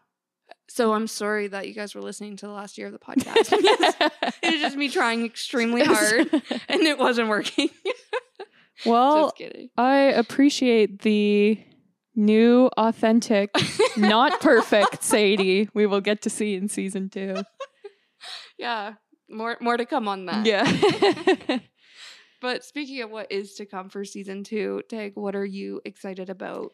So 0.70 0.94
I'm 0.94 1.06
sorry 1.06 1.48
that 1.50 1.68
you 1.68 1.74
guys 1.76 1.94
were 1.94 2.02
listening 2.02 2.38
to 2.38 2.48
the 2.48 2.52
last 2.54 2.78
year 2.80 2.88
of 2.88 2.94
the 2.94 3.00
podcast. 3.08 3.52
it 4.42 4.52
was 4.54 4.62
just 4.62 4.76
me 4.76 4.90
trying 4.90 5.24
extremely 5.24 5.84
hard 5.86 6.32
and 6.68 6.82
it 6.82 6.98
wasn't 6.98 7.28
working. 7.30 7.70
well. 8.88 9.34
I 9.78 9.98
appreciate 9.98 11.02
the 11.04 11.60
new, 12.16 12.70
authentic, 12.78 13.52
not 13.98 14.40
perfect 14.42 15.04
Sadie 15.04 15.70
we 15.74 15.86
will 15.86 16.02
get 16.02 16.22
to 16.24 16.30
see 16.30 16.56
in 16.56 16.68
season 16.68 17.10
two. 17.10 17.36
Yeah. 18.58 18.94
More 19.28 19.58
more 19.60 19.76
to 19.76 19.88
come 19.88 20.08
on 20.08 20.28
that. 20.28 20.46
Yeah. 20.46 21.60
But 22.42 22.64
speaking 22.64 23.02
of 23.04 23.12
what 23.12 23.32
is 23.32 23.54
to 23.56 23.68
come 23.68 23.90
for 23.90 24.04
season 24.04 24.44
two, 24.44 24.82
Tag, 24.90 25.14
what 25.14 25.36
are 25.36 25.46
you 25.46 25.80
excited 25.86 26.28
about 26.30 26.72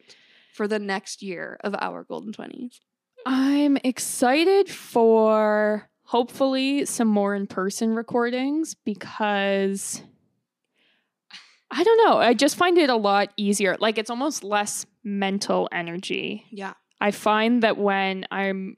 for 0.54 0.66
the 0.66 0.78
next 0.78 1.22
year 1.22 1.58
of 1.62 1.74
our 1.78 2.04
Golden 2.04 2.32
Twenties? 2.32 2.80
I'm 3.26 3.76
excited 3.84 4.70
for 4.70 5.90
hopefully 6.04 6.86
some 6.86 7.08
more 7.08 7.34
in 7.34 7.46
person 7.46 7.94
recordings 7.94 8.74
because 8.74 10.02
I 11.70 11.84
don't 11.84 12.06
know. 12.06 12.16
I 12.16 12.32
just 12.32 12.56
find 12.56 12.78
it 12.78 12.88
a 12.88 12.96
lot 12.96 13.34
easier. 13.36 13.76
Like 13.78 13.98
it's 13.98 14.08
almost 14.08 14.42
less 14.42 14.86
mental 15.08 15.68
energy. 15.72 16.44
Yeah. 16.50 16.74
I 17.00 17.10
find 17.12 17.62
that 17.62 17.78
when 17.78 18.26
I'm 18.30 18.76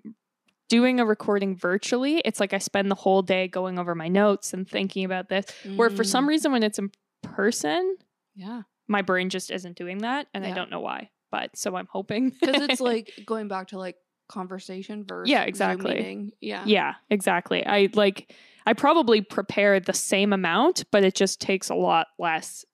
doing 0.69 1.01
a 1.01 1.05
recording 1.07 1.57
virtually, 1.57 2.19
it's 2.25 2.38
like 2.38 2.53
I 2.53 2.59
spend 2.59 2.90
the 2.90 2.95
whole 2.95 3.23
day 3.23 3.49
going 3.49 3.79
over 3.79 3.95
my 3.95 4.09
notes 4.09 4.53
and 4.55 4.69
thinking 4.69 5.05
about 5.05 5.29
this. 5.29 5.47
Where 5.77 5.90
for 5.90 6.05
some 6.05 6.29
reason, 6.29 6.53
when 6.53 6.62
it's 6.62 6.79
in 6.79 6.90
person, 7.23 7.97
Mm, 7.99 8.05
Yeah. 8.37 8.62
my 8.88 9.03
brain 9.03 9.29
just 9.31 9.51
isn't 9.51 9.77
doing 9.77 9.99
that. 9.99 10.29
And 10.35 10.47
I 10.47 10.53
don't 10.53 10.71
know 10.71 10.81
why. 10.81 11.11
But 11.31 11.57
so 11.57 11.75
I'm 11.77 11.88
hoping. 11.90 12.31
Because 12.40 12.62
it's 12.62 12.81
like 12.81 13.11
going 13.27 13.49
back 13.49 13.69
to 13.69 13.79
like 13.79 13.97
conversation 14.29 15.05
versus 15.07 15.31
Yeah, 15.31 15.43
exactly. 15.43 16.33
Yeah. 16.40 16.62
Yeah, 16.66 16.95
exactly. 17.11 17.66
I 17.66 17.88
like 17.95 18.33
I 18.66 18.75
probably 18.75 19.23
prepare 19.23 19.81
the 19.81 19.93
same 19.93 20.33
amount, 20.33 20.85
but 20.93 21.03
it 21.03 21.14
just 21.14 21.40
takes 21.40 21.71
a 21.71 21.75
lot 21.75 22.07
less 22.19 22.64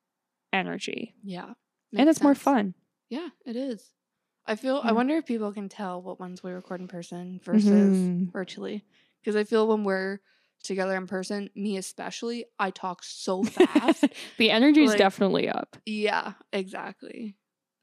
energy. 0.52 1.14
Yeah. 1.22 1.52
and 1.96 2.08
it's 2.10 2.20
more 2.22 2.34
fun. 2.34 2.74
Yeah, 3.08 3.28
it 3.44 3.56
is. 3.56 3.92
I 4.46 4.54
feel 4.56 4.80
I 4.82 4.92
wonder 4.92 5.16
if 5.16 5.26
people 5.26 5.52
can 5.52 5.68
tell 5.68 6.00
what 6.00 6.20
ones 6.20 6.42
we 6.42 6.52
record 6.52 6.80
in 6.80 6.88
person 6.88 7.40
versus 7.44 7.68
Mhm. 7.96 8.32
virtually. 8.32 8.84
Because 9.20 9.34
I 9.36 9.42
feel 9.44 9.66
when 9.66 9.82
we're 9.84 10.20
together 10.62 10.94
in 10.96 11.06
person, 11.06 11.50
me 11.54 11.76
especially, 11.76 12.44
I 12.58 12.70
talk 12.70 13.02
so 13.02 13.42
fast. 13.42 14.04
the 14.38 14.50
energy 14.50 14.82
is 14.84 14.90
Like- 14.90 14.98
definitely 14.98 15.48
up. 15.48 15.76
yeah, 15.84 16.34
exactly. 16.52 17.36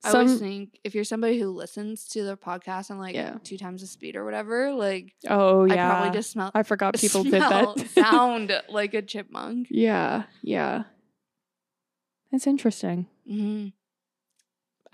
I 0.06 0.12
Some 0.12 0.22
always 0.28 0.40
think 0.40 0.78
if 0.84 0.96
you're 0.96 1.06
somebody 1.06 1.40
who 1.40 1.50
listens 1.52 2.06
to 2.10 2.24
the 2.26 2.36
podcast 2.36 2.90
and 2.90 3.00
like 3.00 3.16
Yeah. 3.16 3.38
two 3.44 3.58
times 3.58 3.80
the 3.82 3.88
speed 3.88 4.18
or 4.18 4.26
whatever, 4.26 4.74
like 4.74 5.14
Oh 5.30 5.64
yeah. 5.66 5.88
I 5.88 5.92
probably 5.92 6.18
just 6.18 6.32
smell 6.32 6.52
I 6.54 6.64
forgot 6.64 6.96
people 6.96 7.24
did 7.24 7.34
that. 7.34 7.80
sound 7.90 8.52
like 8.70 8.94
a 8.94 9.02
chipmunk. 9.02 9.68
yeah, 9.72 10.24
yeah. 10.42 10.84
It's 12.32 12.48
interesting. 12.48 13.08
hmm 13.28 13.68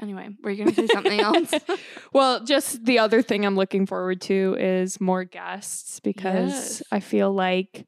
Anyway, 0.02 0.30
were 0.44 0.50
you 0.52 0.64
gonna 0.64 0.76
say 0.76 0.88
something 0.88 1.20
else? 1.20 1.54
Well, 2.14 2.44
just 2.44 2.86
the 2.86 2.98
other 3.00 3.22
thing 3.22 3.46
I'm 3.46 3.56
looking 3.56 3.86
forward 3.86 4.22
to 4.22 4.56
is 4.60 5.00
more 5.00 5.24
guests 5.26 6.00
because 6.00 6.52
Yes. 6.52 6.84
I 6.92 7.00
feel 7.02 7.32
like 7.32 7.86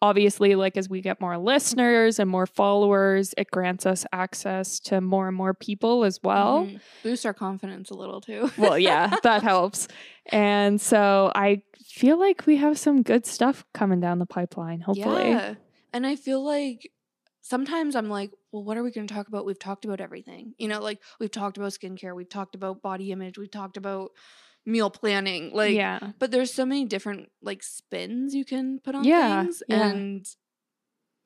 obviously 0.00 0.54
like 0.54 0.76
as 0.76 0.88
we 0.88 1.00
get 1.00 1.20
more 1.20 1.36
listeners 1.38 2.18
and 2.18 2.28
more 2.30 2.46
followers, 2.46 3.34
it 3.38 3.50
grants 3.50 3.86
us 3.86 4.04
access 4.12 4.78
to 4.80 5.00
more 5.00 5.28
and 5.28 5.36
more 5.36 5.54
people 5.54 6.04
as 6.04 6.20
well. 6.22 6.66
Mhm. 6.66 6.80
boost 7.02 7.24
our 7.26 7.34
confidence 7.34 7.90
a 7.90 7.94
little 7.94 8.20
too. 8.20 8.50
Well, 8.58 8.78
yeah, 8.78 9.14
that 9.22 9.42
helps. 9.42 9.88
And 10.32 10.80
so 10.80 11.32
I 11.34 11.62
feel 11.86 12.18
like 12.18 12.46
we 12.46 12.56
have 12.56 12.78
some 12.78 13.02
good 13.02 13.26
stuff 13.26 13.64
coming 13.74 14.00
down 14.00 14.18
the 14.18 14.26
pipeline, 14.26 14.80
hopefully. 14.80 15.30
Yeah. 15.30 15.54
And 15.92 16.06
I 16.06 16.16
feel 16.16 16.42
like 16.44 16.90
sometimes 17.44 17.94
I'm 17.94 18.08
like, 18.08 18.30
well, 18.52 18.64
what 18.64 18.78
are 18.78 18.82
we 18.82 18.90
going 18.90 19.06
to 19.06 19.14
talk 19.14 19.28
about? 19.28 19.44
We've 19.44 19.58
talked 19.58 19.84
about 19.84 20.00
everything. 20.00 20.54
You 20.58 20.66
know, 20.66 20.80
like 20.80 21.00
we've 21.20 21.30
talked 21.30 21.58
about 21.58 21.72
skincare, 21.72 22.16
we've 22.16 22.28
talked 22.28 22.54
about 22.54 22.80
body 22.80 23.12
image, 23.12 23.36
we've 23.36 23.50
talked 23.50 23.76
about 23.76 24.12
meal 24.64 24.88
planning. 24.88 25.52
Like, 25.52 25.74
yeah. 25.76 26.12
but 26.18 26.30
there's 26.30 26.52
so 26.52 26.64
many 26.64 26.86
different 26.86 27.28
like 27.42 27.62
spins 27.62 28.34
you 28.34 28.46
can 28.46 28.78
put 28.80 28.94
on 28.94 29.04
Yeah, 29.04 29.42
things. 29.42 29.62
yeah. 29.68 29.90
And 29.92 30.26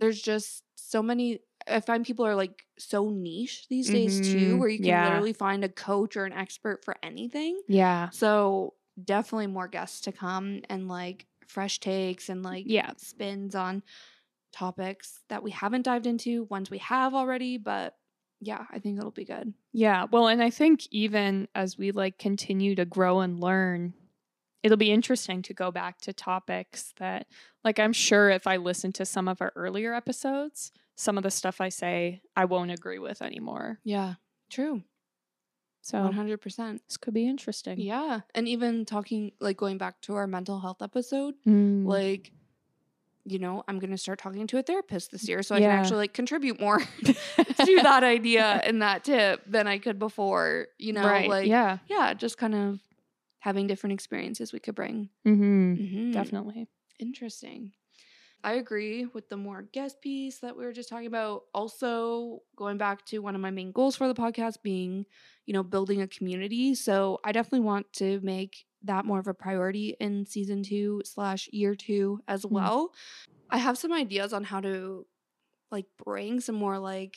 there's 0.00 0.20
just 0.20 0.64
so 0.74 1.02
many. 1.02 1.40
I 1.68 1.80
find 1.80 2.04
people 2.04 2.26
are 2.26 2.34
like 2.34 2.64
so 2.78 3.10
niche 3.10 3.66
these 3.70 3.88
days 3.88 4.20
too, 4.32 4.56
Mhm, 4.56 4.58
where 4.58 4.68
you 4.68 4.78
can 4.78 4.86
yeah. 4.88 5.04
literally 5.04 5.32
find 5.32 5.62
a 5.62 5.68
coach 5.68 6.16
or 6.16 6.24
an 6.24 6.32
expert 6.32 6.84
for 6.84 6.96
anything. 7.02 7.60
Yeah. 7.68 8.10
So 8.10 8.74
definitely 9.02 9.46
more 9.48 9.68
guests 9.68 10.00
to 10.02 10.12
come 10.12 10.62
and 10.68 10.88
like 10.88 11.26
fresh 11.46 11.78
takes 11.78 12.28
and 12.28 12.42
like 12.42 12.64
Yeah. 12.66 12.92
spins 12.96 13.54
on 13.54 13.82
topics 14.58 15.20
that 15.28 15.42
we 15.42 15.50
haven't 15.52 15.82
dived 15.82 16.06
into, 16.06 16.44
ones 16.44 16.70
we 16.70 16.78
have 16.78 17.14
already, 17.14 17.58
but 17.58 17.94
yeah, 18.40 18.66
I 18.70 18.78
think 18.78 18.98
it'll 18.98 19.10
be 19.10 19.24
good. 19.24 19.52
Yeah. 19.72 20.06
Well, 20.10 20.28
and 20.28 20.42
I 20.42 20.50
think 20.50 20.86
even 20.90 21.48
as 21.54 21.76
we 21.78 21.90
like 21.92 22.18
continue 22.18 22.74
to 22.76 22.84
grow 22.84 23.20
and 23.20 23.40
learn, 23.40 23.94
it'll 24.62 24.76
be 24.76 24.90
interesting 24.92 25.42
to 25.42 25.54
go 25.54 25.70
back 25.70 26.00
to 26.02 26.12
topics 26.12 26.92
that 26.98 27.26
like 27.64 27.78
I'm 27.78 27.92
sure 27.92 28.30
if 28.30 28.46
I 28.46 28.56
listen 28.56 28.92
to 28.94 29.04
some 29.04 29.28
of 29.28 29.40
our 29.40 29.52
earlier 29.56 29.94
episodes, 29.94 30.72
some 30.96 31.16
of 31.16 31.22
the 31.22 31.30
stuff 31.30 31.60
I 31.60 31.68
say 31.68 32.20
I 32.36 32.44
won't 32.44 32.70
agree 32.72 32.98
with 32.98 33.22
anymore. 33.22 33.78
Yeah, 33.84 34.14
true. 34.50 34.82
So 35.80 35.98
100%. 35.98 36.80
this 36.86 36.96
could 36.96 37.14
be 37.14 37.26
interesting. 37.26 37.80
Yeah. 37.80 38.20
And 38.34 38.46
even 38.48 38.84
talking, 38.84 39.32
like 39.40 39.56
going 39.56 39.78
back 39.78 40.00
to 40.02 40.14
our 40.16 40.26
mental 40.26 40.60
health 40.60 40.82
episode, 40.82 41.34
Mm. 41.46 41.86
like, 41.86 42.32
you 43.30 43.38
know, 43.38 43.62
I'm 43.68 43.78
going 43.78 43.90
to 43.90 43.98
start 43.98 44.18
talking 44.18 44.46
to 44.48 44.58
a 44.58 44.62
therapist 44.62 45.10
this 45.12 45.28
year 45.28 45.42
so 45.42 45.54
I 45.54 45.58
Yeah. 45.58 45.70
can 45.70 45.78
actually 45.80 45.98
like 45.98 46.14
contribute 46.14 46.60
more 46.60 46.78
to 47.04 47.80
that 47.82 48.02
idea 48.04 48.60
and 48.64 48.82
that 48.82 49.04
tip 49.04 49.42
than 49.46 49.66
I 49.66 49.78
could 49.78 49.98
before, 49.98 50.68
you 50.78 50.92
know, 50.92 51.04
right. 51.04 51.28
like, 51.28 51.46
yeah. 51.48 51.78
yeah, 51.88 52.14
just 52.14 52.38
kind 52.38 52.54
of 52.54 52.80
having 53.40 53.66
different 53.66 53.92
experiences 53.94 54.52
we 54.52 54.58
could 54.58 54.74
bring. 54.74 55.08
Mm-hmm. 55.26 55.74
Mhm. 55.74 56.12
Definitely. 56.12 56.66
Interesting. 56.98 57.72
I 58.44 58.52
agree 58.52 59.04
with 59.06 59.28
the 59.28 59.36
more 59.36 59.62
guest 59.62 60.00
piece 60.00 60.38
that 60.40 60.56
we 60.56 60.64
were 60.64 60.72
just 60.72 60.88
talking 60.88 61.08
about. 61.08 61.44
Also, 61.52 62.42
going 62.56 62.78
back 62.78 63.04
to 63.06 63.18
one 63.18 63.34
of 63.34 63.40
my 63.40 63.50
main 63.50 63.72
goals 63.72 63.96
for 63.96 64.06
the 64.06 64.14
podcast 64.14 64.62
being, 64.62 65.06
you 65.44 65.52
know, 65.52 65.64
building 65.64 66.00
a 66.02 66.06
community. 66.06 66.74
So 66.76 67.18
I 67.24 67.32
definitely 67.32 67.66
want 67.66 67.92
to 67.94 68.20
make 68.22 68.64
that 68.84 69.04
more 69.04 69.18
of 69.18 69.26
a 69.26 69.34
priority 69.34 69.96
in 70.00 70.24
season 70.26 70.62
two 70.62 71.02
slash 71.04 71.48
year 71.52 71.74
two 71.74 72.20
as 72.28 72.44
Mm. 72.44 72.50
well. 72.52 72.92
I 73.50 73.58
have 73.58 73.78
some 73.78 73.92
ideas 73.92 74.32
on 74.32 74.44
how 74.44 74.60
to 74.60 75.06
like 75.70 75.86
bring 76.04 76.40
some 76.40 76.54
more 76.54 76.78
like 76.78 77.16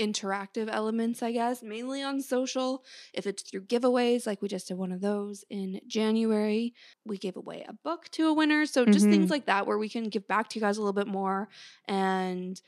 interactive 0.00 0.68
elements, 0.68 1.22
I 1.22 1.30
guess, 1.30 1.62
mainly 1.62 2.02
on 2.02 2.20
social. 2.20 2.84
If 3.12 3.26
it's 3.28 3.42
through 3.48 3.66
giveaways, 3.66 4.26
like 4.26 4.42
we 4.42 4.48
just 4.48 4.66
did 4.66 4.76
one 4.76 4.90
of 4.90 5.00
those 5.00 5.44
in 5.50 5.80
January, 5.86 6.74
we 7.04 7.16
gave 7.16 7.36
away 7.36 7.64
a 7.68 7.72
book 7.72 8.08
to 8.12 8.26
a 8.26 8.32
winner. 8.34 8.66
So 8.66 8.84
just 8.84 9.06
things 9.06 9.26
Mhm. 9.28 9.30
like 9.30 9.46
that 9.46 9.66
where 9.68 9.78
we 9.78 9.88
can 9.88 10.08
give 10.08 10.26
back 10.26 10.48
to 10.48 10.58
you 10.58 10.60
guys 10.62 10.78
a 10.78 10.80
little 10.80 10.92
bit 10.92 11.06
more 11.06 11.48
and 11.86 12.60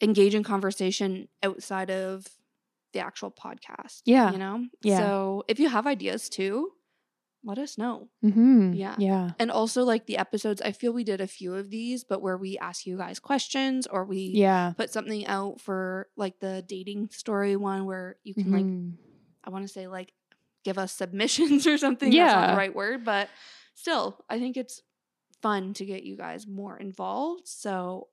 engage 0.00 0.34
in 0.36 0.44
conversation 0.44 1.28
outside 1.42 1.90
of 1.90 2.26
the 2.92 3.00
actual 3.00 3.32
podcast. 3.32 4.02
Yeah. 4.04 4.30
You 4.30 4.38
know? 4.38 4.66
Yeah. 4.82 4.98
So 4.98 5.44
if 5.48 5.58
you 5.58 5.68
have 5.68 5.86
ideas 5.88 6.28
too, 6.28 6.70
let 7.44 7.58
us 7.58 7.76
know. 7.76 8.08
Mm-hmm. 8.24 8.72
Yeah. 8.74 8.94
Yeah. 8.98 9.30
And 9.38 9.50
also 9.50 9.82
like 9.84 10.06
the 10.06 10.18
episodes, 10.18 10.62
I 10.62 10.72
feel 10.72 10.92
we 10.92 11.04
did 11.04 11.20
a 11.20 11.26
few 11.26 11.54
of 11.54 11.70
these, 11.70 12.04
but 12.04 12.22
where 12.22 12.36
we 12.36 12.56
ask 12.58 12.86
you 12.86 12.96
guys 12.96 13.18
questions 13.18 13.86
or 13.86 14.04
we 14.04 14.32
Yeah. 14.34 14.72
put 14.76 14.90
something 14.92 15.26
out 15.26 15.60
for 15.60 16.08
like 16.16 16.38
the 16.40 16.62
dating 16.66 17.08
story 17.10 17.56
one 17.56 17.84
where 17.86 18.16
you 18.24 18.34
can 18.34 18.52
like 18.52 18.64
Mhm. 18.64 18.92
I 19.44 19.50
want 19.50 19.64
to 19.66 19.72
say 19.72 19.88
like 19.88 20.12
give 20.64 20.78
us 20.78 20.92
submissions 20.92 21.66
or 21.66 21.76
something. 21.78 22.10
That's 22.10 22.32
not 22.34 22.42
Yeah. 22.48 22.50
the 22.52 22.56
right 22.58 22.74
word, 22.74 23.04
but 23.04 23.28
still, 23.74 24.24
I 24.30 24.38
think 24.38 24.56
it's 24.56 24.80
fun 25.40 25.74
to 25.74 25.84
get 25.84 26.04
you 26.04 26.16
guys 26.16 26.46
more 26.46 26.76
involved. 26.76 27.48
So 27.48 28.08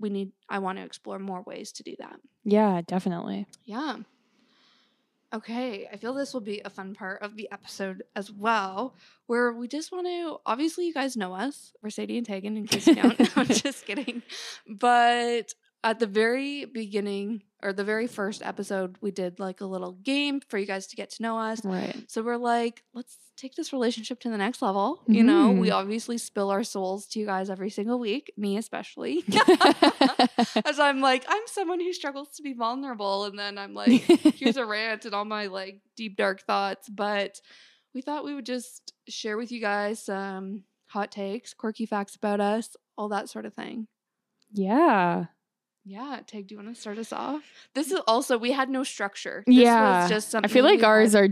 we 0.00 0.10
need 0.10 0.32
I 0.48 0.58
want 0.58 0.78
to 0.78 0.84
explore 0.84 1.20
more 1.20 1.42
ways 1.42 1.70
to 1.72 1.84
do 1.84 1.94
that. 2.00 2.18
Yeah, 2.42 2.80
definitely. 2.84 3.46
Yeah. 3.64 3.98
Okay, 5.34 5.88
I 5.92 5.96
feel 5.96 6.14
this 6.14 6.32
will 6.32 6.40
be 6.40 6.62
a 6.64 6.70
fun 6.70 6.94
part 6.94 7.20
of 7.20 7.34
the 7.34 7.50
episode 7.50 8.04
as 8.14 8.30
well, 8.30 8.94
where 9.26 9.52
we 9.52 9.66
just 9.66 9.90
want 9.90 10.06
to. 10.06 10.36
Obviously, 10.46 10.86
you 10.86 10.94
guys 10.94 11.16
know 11.16 11.34
us. 11.34 11.72
We're 11.82 11.90
Sadie 11.90 12.18
and 12.18 12.26
Tegan, 12.26 12.56
in 12.56 12.68
case 12.68 12.86
you 12.86 12.94
don't. 12.94 13.18
I'm 13.36 13.46
just 13.48 13.84
kidding. 13.84 14.22
But 14.68 15.52
at 15.82 15.98
the 15.98 16.06
very 16.06 16.66
beginning 16.66 17.42
or 17.64 17.72
the 17.72 17.82
very 17.84 18.06
first 18.06 18.42
episode, 18.44 18.96
we 19.00 19.10
did 19.10 19.40
like 19.40 19.60
a 19.60 19.66
little 19.66 19.92
game 19.92 20.40
for 20.48 20.58
you 20.58 20.66
guys 20.66 20.86
to 20.88 20.96
get 20.96 21.10
to 21.12 21.22
know 21.22 21.38
us. 21.38 21.64
Right. 21.64 21.96
So 22.08 22.22
we're 22.22 22.36
like, 22.36 22.84
let's 22.94 23.16
take 23.36 23.54
this 23.56 23.72
relationship 23.72 24.20
to 24.20 24.28
the 24.30 24.36
next 24.36 24.62
level. 24.62 25.02
You 25.08 25.24
know, 25.24 25.50
we 25.50 25.70
Mhm. 25.70 25.74
obviously 25.74 26.18
spill 26.18 26.50
our 26.50 26.62
souls 26.62 27.06
to 27.08 27.18
you 27.18 27.26
guys 27.26 27.50
every 27.50 27.70
single 27.70 27.98
week, 27.98 28.32
me 28.36 28.56
especially. 28.58 29.24
As 30.64 30.78
I'm 30.78 31.00
like, 31.00 31.24
I'm 31.28 31.42
someone 31.46 31.80
who 31.80 31.92
struggles 31.92 32.28
to 32.36 32.42
be 32.42 32.52
vulnerable. 32.52 33.24
And 33.24 33.38
then 33.38 33.58
I'm 33.58 33.74
like, 33.74 34.02
here's 34.02 34.56
a 34.58 34.64
rant 34.66 35.04
and 35.04 35.14
all 35.14 35.24
my 35.24 35.46
like 35.46 35.80
deep, 35.96 36.16
dark 36.16 36.42
thoughts. 36.42 36.88
But 36.88 37.40
we 37.94 38.02
thought 38.02 38.24
we 38.24 38.34
would 38.34 38.46
just 38.46 38.92
share 39.08 39.36
with 39.36 39.50
you 39.50 39.60
guys 39.60 40.04
some 40.04 40.64
hot 40.86 41.10
takes, 41.10 41.54
quirky 41.54 41.86
facts 41.86 42.14
about 42.14 42.40
us, 42.40 42.76
all 42.96 43.08
that 43.08 43.28
sort 43.28 43.46
of 43.46 43.54
thing. 43.54 43.88
yeah. 44.52 45.26
Yeah, 45.84 46.20
Tag, 46.26 46.46
do 46.48 46.54
you 46.54 46.62
want 46.62 46.74
to 46.74 46.80
start 46.80 46.98
us 46.98 47.12
off? 47.12 47.42
This 47.74 47.90
is 47.92 48.00
also 48.06 48.38
we 48.38 48.52
had 48.52 48.70
no 48.70 48.84
structure. 48.84 49.44
This 49.46 49.56
Yeah. 49.56 50.00
was 50.02 50.08
just 50.10 50.34
I 50.34 50.46
feel 50.48 50.64
like 50.64 50.82
ours 50.82 51.14
are 51.14 51.28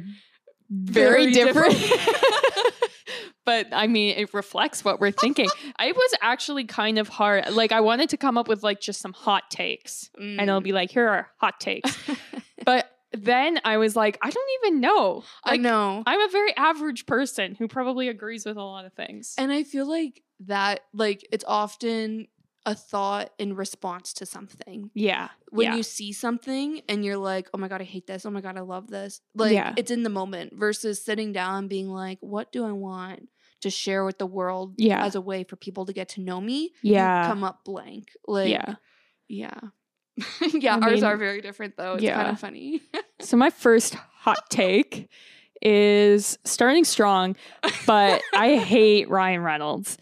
very, 0.70 1.24
Very 1.24 1.32
different. 1.32 1.72
different. 1.72 2.74
but 3.44 3.66
I 3.72 3.86
mean, 3.86 4.14
it 4.16 4.32
reflects 4.34 4.84
what 4.84 5.00
we're 5.00 5.10
thinking. 5.10 5.48
It 5.80 5.96
was 5.96 6.14
actually 6.22 6.64
kind 6.64 6.98
of 6.98 7.08
hard. 7.08 7.50
Like, 7.50 7.72
I 7.72 7.80
wanted 7.80 8.10
to 8.10 8.16
come 8.16 8.38
up 8.38 8.46
with 8.48 8.62
like 8.62 8.80
just 8.80 9.00
some 9.00 9.12
hot 9.12 9.50
takes, 9.50 10.10
and 10.18 10.40
it'll 10.40 10.60
Mm. 10.60 10.64
be 10.64 10.72
like, 10.72 10.90
here 10.90 11.08
are 11.08 11.28
hot 11.38 11.58
takes. 11.60 11.96
but 12.64 12.88
then 13.12 13.58
I 13.64 13.76
was 13.78 13.96
like, 13.96 14.16
I 14.22 14.30
don't 14.30 14.50
even 14.64 14.80
know. 14.80 15.24
I 15.44 15.56
know. 15.56 16.02
I'm 16.06 16.20
a 16.20 16.28
very 16.30 16.56
average 16.56 17.04
person 17.06 17.54
who 17.58 17.68
probably 17.68 18.08
agrees 18.08 18.46
with 18.46 18.56
a 18.56 18.62
lot 18.62 18.84
of 18.86 18.92
things. 18.94 19.34
And 19.38 19.50
I 19.52 19.64
feel 19.64 19.86
like 19.88 20.22
that 20.46 20.80
like 20.94 21.26
it's 21.32 21.44
often 21.46 22.28
a 22.64 22.74
thought 22.74 23.30
in 23.38 23.54
response 23.56 24.12
to 24.14 24.26
something. 24.26 24.90
yeah. 24.94 25.28
When 25.50 25.66
yeah. 25.66 25.76
you 25.76 25.82
see 25.82 26.12
something 26.12 26.80
and 26.88 27.04
you're 27.04 27.16
like, 27.16 27.48
"Oh 27.52 27.58
my 27.58 27.68
god, 27.68 27.80
I 27.80 27.84
hate 27.84 28.06
this. 28.06 28.24
Oh 28.24 28.30
my 28.30 28.40
god, 28.40 28.56
I 28.56 28.60
love 28.60 28.88
this." 28.88 29.20
Like 29.34 29.52
Yeah. 29.52 29.74
it's 29.76 29.90
in 29.90 30.02
the 30.04 30.08
moment 30.10 30.52
versus 30.54 31.04
sitting 31.04 31.32
down 31.32 31.54
and 31.58 31.68
being 31.68 31.88
like, 31.88 32.18
"What 32.20 32.52
do 32.52 32.64
I 32.64 32.72
want 32.72 33.28
to 33.62 33.70
share 33.70 34.04
with 34.04 34.18
the 34.18 34.26
world 34.26 34.74
Yeah. 34.78 35.04
as 35.04 35.14
a 35.14 35.20
way 35.20 35.44
for 35.44 35.56
people 35.56 35.86
to 35.86 35.92
get 35.92 36.08
to 36.10 36.20
know 36.20 36.40
me?" 36.40 36.70
Yeah. 36.82 37.26
come 37.26 37.42
up 37.44 37.64
blank. 37.64 38.08
Like 38.26 38.50
yeah. 38.50 38.74
Yeah. 39.28 39.58
yeah, 40.52 40.76
I 40.76 40.80
ours 40.80 40.94
mean, 41.00 41.04
are 41.04 41.16
very 41.16 41.40
different 41.40 41.76
though. 41.76 41.94
It's 41.94 42.04
kind 42.06 42.28
of 42.28 42.38
funny. 42.40 42.80
So 43.20 43.36
my 43.36 43.50
first 43.50 43.94
hot 43.94 44.50
take 44.50 45.08
is 45.62 46.38
starting 46.44 46.82
strong, 46.84 47.36
but 47.86 48.20
I 48.34 48.56
hate 48.56 49.08
Ryan 49.08 49.42
Reynolds. 49.42 49.96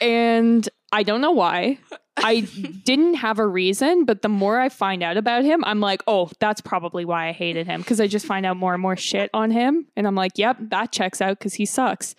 And 0.00 0.68
I 0.92 1.02
don't 1.02 1.20
know 1.20 1.32
why. 1.32 1.78
I 2.16 2.40
didn't 2.84 3.14
have 3.14 3.38
a 3.38 3.46
reason, 3.46 4.04
but 4.04 4.22
the 4.22 4.28
more 4.28 4.58
I 4.58 4.68
find 4.68 5.02
out 5.02 5.16
about 5.16 5.44
him, 5.44 5.64
I'm 5.64 5.80
like, 5.80 6.02
oh, 6.06 6.30
that's 6.38 6.60
probably 6.60 7.04
why 7.04 7.28
I 7.28 7.32
hated 7.32 7.66
him 7.66 7.80
because 7.80 8.00
I 8.00 8.06
just 8.06 8.26
find 8.26 8.46
out 8.46 8.56
more 8.56 8.72
and 8.72 8.82
more 8.82 8.96
shit 8.96 9.30
on 9.34 9.50
him. 9.50 9.86
And 9.96 10.06
I'm 10.06 10.14
like, 10.14 10.32
yep, 10.36 10.56
that 10.60 10.92
checks 10.92 11.20
out 11.20 11.38
because 11.38 11.54
he 11.54 11.66
sucks. 11.66 12.14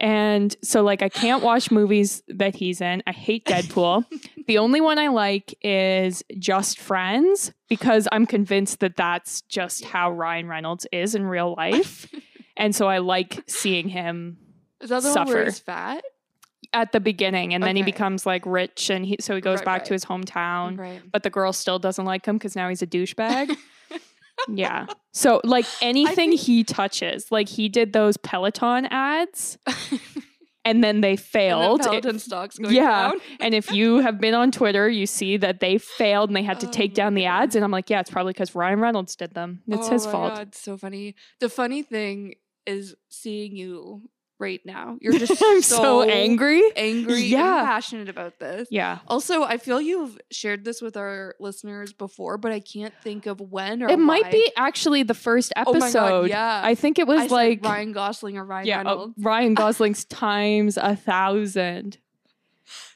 And 0.00 0.56
so, 0.62 0.82
like, 0.82 1.02
I 1.02 1.08
can't 1.08 1.42
watch 1.42 1.70
movies 1.72 2.22
that 2.28 2.54
he's 2.54 2.80
in. 2.80 3.02
I 3.06 3.12
hate 3.12 3.44
Deadpool. 3.44 4.04
the 4.46 4.58
only 4.58 4.80
one 4.80 4.98
I 4.98 5.08
like 5.08 5.56
is 5.62 6.22
Just 6.38 6.78
Friends 6.78 7.52
because 7.68 8.06
I'm 8.12 8.24
convinced 8.24 8.78
that 8.80 8.96
that's 8.96 9.40
just 9.42 9.84
how 9.84 10.12
Ryan 10.12 10.46
Reynolds 10.46 10.86
is 10.92 11.14
in 11.16 11.26
real 11.26 11.54
life. 11.56 12.08
and 12.56 12.74
so 12.74 12.86
I 12.88 12.98
like 12.98 13.42
seeing 13.48 13.88
him 13.88 14.38
Is 14.80 14.90
that 14.90 15.02
the 15.02 15.08
one 15.08 15.26
where 15.26 15.26
Suffer. 15.26 15.44
he's 15.46 15.58
fat? 15.58 16.04
At 16.74 16.92
the 16.92 17.00
beginning 17.00 17.54
and 17.54 17.62
then 17.64 17.76
he 17.76 17.82
becomes 17.82 18.26
like 18.26 18.44
rich 18.44 18.90
and 18.90 19.06
he 19.06 19.16
so 19.20 19.34
he 19.34 19.40
goes 19.40 19.58
Right, 19.60 19.64
back 19.64 19.78
right. 19.80 19.84
to 19.86 19.92
his 19.94 20.04
hometown 20.04 20.78
Right. 20.78 21.00
but 21.10 21.22
the 21.22 21.30
girl 21.30 21.52
still 21.52 21.78
doesn't 21.78 22.04
like 22.04 22.26
him 22.26 22.36
because 22.36 22.54
now 22.54 22.68
he's 22.68 22.82
a 22.82 22.86
douchebag 22.86 23.56
yeah 24.48 24.86
so 25.12 25.40
like 25.44 25.64
anything 25.82 26.30
think- 26.30 26.40
he 26.40 26.62
touches 26.64 27.32
like 27.32 27.48
he 27.48 27.68
did 27.68 27.92
those 27.92 28.16
peloton 28.18 28.86
ads 28.86 29.58
and 30.64 30.84
then 30.84 31.00
they 31.00 31.12
And 31.12 31.20
failed 31.20 31.80
Peloton 31.80 32.18
stocks 32.18 32.58
going 32.58 32.74
yeah. 32.74 33.08
down. 33.08 33.20
and 33.40 33.54
if 33.54 33.72
you 33.72 33.98
have 34.00 34.20
been 34.20 34.34
on 34.34 34.50
twitter 34.52 34.88
you 34.88 35.06
see 35.06 35.38
that 35.38 35.60
they 35.60 35.78
failed 35.78 36.28
and 36.28 36.36
they 36.36 36.42
had 36.42 36.60
to 36.60 36.66
Oh 36.68 36.70
take 36.70 36.94
down 36.94 37.14
the 37.14 37.24
ads 37.24 37.56
and 37.56 37.64
i'm 37.64 37.70
like 37.70 37.88
yeah 37.90 38.00
it's 38.00 38.10
probably 38.10 38.32
because 38.34 38.54
ryan 38.54 38.78
reynolds 38.80 39.16
did 39.16 39.32
them 39.34 39.62
it's 39.66 39.88
Oh 39.88 39.92
his 39.92 40.04
fault 40.06 40.34
God, 40.34 40.54
so 40.54 40.76
funny. 40.76 41.14
The 41.40 41.48
funny 41.48 41.82
thing 41.82 42.34
is 42.66 42.94
seeing 43.08 43.56
you 43.56 44.02
right 44.38 44.60
now. 44.64 44.96
You're 45.02 45.18
just 45.18 45.42
i'm 45.42 45.62
so, 45.62 46.02
angry 46.02 46.62
angry, 46.76 47.22
Yeah. 47.22 47.64
passionate 47.64 48.08
about 48.08 48.38
this. 48.38 48.68
yeah 48.70 48.98
Also, 49.08 49.42
I 49.42 49.56
feel 49.58 49.80
you've 49.80 50.18
shared 50.30 50.64
this 50.64 50.80
with 50.80 50.96
our 50.96 51.34
listeners 51.40 51.92
before, 51.92 52.38
but 52.38 52.52
I 52.52 52.60
can't 52.60 52.94
think 53.02 53.26
of 53.26 53.40
when 53.40 53.82
or 53.82 53.88
it 53.88 53.98
might 53.98 54.30
be 54.30 54.50
actually 54.56 55.02
the 55.02 55.14
first 55.14 55.52
Oh 55.56 55.72
episode 55.72 55.98
God, 56.22 56.28
yeah. 56.28 56.60
i 56.64 56.74
think 56.74 56.98
it 56.98 57.06
was 57.06 57.20
I 57.20 57.26
like 57.26 57.64
Ryan 57.64 57.92
Gosling 57.92 58.36
or 58.38 58.44
Ryan 58.44 58.66
yeah, 58.66 58.82
oh, 58.86 58.90
Reynolds. 58.90 59.14
Ryan 59.18 59.54
Gosling's 59.62 60.04
times 60.04 60.76
a 60.76 60.94
thousand. 60.96 61.98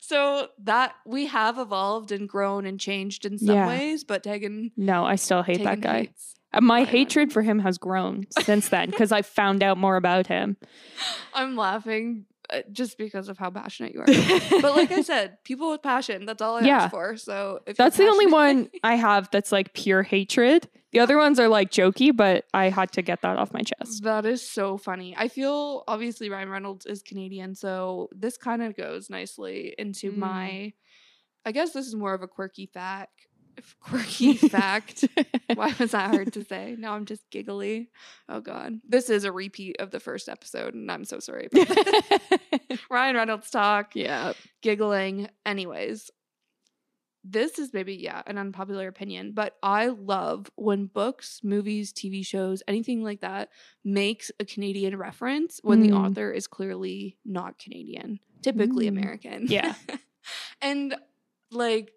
So 0.01 0.49
that 0.65 0.95
we 1.07 1.27
have 1.27 1.59
evolved 1.59 2.13
and 2.13 2.29
grown 2.29 2.67
and 2.67 2.79
changed 2.79 3.25
in 3.25 3.39
some 3.39 3.55
Yeah. 3.55 3.67
ways, 3.67 4.05
but 4.05 4.23
Tegan, 4.23 4.71
No, 4.77 5.05
I 5.07 5.15
still 5.17 5.43
hate 5.43 5.65
that 5.65 5.81
guy. 5.81 6.01
hates. 6.01 6.35
Uh, 6.55 6.61
My 6.61 6.85
hatred 6.85 7.33
for 7.33 7.43
him 7.43 7.59
has 7.61 7.79
grown 7.79 8.27
since 8.43 8.69
then 8.69 8.91
because 8.91 9.13
I 9.13 9.23
found 9.23 9.63
out 9.63 9.79
more 9.79 9.97
about 9.97 10.27
him. 10.27 10.57
I'm 11.35 11.57
laughing 11.57 12.27
uh, 12.51 12.61
just 12.73 12.99
because 12.99 13.29
of 13.29 13.39
how 13.39 13.51
passionate 13.51 13.95
you 13.95 14.01
are. 14.01 14.07
but 14.61 14.77
like 14.77 14.91
I 14.93 15.03
said, 15.03 15.43
people 15.45 15.71
with 15.71 15.83
passion, 15.83 16.27
that's 16.27 16.43
all 16.43 16.57
I 16.57 16.63
Yeah. 16.63 16.83
ask 16.85 16.91
for. 16.91 17.17
So 17.17 17.61
if 17.67 17.77
That's 17.77 17.97
the 17.97 18.05
only 18.09 18.27
one 18.27 18.69
I 18.85 18.97
have 18.97 19.31
that's 19.31 19.53
like 19.53 19.73
pure 19.75 20.03
hatred. 20.03 20.69
The 20.93 20.99
other 21.01 21.17
ones 21.17 21.41
are 21.41 21.49
like 21.49 21.71
jokey, 21.71 22.15
but 22.15 22.45
I 22.53 22.69
had 22.69 22.93
to 22.93 23.01
get 23.03 23.23
that 23.23 23.39
off 23.39 23.55
my 23.55 23.63
chest. 23.63 24.03
That 24.03 24.27
is 24.27 24.47
so 24.47 24.77
funny. 24.77 25.15
I 25.17 25.29
feel 25.29 25.85
obviously 25.89 26.29
Ryan 26.29 26.51
Reynolds 26.51 26.85
is 26.85 27.03
Canadian, 27.03 27.55
so 27.55 28.11
this 28.13 28.37
kind 28.37 28.63
of 28.63 28.77
goes 28.77 29.09
nicely 29.09 29.75
into 29.79 30.13
Mm. 30.13 30.17
my. 30.19 30.73
I 31.47 31.53
guess 31.53 31.73
this 31.73 31.87
is 31.87 31.95
more 31.95 32.13
of 32.13 32.21
a 32.23 32.29
quirky 32.29 32.67
fact. 32.67 33.27
Quirky 33.81 34.35
fact. 34.35 35.05
Why 35.55 35.75
was 35.79 35.91
that 35.93 36.11
hard 36.11 36.33
to 36.35 36.45
say? 36.45 36.77
Now 36.79 36.95
I'm 36.95 37.05
just 37.05 37.29
giggly. 37.31 37.91
Oh 38.29 38.41
god, 38.41 38.81
this 38.89 39.11
is 39.11 39.25
a 39.25 39.33
repeat 39.33 39.77
of 39.81 39.91
the 39.91 40.01
first 40.01 40.29
episode, 40.29 40.75
and 40.75 40.91
I'm 40.91 41.05
so 41.05 41.19
sorry. 41.19 41.49
Ryan 42.91 43.17
Reynolds 43.17 43.51
talk, 43.51 43.95
yeah. 43.95 44.33
giggling. 44.63 45.29
Anyways, 45.47 46.11
this 47.25 47.59
is 47.59 47.73
maybe 47.73 47.95
yeah 47.95 48.23
an 48.27 48.39
unpopular 48.39 48.89
opinion, 48.89 49.33
but 49.33 49.57
I 49.63 49.87
love 49.89 50.51
when 50.57 50.87
books, 50.87 51.41
movies, 51.45 51.93
TV 51.93 52.25
shows, 52.27 52.63
anything 52.67 53.03
like 53.05 53.21
that 53.21 53.51
makes 53.85 54.31
a 54.41 54.45
Canadian 54.45 54.97
reference 54.97 55.61
when 55.63 55.81
the 55.83 55.91
Mm. 55.91 56.07
author 56.11 56.33
is 56.33 56.47
clearly 56.47 57.17
not 57.25 57.59
Canadian, 57.59 58.19
typically 58.43 58.87
Mm. 58.87 58.99
American. 58.99 59.47
Yeah. 59.49 59.75
and 60.61 60.95
like. 61.51 61.93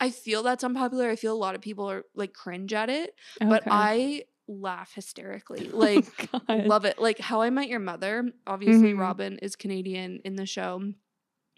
I 0.00 0.10
feel 0.10 0.42
that's 0.42 0.64
unpopular. 0.64 1.08
I 1.10 1.16
feel 1.16 1.34
a 1.34 1.38
lot 1.38 1.54
of 1.54 1.60
people 1.60 1.90
are 1.90 2.04
like 2.14 2.32
cringe 2.34 2.72
at 2.72 2.90
it, 2.90 3.14
but 3.40 3.62
I 3.70 4.24
laugh 4.48 4.92
hysterically. 4.94 5.68
Like 5.72 6.28
Oh, 6.48 6.54
love 6.66 6.84
it. 6.84 6.98
Like 6.98 7.18
How 7.18 7.40
I 7.42 7.50
Met 7.50 7.68
Your 7.68 7.80
Mother. 7.80 8.30
Obviously, 8.46 8.92
Mhm. 8.92 8.98
Robin 8.98 9.38
is 9.38 9.56
Canadian 9.56 10.20
in 10.24 10.36
the 10.36 10.46
show, 10.46 10.92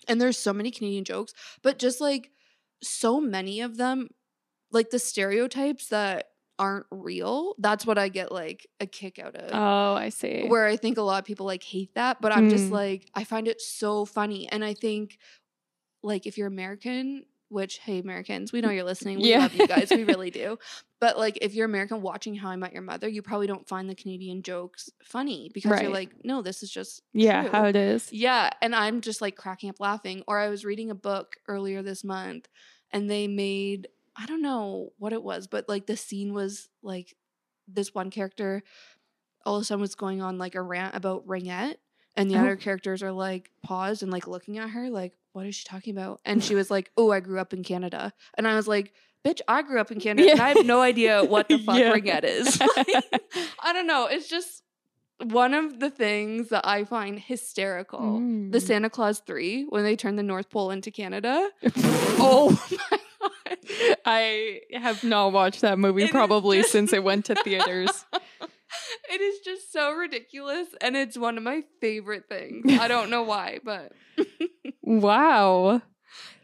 and 0.08 0.20
there's 0.20 0.38
so 0.38 0.52
many 0.52 0.70
Canadian 0.70 1.04
jokes, 1.04 1.32
but 1.62 1.78
just 1.78 2.00
like 2.00 2.30
so 2.82 3.20
many 3.20 3.60
of 3.62 3.76
them, 3.78 4.08
like 4.70 4.90
the 4.90 4.98
stereotypes 4.98 5.88
that 5.88 6.30
aren't 6.58 6.86
real. 6.90 7.54
That's 7.58 7.84
what 7.86 7.98
I 7.98 8.08
get 8.08 8.30
like 8.32 8.66
a 8.80 8.86
kick 8.86 9.18
out 9.18 9.34
of. 9.36 9.50
Oh, 9.52 9.94
I 9.94 10.08
see. 10.10 10.46
Where 10.46 10.66
I 10.66 10.76
think 10.76 10.96
a 10.98 11.02
lot 11.02 11.18
of 11.18 11.24
people 11.24 11.46
like 11.46 11.62
hate 11.62 11.94
that, 11.94 12.20
but 12.20 12.32
I'm 12.32 12.48
just 12.48 12.68
Mm. 12.70 12.72
like 12.72 13.10
I 13.14 13.24
find 13.24 13.48
it 13.48 13.60
so 13.60 14.04
funny, 14.04 14.48
and 14.48 14.64
I 14.64 14.74
think 14.74 15.18
like 16.02 16.26
if 16.26 16.38
you're 16.38 16.48
American. 16.48 17.24
Which 17.48 17.78
hey 17.78 17.98
Americans, 18.00 18.52
we 18.52 18.60
know 18.60 18.70
you're 18.70 18.82
listening. 18.84 19.20
We 19.20 19.30
Yeah. 19.30 19.38
love 19.40 19.54
you 19.54 19.66
guys, 19.66 19.92
we 19.92 20.02
really 20.04 20.30
do. 20.42 20.58
But 21.00 21.16
like, 21.18 21.38
if 21.42 21.54
you're 21.54 21.66
American 21.66 22.02
watching 22.02 22.34
How 22.34 22.48
I 22.48 22.56
Met 22.56 22.72
Your 22.72 22.82
Mother, 22.82 23.06
you 23.08 23.22
probably 23.22 23.46
don't 23.46 23.68
find 23.68 23.88
the 23.88 23.94
Canadian 23.94 24.42
jokes 24.42 24.90
funny 25.04 25.50
because 25.54 25.80
you're 25.80 25.90
like, 25.92 26.10
no, 26.24 26.42
this 26.42 26.62
is 26.62 26.70
just 26.70 27.02
yeah, 27.12 27.42
true. 27.42 27.50
how 27.52 27.64
it 27.66 27.76
is. 27.76 28.12
Yeah, 28.12 28.50
and 28.62 28.74
I'm 28.74 29.00
just 29.00 29.20
like 29.20 29.36
cracking 29.36 29.70
up 29.70 29.78
laughing. 29.78 30.24
Or 30.26 30.38
I 30.38 30.48
was 30.48 30.64
reading 30.64 30.90
a 30.90 30.94
book 30.94 31.36
earlier 31.46 31.82
this 31.82 32.02
month, 32.02 32.48
and 32.90 33.08
they 33.08 33.28
made 33.28 33.88
I 34.16 34.24
don't 34.26 34.42
know 34.42 34.90
what 34.98 35.12
it 35.12 35.22
was, 35.22 35.46
but 35.46 35.68
like 35.68 35.86
the 35.86 35.96
scene 35.96 36.32
was 36.32 36.68
like 36.82 37.14
this 37.68 37.94
one 37.94 38.10
character 38.10 38.62
all 39.44 39.56
of 39.56 39.62
a 39.62 39.64
sudden 39.64 39.80
was 39.80 39.94
going 39.94 40.20
on 40.22 40.38
like 40.38 40.54
a 40.54 40.62
rant 40.62 40.94
about 40.94 41.26
ringette. 41.26 41.76
And 42.16 42.30
the 42.30 42.36
Oh. 42.36 42.40
other 42.40 42.56
characters 42.56 43.02
are 43.02 43.12
like 43.12 43.50
paused 43.62 44.02
and 44.02 44.10
like 44.10 44.26
looking 44.26 44.58
at 44.58 44.70
her, 44.70 44.88
like, 44.90 45.12
what 45.36 45.44
is 45.46 45.54
she 45.54 45.64
talking 45.64 45.94
about? 45.96 46.18
And 46.24 46.42
she 46.42 46.54
was 46.60 46.70
like, 46.70 46.90
Oh, 46.96 47.10
I 47.12 47.20
grew 47.20 47.38
up 47.38 47.52
in 47.52 47.62
Canada. 47.62 48.12
And 48.38 48.48
I 48.48 48.56
was 48.56 48.66
like, 48.66 48.94
Bitch, 49.24 49.40
I 49.46 49.60
grew 49.62 49.78
up 49.80 49.90
in 49.92 50.00
Canada 50.00 50.30
and 50.30 50.40
I 50.40 50.48
have 50.54 50.64
no 50.64 50.80
idea 50.80 51.22
what 51.34 51.48
the 51.48 51.58
fuck 51.58 51.76
Yeah. 51.78 51.92
ringette 51.92 52.24
is. 52.24 52.58
Like, 52.76 52.88
I 53.62 53.72
don't 53.74 53.86
know. 53.86 54.06
It's 54.06 54.28
just 54.28 54.62
one 55.22 55.52
of 55.52 55.78
the 55.80 55.90
things 55.90 56.48
that 56.50 56.66
I 56.66 56.84
find 56.84 57.18
hysterical. 57.20 58.18
The 58.18 58.58
Mm. 58.58 58.62
Santa 58.62 58.88
Clause 58.90 59.20
3, 59.26 59.64
when 59.68 59.82
they 59.84 59.96
turn 59.96 60.16
the 60.16 60.22
North 60.22 60.48
Pole 60.48 60.70
into 60.70 60.90
Canada. 60.90 61.50
oh 62.18 62.50
my 62.70 62.78
God. 62.90 63.00
I 64.06 64.60
have 64.72 65.02
not 65.04 65.32
watched 65.32 65.60
that 65.62 65.78
movie 65.78 66.04
It 66.04 66.10
probably 66.10 66.58
just- 66.58 66.70
since 66.72 66.92
it 66.92 67.02
went 67.04 67.24
to 67.26 67.34
theaters. 67.34 68.04
it 69.10 69.20
is 69.20 69.40
just 69.40 69.72
so 69.72 69.92
ridiculous 69.92 70.68
and 70.80 70.96
it's 70.96 71.16
one 71.18 71.36
of 71.36 71.42
my 71.42 71.64
favorite 71.80 72.28
things. 72.28 72.78
I 72.78 72.86
don't 72.88 73.10
know 73.10 73.22
why, 73.22 73.58
but 73.64 73.92
wow. 74.86 75.82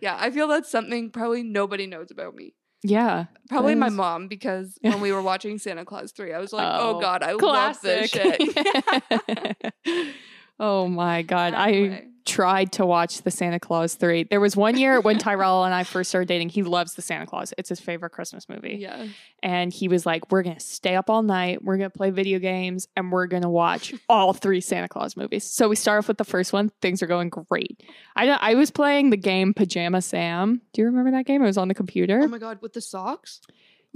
yeah, 0.01 0.17
I 0.21 0.31
feel 0.31 0.49
that's 0.49 0.71
something 0.71 1.11
probably 1.11 1.43
nobody 1.43 1.87
knows 1.87 2.11
about 2.11 2.35
me. 2.35 2.55
Yeah. 2.85 3.27
Probably 3.49 3.75
my 3.77 3.89
mom 3.91 4.27
because 4.29 4.77
when 4.83 5.01
we 5.01 5.13
were 5.13 5.23
watching 5.23 5.59
Santa 5.59 5.85
Clause 5.85 6.13
3, 6.13 6.33
I 6.33 6.39
was 6.41 6.53
like, 6.53 6.67
"Oh, 6.69 6.97
Oh, 6.97 7.01
god, 7.01 7.23
I 7.23 7.33
love 7.33 7.81
this 7.81 8.11
shit." 8.11 8.41
oh 10.63 10.89
my 10.89 11.21
god. 11.23 11.53
I 11.55 12.07
tried 12.25 12.71
to 12.71 12.87
watch 12.87 13.23
the 13.23 13.33
Santa 13.33 13.59
Clause 13.59 13.97
3. 13.97 14.23
There 14.31 14.39
was 14.39 14.57
one 14.57 14.77
year 14.79 15.01
when 15.01 15.19
Tyrell 15.19 15.65
and 15.65 15.75
I 15.75 15.83
first 15.83 16.09
started 16.09 16.29
dating. 16.29 16.51
He 16.51 16.63
loves 16.63 16.95
the 16.95 17.03
Santa 17.03 17.27
Clause. 17.27 17.53
It's 17.59 17.69
his 17.69 17.81
favorite 17.81 18.11
Christmas 18.11 18.49
movie. 18.49 18.77
yeah. 18.81 19.09
And 19.43 19.73
he 19.73 19.89
was 19.89 20.07
like, 20.07 20.31
We're 20.31 20.45
going 20.45 20.55
to 20.55 20.61
stay 20.65 20.95
up 20.95 21.11
all 21.11 21.23
night. 21.23 21.65
We're 21.65 21.79
going 21.79 21.91
to 21.91 21.97
play 21.99 22.11
video 22.11 22.39
games 22.39 22.87
and 22.97 23.11
we're 23.11 23.27
going 23.27 23.43
to 23.43 23.49
watch 23.49 23.93
all 24.09 24.33
three 24.33 24.61
Santa 24.61 24.87
Clause 24.89 25.17
movies. 25.17 25.43
So 25.43 25.69
we 25.69 25.75
start 25.75 25.99
off 25.99 26.07
with 26.07 26.19
the 26.19 26.25
first 26.25 26.53
one. 26.53 26.71
Things 26.81 27.03
are 27.03 27.09
going 27.09 27.29
great. 27.29 27.83
I, 28.15 28.29
I 28.29 28.55
was 28.55 28.71
playing 28.71 29.11
the 29.11 29.17
game 29.17 29.53
Pajama 29.53 30.01
Sam. 30.01 30.63
Do 30.73 30.81
you 30.81 30.87
remember 30.87 31.11
that 31.11 31.27
game? 31.27 31.43
It 31.43 31.47
was 31.47 31.59
on 31.59 31.67
the 31.67 31.75
computer. 31.75 32.21
Oh 32.23 32.29
my 32.29 32.39
god, 32.39 32.59
with 32.63 32.73
the 32.73 32.81
socks? 32.81 33.41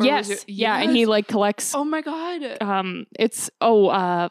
Or 0.01 0.05
yes. 0.05 0.29
it- 0.31 0.45
Yeah. 0.49 0.77
And 0.81 0.91
he 0.95 1.07
like 1.07 1.29
collects 1.29 1.77
Oh 1.77 1.85
my 1.85 2.03
god. 2.03 2.61
um 2.61 3.07
it's 3.17 3.51
oh 3.61 3.87
uh 3.87 4.29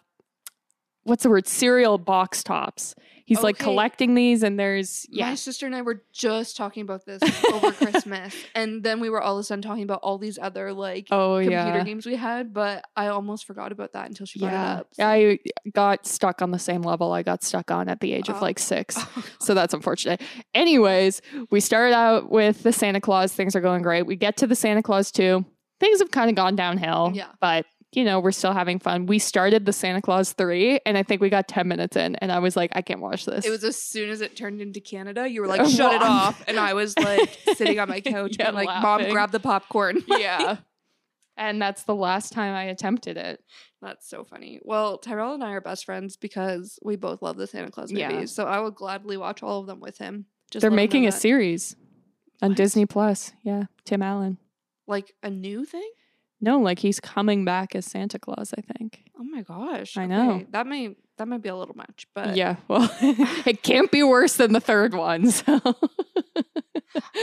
what's 1.06 1.24
the 1.24 1.30
word 1.30 1.48
cereal 1.48 1.98
box 1.98 2.44
tops 2.44 2.94
he's 3.28 3.42
like 3.42 3.56
Okay. 3.56 3.64
collecting 3.64 4.14
these 4.14 4.44
and 4.44 4.60
there's 4.60 5.08
yeah. 5.10 5.30
My 5.30 5.36
sister 5.36 5.66
and 5.66 5.76
I 5.76 5.82
were 5.82 6.04
just 6.14 6.56
talking 6.56 6.82
about 6.84 7.08
this 7.08 7.24
over 7.52 7.72
Christmas, 7.82 8.36
and 8.54 8.84
then 8.84 9.00
we 9.00 9.10
were 9.10 9.20
all 9.20 9.36
of 9.38 9.40
a 9.42 9.44
sudden 9.44 9.64
talking 9.64 9.82
about 9.82 10.02
all 10.04 10.20
these 10.20 10.38
other 10.40 10.72
like 10.74 11.08
oh 11.10 11.38
computer 11.38 11.52
yeah 11.56 11.84
games 11.84 12.06
we 12.06 12.16
had, 12.16 12.54
but 12.54 12.86
I 12.96 13.08
almost 13.08 13.46
forgot 13.46 13.72
about 13.72 13.94
that 13.94 14.08
until 14.10 14.28
she 14.28 14.38
brought 14.40 14.52
yeah 14.52 14.76
it 14.76 14.80
up. 14.82 14.88
so- 14.94 15.06
i 15.08 15.40
got 15.74 16.06
stuck 16.06 16.44
on 16.44 16.52
the 16.52 16.60
same 16.60 16.84
level 16.84 17.12
i 17.14 17.24
got 17.24 17.44
stuck 17.44 17.72
on 17.72 17.90
at 17.90 18.00
the 18.00 18.14
age 18.14 18.30
of 18.30 18.36
Oh. 18.36 18.42
like 18.42 18.60
six 18.60 18.96
so 19.40 19.56
that's 19.56 19.74
unfortunate 19.74 20.22
anyways 20.54 21.22
we 21.50 21.60
started 21.60 21.96
out 21.96 22.30
with 22.30 22.62
the 22.64 22.72
santa 22.72 23.02
clause 23.02 23.34
things 23.34 23.56
are 23.56 23.62
going 23.62 23.82
great 23.82 24.04
we 24.04 24.16
get 24.16 24.38
to 24.38 24.48
the 24.48 24.56
santa 24.56 24.84
clause 24.84 25.12
2 25.12 25.44
things 25.80 26.00
have 26.00 26.12
kind 26.12 26.30
of 26.30 26.36
gone 26.36 26.56
downhill 26.56 27.12
Yeah. 27.14 27.28
but 27.42 27.66
you 27.96 28.04
know, 28.04 28.20
we're 28.20 28.32
still 28.32 28.54
having 28.54 28.80
fun. 28.80 29.06
We 29.06 29.20
started 29.20 29.66
the 29.66 29.74
Santa 29.74 30.02
Clause 30.02 30.34
3 30.34 30.80
and 30.86 30.98
I 30.98 31.04
think 31.04 31.22
we 31.22 31.30
got 31.30 31.48
10 31.48 31.68
minutes 31.68 31.96
in 31.96 32.16
and 32.18 32.32
I 32.32 32.40
was 32.40 32.56
like, 32.56 32.72
I 32.76 32.82
can't 32.82 33.02
watch 33.02 33.26
this. 33.26 33.46
It 33.46 33.50
was 33.50 33.64
as 33.64 33.82
soon 33.82 34.10
as 34.10 34.22
it 34.22 34.36
turned 34.36 34.62
into 34.62 34.80
Canada, 34.80 35.28
you 35.28 35.42
were 35.42 35.48
like, 35.56 35.66
shut 35.70 35.94
it 35.94 36.02
off. 36.02 36.44
And 36.48 36.60
I 36.60 36.74
was 36.74 36.98
like 37.00 37.38
sitting 37.56 37.80
on 37.80 37.90
my 37.90 38.02
couch, 38.02 38.36
Yeah, 38.40 38.52
being 38.52 38.56
like, 38.66 38.68
Mom, 38.82 39.00
laughing. 39.00 39.12
grab 39.12 39.32
the 39.32 39.40
popcorn. 39.40 40.04
yeah. 40.08 40.58
And 41.38 41.62
that's 41.62 41.84
the 41.84 41.96
last 41.96 42.32
time 42.32 42.54
I 42.56 42.64
attempted 42.64 43.18
it. 43.18 43.42
That's 43.82 44.10
so 44.10 44.24
funny. 44.24 44.60
Well, 44.64 44.98
Tyrell 44.98 45.34
and 45.34 45.44
I 45.44 45.52
are 45.52 45.62
best 45.62 45.86
friends 45.86 46.16
because 46.16 46.80
we 46.82 46.96
both 46.96 47.22
love 47.22 47.36
the 47.38 47.46
Santa 47.46 47.72
Clause 47.72 47.92
movies. 47.92 48.08
Yeah. 48.10 48.26
So 48.26 48.46
I 48.46 48.60
will 48.60 48.72
gladly 48.72 49.18
watch 49.18 49.44
all 49.44 49.60
of 49.60 49.68
them 49.68 49.80
with 49.82 49.98
him. 49.98 50.26
Just 50.50 50.62
They're 50.62 50.70
let 50.70 50.74
him 50.74 50.78
know 50.78 50.82
making 50.84 51.08
a 51.08 51.12
that. 51.12 51.18
series 51.20 51.76
on 52.42 52.52
What? 52.52 52.58
Disney 52.58 52.86
Plus. 52.86 53.34
Yeah, 53.44 53.64
Tim 53.84 54.02
Allen. 54.02 54.38
Like 54.88 55.14
a 55.24 55.30
new 55.30 55.66
thing? 55.66 55.90
No, 56.46 56.60
like 56.60 56.78
he's 56.78 57.00
coming 57.00 57.44
back 57.44 57.74
as 57.76 57.88
Santa 57.88 58.20
Claus, 58.20 58.54
I 58.56 58.62
think. 58.62 59.04
Oh 59.20 59.24
my 59.24 59.42
gosh. 59.42 59.98
I 59.98 60.06
know. 60.06 60.46
That 60.52 60.68
may 60.68 60.96
that 61.18 61.28
might 61.28 61.42
be 61.42 61.50
a 61.50 61.56
little 61.56 61.76
much, 61.76 62.06
but 62.14 62.36
yeah, 62.36 62.58
well, 62.68 62.88
it 63.02 63.64
can't 63.64 63.90
be 63.92 64.04
worse 64.04 64.36
than 64.36 64.54
the 64.54 64.60
third 64.60 64.94
one. 64.94 65.32
So. 65.32 65.60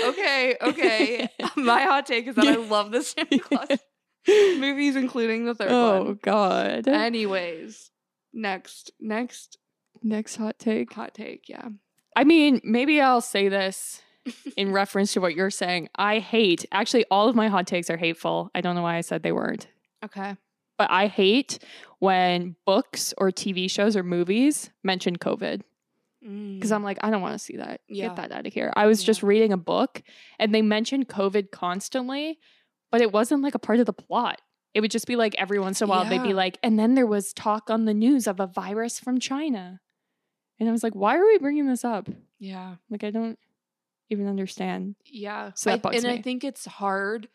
okay, 0.08 0.56
okay. 0.60 1.28
My 1.56 1.82
hot 1.82 2.04
take 2.06 2.26
is 2.26 2.34
that 2.34 2.46
I 2.46 2.56
love 2.56 2.90
the 2.90 3.02
Santa 3.02 3.38
Claus 3.38 3.78
movies, 4.26 4.96
including 4.96 5.44
the 5.44 5.54
third 5.54 5.70
oh 5.70 6.02
one. 6.02 6.18
God. 6.20 6.88
Anyways, 6.88 7.92
next, 8.34 8.90
next 8.98 9.58
Next 10.02 10.36
hot 10.36 10.58
take. 10.58 10.92
hot 10.92 11.14
take. 11.14 11.48
Yeah. 11.48 11.68
I 12.16 12.24
mean, 12.24 12.60
maybe 12.64 13.00
I'll 13.00 13.20
say 13.20 13.48
this 13.48 14.02
in 14.56 14.72
reference 14.72 15.12
to 15.14 15.20
what 15.20 15.34
you're 15.34 15.50
saying. 15.50 15.88
I 15.96 16.18
hate, 16.18 16.64
actually, 16.72 17.04
all 17.10 17.28
of 17.28 17.36
my 17.36 17.48
hot 17.48 17.66
takes 17.66 17.90
are 17.90 17.96
hateful. 17.96 18.50
I 18.54 18.60
don't 18.60 18.74
know 18.74 18.82
why 18.82 18.96
I 18.96 19.00
said 19.00 19.22
they 19.22 19.32
weren't. 19.32 19.68
Okay. 20.04 20.36
But 20.78 20.90
I 20.90 21.06
hate 21.06 21.58
when 21.98 22.56
books 22.66 23.14
or 23.18 23.30
TV 23.30 23.70
shows 23.70 23.96
or 23.96 24.02
movies 24.02 24.70
mention 24.82 25.16
COVID 25.16 25.62
because 26.22 26.70
I'm 26.70 26.84
like, 26.84 26.98
I 27.02 27.10
don't 27.10 27.20
want 27.20 27.34
to 27.34 27.38
see 27.38 27.56
that. 27.56 27.80
Mm. 27.80 27.84
Yeah. 27.88 28.06
Get 28.08 28.16
that 28.16 28.32
out 28.32 28.46
of 28.46 28.52
here. 28.52 28.72
I 28.76 28.86
was 28.86 29.02
just 29.02 29.22
reading 29.22 29.52
a 29.52 29.56
book 29.56 30.02
and 30.38 30.54
they 30.54 30.62
mentioned 30.62 31.08
COVID 31.08 31.50
constantly, 31.50 32.38
but 32.92 33.00
it 33.00 33.12
wasn't 33.12 33.42
like 33.42 33.56
a 33.56 33.58
part 33.58 33.80
of 33.80 33.86
the 33.86 33.92
plot. 33.92 34.40
It 34.72 34.80
would 34.80 34.90
just 34.90 35.06
be 35.06 35.16
like 35.16 35.34
every 35.36 35.58
once 35.58 35.80
in 35.80 35.88
a 35.88 35.90
while, 35.90 36.04
they'd 36.04 36.22
be 36.22 36.32
like, 36.32 36.58
and 36.62 36.78
then 36.78 36.94
there 36.94 37.06
was 37.06 37.32
talk 37.32 37.70
on 37.70 37.84
the 37.84 37.92
news 37.92 38.26
of 38.26 38.40
a 38.40 38.46
virus 38.46 38.98
from 38.98 39.18
China. 39.18 39.80
And 40.58 40.68
I 40.68 40.72
was 40.72 40.82
like, 40.82 40.94
why 40.94 41.16
are 41.16 41.26
we 41.26 41.38
bringing 41.38 41.66
this 41.66 41.84
up? 41.84 42.08
yeah. 42.38 42.76
Like, 42.88 43.04
I 43.04 43.10
don't 43.10 43.38
even 44.12 44.28
understand. 44.28 44.94
Yeah. 45.04 45.50
So 45.54 45.70
that 45.70 45.84
I- 45.84 45.94
and 45.96 46.06
I 46.06 46.20
think 46.22 46.44
it's 46.44 46.64
hard 46.66 47.28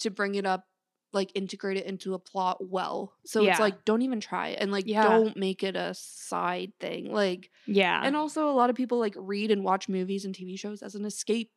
to 0.00 0.10
bring 0.10 0.34
it 0.36 0.46
up, 0.46 0.66
like 1.12 1.30
integrate 1.34 1.76
it 1.78 1.86
into 1.86 2.14
a 2.14 2.18
plot 2.18 2.58
well. 2.68 3.14
So 3.24 3.42
Yeah. 3.42 3.52
it's 3.52 3.60
like, 3.60 3.84
don't 3.84 4.02
even 4.02 4.20
try 4.20 4.48
it. 4.48 4.60
And 4.60 4.70
like, 4.70 4.86
Yeah. 4.86 5.02
don't 5.08 5.36
make 5.36 5.62
it 5.62 5.74
a 5.76 5.94
side 5.94 6.72
thing. 6.80 7.12
Like, 7.12 7.50
Yeah. 7.66 8.00
and 8.04 8.14
also 8.14 8.48
a 8.50 8.52
lot 8.52 8.68
of 8.70 8.76
people 8.76 8.98
like 8.98 9.14
read 9.16 9.50
and 9.50 9.64
watch 9.64 9.88
movies 9.88 10.24
and 10.24 10.34
TV 10.34 10.56
shows 10.58 10.82
as 10.82 10.94
an 10.94 11.04
escape 11.04 11.50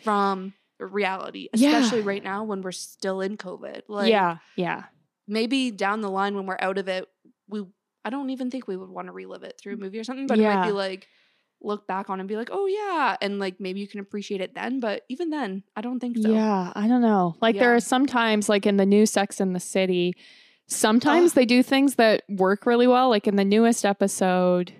from 0.00 0.54
reality, 0.78 1.48
Yeah. 1.54 1.76
especially 1.78 2.00
right 2.02 2.24
now 2.24 2.44
when 2.44 2.62
we're 2.62 2.72
still 2.72 3.20
in 3.20 3.36
COVID. 3.36 3.82
Like, 3.88 4.10
yeah. 4.10 4.38
Yeah. 4.56 4.84
maybe 5.28 5.70
down 5.70 6.00
the 6.00 6.10
line 6.10 6.34
when 6.34 6.46
we're 6.46 6.56
out 6.58 6.78
of 6.78 6.88
it, 6.88 7.08
we, 7.48 7.64
I 8.04 8.10
don't 8.10 8.30
even 8.30 8.50
think 8.50 8.66
we 8.66 8.76
would 8.76 8.88
want 8.90 9.06
to 9.06 9.12
relive 9.12 9.44
it 9.44 9.58
through 9.60 9.74
a 9.74 9.76
movie 9.76 9.98
or 9.98 10.04
something, 10.04 10.26
but 10.26 10.38
it 10.38 10.42
might 10.42 10.66
be 10.66 10.72
like, 10.72 11.06
look 11.64 11.86
back 11.86 12.10
on 12.10 12.20
and 12.20 12.28
be 12.28 12.36
like, 12.36 12.48
oh 12.52 12.66
yeah. 12.66 13.16
And 13.20 13.38
like, 13.38 13.60
maybe 13.60 13.80
you 13.80 13.88
can 13.88 14.00
appreciate 14.00 14.40
it 14.40 14.54
then. 14.54 14.80
But 14.80 15.02
even 15.08 15.30
then, 15.30 15.62
I 15.76 15.80
don't 15.80 16.00
think 16.00 16.16
so. 16.18 16.30
Yeah. 16.32 16.72
I 16.74 16.88
don't 16.88 17.02
know. 17.02 17.36
Like, 17.40 17.56
there 17.58 17.74
are 17.74 17.80
sometimes, 17.80 18.48
like 18.48 18.66
in 18.66 18.76
the 18.76 18.86
new 18.86 19.06
Sex 19.06 19.40
in 19.40 19.52
the 19.52 19.60
City, 19.60 20.14
sometimes 20.66 21.32
Ugh. 21.32 21.34
they 21.34 21.46
do 21.46 21.62
things 21.62 21.96
that 21.96 22.22
work 22.28 22.66
really 22.66 22.86
well. 22.86 23.08
Like 23.08 23.26
in 23.26 23.36
the 23.36 23.44
newest 23.44 23.84
episode, 23.84 24.72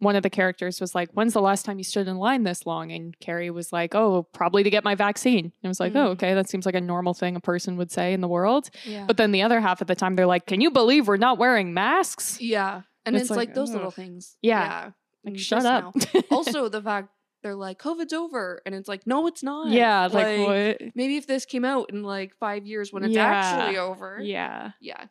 one 0.00 0.14
of 0.16 0.22
the 0.22 0.30
characters 0.30 0.80
was 0.80 0.94
like, 0.94 1.10
When's 1.12 1.32
the 1.32 1.40
last 1.40 1.64
time 1.64 1.78
you 1.78 1.84
stood 1.84 2.06
in 2.08 2.16
line 2.18 2.44
this 2.44 2.64
long? 2.66 2.92
And 2.92 3.18
Carrie 3.18 3.50
was 3.50 3.72
like, 3.72 3.94
Oh, 3.94 4.24
probably 4.32 4.62
to 4.62 4.70
get 4.70 4.84
my 4.84 4.94
vaccine. 4.94 5.46
And 5.46 5.52
I 5.64 5.68
was 5.68 5.80
like, 5.80 5.94
Oh, 5.96 6.08
Mm. 6.10 6.12
okay. 6.12 6.34
That 6.34 6.48
seems 6.48 6.66
like 6.66 6.76
a 6.76 6.80
normal 6.80 7.14
thing 7.14 7.34
a 7.36 7.40
person 7.40 7.76
would 7.78 7.90
say 7.90 8.12
in 8.12 8.20
the 8.20 8.28
world. 8.28 8.70
Yeah. 8.84 9.06
But 9.06 9.16
then 9.16 9.32
the 9.32 9.42
other 9.42 9.60
half 9.60 9.80
of 9.80 9.86
the 9.88 9.96
time, 9.96 10.14
they're 10.14 10.26
like, 10.26 10.46
Can 10.46 10.60
you 10.60 10.70
believe 10.70 11.08
we're 11.08 11.16
not 11.16 11.38
wearing 11.38 11.74
masks? 11.74 12.40
Yeah. 12.40 12.82
And 13.04 13.16
It's 13.16 13.22
it's, 13.22 13.30
like, 13.30 13.48
like, 13.48 13.54
those 13.54 13.70
little 13.72 13.90
things. 13.90 14.36
Yeah. 14.42 14.84
And 14.84 14.94
Like, 15.24 15.34
you 15.34 15.40
shut 15.40 15.64
up. 15.66 15.94
also, 16.30 16.68
the 16.68 16.80
fact 16.82 17.08
they're 17.42 17.54
like, 17.54 17.78
COVID's 17.80 18.12
over. 18.12 18.60
And 18.66 18.74
it's 18.74 18.88
like, 18.88 19.06
no, 19.06 19.26
it's 19.26 19.42
not. 19.42 19.70
yeah. 19.70 20.06
Like, 20.06 20.38
what? 20.80 20.94
Maybe 20.94 21.16
if 21.16 21.26
this 21.26 21.44
came 21.44 21.64
out 21.64 21.90
in 21.90 22.02
like 22.02 22.34
five 22.36 22.66
years 22.66 22.92
when 22.92 23.04
it's 23.04 23.14
Yeah. 23.14 23.24
actually 23.26 23.78
over. 23.78 24.18
Yeah. 24.22 24.72
Yeah. 24.80 25.04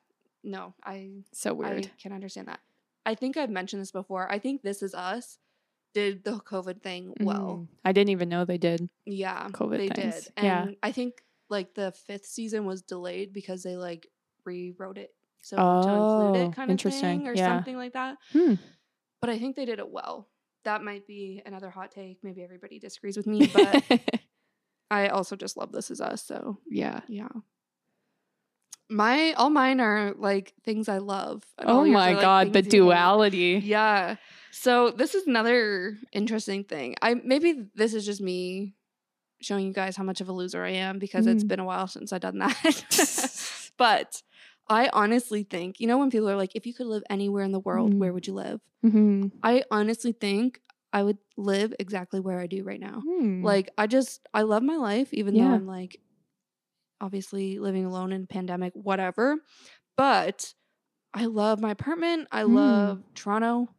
No, 0.43 0.73
I 0.83 1.23
So 1.33 1.53
weird. 1.53 1.85
I 1.85 2.01
can 2.01 2.13
understand 2.13 2.47
that. 2.47 2.59
I 3.05 3.15
think 3.15 3.37
I've 3.37 3.49
mentioned 3.49 3.81
this 3.81 3.91
before. 3.91 4.29
I 4.31 4.39
think 4.39 4.61
This 4.61 4.81
Is 4.83 4.93
Us 4.93 5.39
did 5.93 6.23
the 6.25 6.33
COVID 6.33 6.81
thing 6.81 7.13
well. 7.21 7.67
Mm. 7.71 7.77
I 7.85 7.91
didn't 7.91 8.09
even 8.09 8.29
know 8.29 8.43
they 8.45 8.57
did. 8.57 8.89
Yeah. 9.05 9.47
COVID 9.49 9.77
they 9.77 9.87
things. 9.89 10.23
did. 10.25 10.33
And 10.37 10.45
Yeah. 10.45 10.67
I 10.83 10.91
think 10.91 11.23
like 11.49 11.73
the 11.75 11.91
fifth 11.93 12.25
season 12.25 12.65
was 12.65 12.81
delayed 12.81 13.31
because 13.33 13.63
they 13.63 13.77
like 13.77 14.07
rewrote 14.45 14.97
it. 14.97 15.13
So 15.41 15.55
to 15.55 15.61
include 15.63 15.95
Oh, 15.97 16.33
it 16.49 16.53
kind 16.55 16.69
of 16.69 16.71
interesting. 16.71 17.19
thing 17.19 17.27
or 17.27 17.33
Yeah. 17.33 17.47
something 17.55 17.77
like 17.77 17.93
that. 17.93 18.17
Hmm. 18.33 18.55
But 19.21 19.29
I 19.29 19.39
think 19.39 19.55
they 19.55 19.65
did 19.65 19.79
it 19.79 19.89
well. 19.89 20.27
That 20.63 20.83
might 20.83 21.07
be 21.07 21.41
another 21.45 21.69
hot 21.69 21.91
take. 21.91 22.19
Maybe 22.23 22.43
everybody 22.43 22.79
disagrees 22.79 23.17
with 23.17 23.27
me, 23.27 23.47
but 23.47 23.83
I 24.91 25.07
also 25.07 25.35
just 25.35 25.57
love 25.57 25.71
This 25.71 25.91
Is 25.91 26.01
Us. 26.01 26.23
So 26.23 26.57
yeah. 26.69 27.01
yeah. 27.07 27.29
My 28.89 29.33
all 29.33 29.49
mine 29.49 29.81
are 29.81 30.13
like 30.17 30.53
things 30.63 30.87
I 30.87 30.99
love. 30.99 31.43
Oh 31.59 31.85
my 31.85 32.11
are, 32.11 32.13
like, 32.13 32.21
god, 32.21 32.53
the 32.53 32.61
duality. 32.61 33.61
Yeah. 33.63 34.15
So 34.51 34.91
this 34.91 35.13
is 35.13 35.27
another 35.27 35.97
interesting 36.13 36.63
thing. 36.63 36.95
I 37.01 37.15
maybe 37.15 37.65
this 37.75 37.93
is 37.93 38.05
just 38.05 38.21
me 38.21 38.75
showing 39.41 39.67
you 39.67 39.73
guys 39.73 39.95
how 39.95 40.03
much 40.03 40.21
of 40.21 40.29
a 40.29 40.31
loser 40.31 40.63
I 40.63 40.71
am 40.71 40.99
because 40.99 41.27
it's 41.27 41.43
mm. 41.43 41.47
been 41.47 41.59
a 41.59 41.65
while 41.65 41.87
since 41.87 42.13
I've 42.13 42.21
done 42.21 42.39
that. 42.39 43.71
but 43.77 44.21
I 44.69 44.89
honestly 44.93 45.43
think, 45.43 45.79
you 45.79 45.87
know, 45.87 45.97
when 45.97 46.09
people 46.09 46.29
are 46.29 46.35
like, 46.35 46.55
if 46.55 46.65
you 46.65 46.73
could 46.73 46.87
live 46.87 47.03
anywhere 47.09 47.43
in 47.43 47.51
the 47.51 47.59
world, 47.59 47.93
Mm. 47.93 47.99
where 47.99 48.13
would 48.13 48.27
you 48.27 48.33
live? 48.33 48.59
Mm-hmm. 48.85 49.27
I 49.43 49.63
honestly 49.71 50.11
think 50.11 50.61
I 50.93 51.03
would 51.03 51.17
live 51.37 51.73
exactly 51.79 52.19
where 52.19 52.39
I 52.39 52.47
do 52.47 52.63
right 52.63 52.79
now. 52.79 53.01
Hmm. 53.01 53.43
Like, 53.43 53.69
I 53.77 53.87
just, 53.87 54.27
I 54.33 54.41
love 54.43 54.63
my 54.63 54.77
life, 54.77 55.13
even 55.13 55.33
though 55.35 55.41
I'm 55.55 55.67
like, 55.67 55.99
obviously 56.99 57.59
living 57.59 57.85
alone 57.85 58.11
in 58.11 58.23
a 58.23 58.27
pandemic, 58.27 58.73
whatever. 58.73 59.37
But 59.95 60.53
I 61.13 61.25
love 61.25 61.59
my 61.59 61.71
apartment. 61.71 62.27
I 62.31 62.43
Mm. 62.43 62.53
love 62.53 63.03
Toronto. 63.13 63.69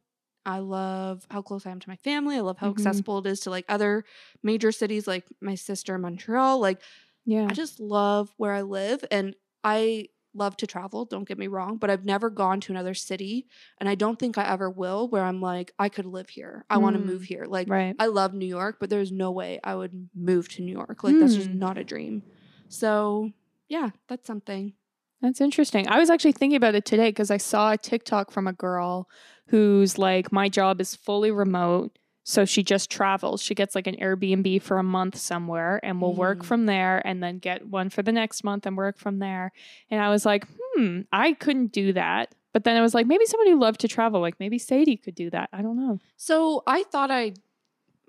I 0.46 0.60
love 0.60 1.26
how 1.30 1.42
close 1.42 1.66
I 1.66 1.70
am 1.70 1.80
to 1.80 1.88
my 1.88 1.96
family. 1.96 2.36
I 2.36 2.40
love 2.40 2.58
how 2.58 2.68
Mhm. 2.68 2.72
accessible 2.78 3.18
it 3.18 3.26
is 3.26 3.40
to 3.40 3.50
like 3.50 3.66
other 3.68 4.04
major 4.42 4.72
cities, 4.72 5.06
like 5.06 5.26
my 5.40 5.54
sister 5.54 5.94
in 5.96 6.00
Montreal. 6.00 6.58
Like, 6.60 6.80
yeah. 7.26 7.46
I 7.48 7.52
just 7.52 7.80
love 7.80 8.32
where 8.38 8.52
I 8.52 8.62
live 8.62 9.04
and 9.10 9.34
I 9.62 10.08
love 10.34 10.56
to 10.58 10.66
travel, 10.66 11.04
don't 11.04 11.26
get 11.26 11.38
me 11.38 11.46
wrong, 11.48 11.76
but 11.78 11.90
I've 11.90 12.04
never 12.04 12.30
gone 12.30 12.60
to 12.60 12.72
another 12.72 12.94
city 12.94 13.46
and 13.78 13.88
I 13.88 13.94
don't 13.94 14.18
think 14.18 14.38
I 14.38 14.44
ever 14.48 14.70
will 14.70 15.08
where 15.08 15.24
I'm 15.24 15.40
like 15.40 15.72
I 15.78 15.88
could 15.88 16.06
live 16.06 16.28
here. 16.28 16.64
I 16.70 16.78
want 16.78 16.94
to 16.94 17.00
Mm. 17.02 17.06
move 17.06 17.22
here. 17.22 17.46
Like 17.48 17.68
right. 17.68 17.96
I 17.98 18.06
love 18.06 18.34
New 18.34 18.46
York, 18.46 18.76
but 18.80 18.90
there's 18.90 19.10
no 19.10 19.30
way 19.32 19.58
I 19.64 19.74
would 19.74 20.08
move 20.14 20.48
to 20.50 20.62
New 20.62 20.72
York. 20.72 21.02
Like 21.02 21.18
that's 21.18 21.34
just 21.34 21.50
Hmm. 21.50 21.58
not 21.58 21.78
a 21.78 21.84
dream. 21.84 22.22
So, 22.68 23.32
yeah, 23.68 23.90
that's 24.08 24.26
something. 24.26 24.74
That's 25.20 25.40
interesting. 25.40 25.88
I 25.88 25.98
was 25.98 26.10
actually 26.10 26.32
thinking 26.32 26.56
about 26.56 26.74
it 26.76 26.84
today 26.84 27.08
because 27.08 27.30
I 27.30 27.38
saw 27.38 27.72
a 27.72 27.78
TikTok 27.78 28.30
from 28.30 28.46
a 28.46 28.52
girl 28.52 29.08
who's 29.48 29.98
like, 29.98 30.30
my 30.30 30.48
job 30.48 30.80
is 30.80 30.94
fully 30.94 31.30
remote. 31.30 31.98
So 32.30 32.44
she 32.44 32.62
just 32.62 32.90
travels. 32.90 33.40
She 33.42 33.54
gets 33.54 33.74
like 33.74 33.86
an 33.86 33.96
Airbnb 33.96 34.60
for 34.60 34.76
a 34.76 34.82
month 34.82 35.16
somewhere 35.16 35.80
and 35.82 35.98
will 36.02 36.14
work 36.14 36.40
Mm. 36.40 36.44
from 36.44 36.66
there 36.66 37.00
and 37.06 37.22
then 37.22 37.38
get 37.38 37.66
one 37.66 37.88
for 37.88 38.02
the 38.02 38.12
next 38.12 38.44
month 38.44 38.66
and 38.66 38.76
work 38.76 38.98
from 38.98 39.18
there. 39.18 39.50
And 39.90 39.98
I 40.02 40.10
was 40.10 40.26
like, 40.26 40.46
hmm, 40.74 41.00
I 41.10 41.32
couldn't 41.32 41.72
do 41.72 41.94
that. 41.94 42.34
But 42.52 42.64
then 42.64 42.76
I 42.76 42.82
was 42.82 42.92
like, 42.92 43.06
maybe 43.06 43.24
somebody 43.24 43.52
who 43.52 43.58
loved 43.58 43.80
to 43.80 43.88
travel, 43.88 44.20
like 44.20 44.38
maybe 44.38 44.58
Sadie 44.58 44.98
could 44.98 45.14
do 45.14 45.30
that. 45.30 45.48
I 45.54 45.62
don't 45.62 45.78
know. 45.78 46.00
So, 46.18 46.62
I 46.66 46.82
thought 46.82 47.10
I 47.10 47.32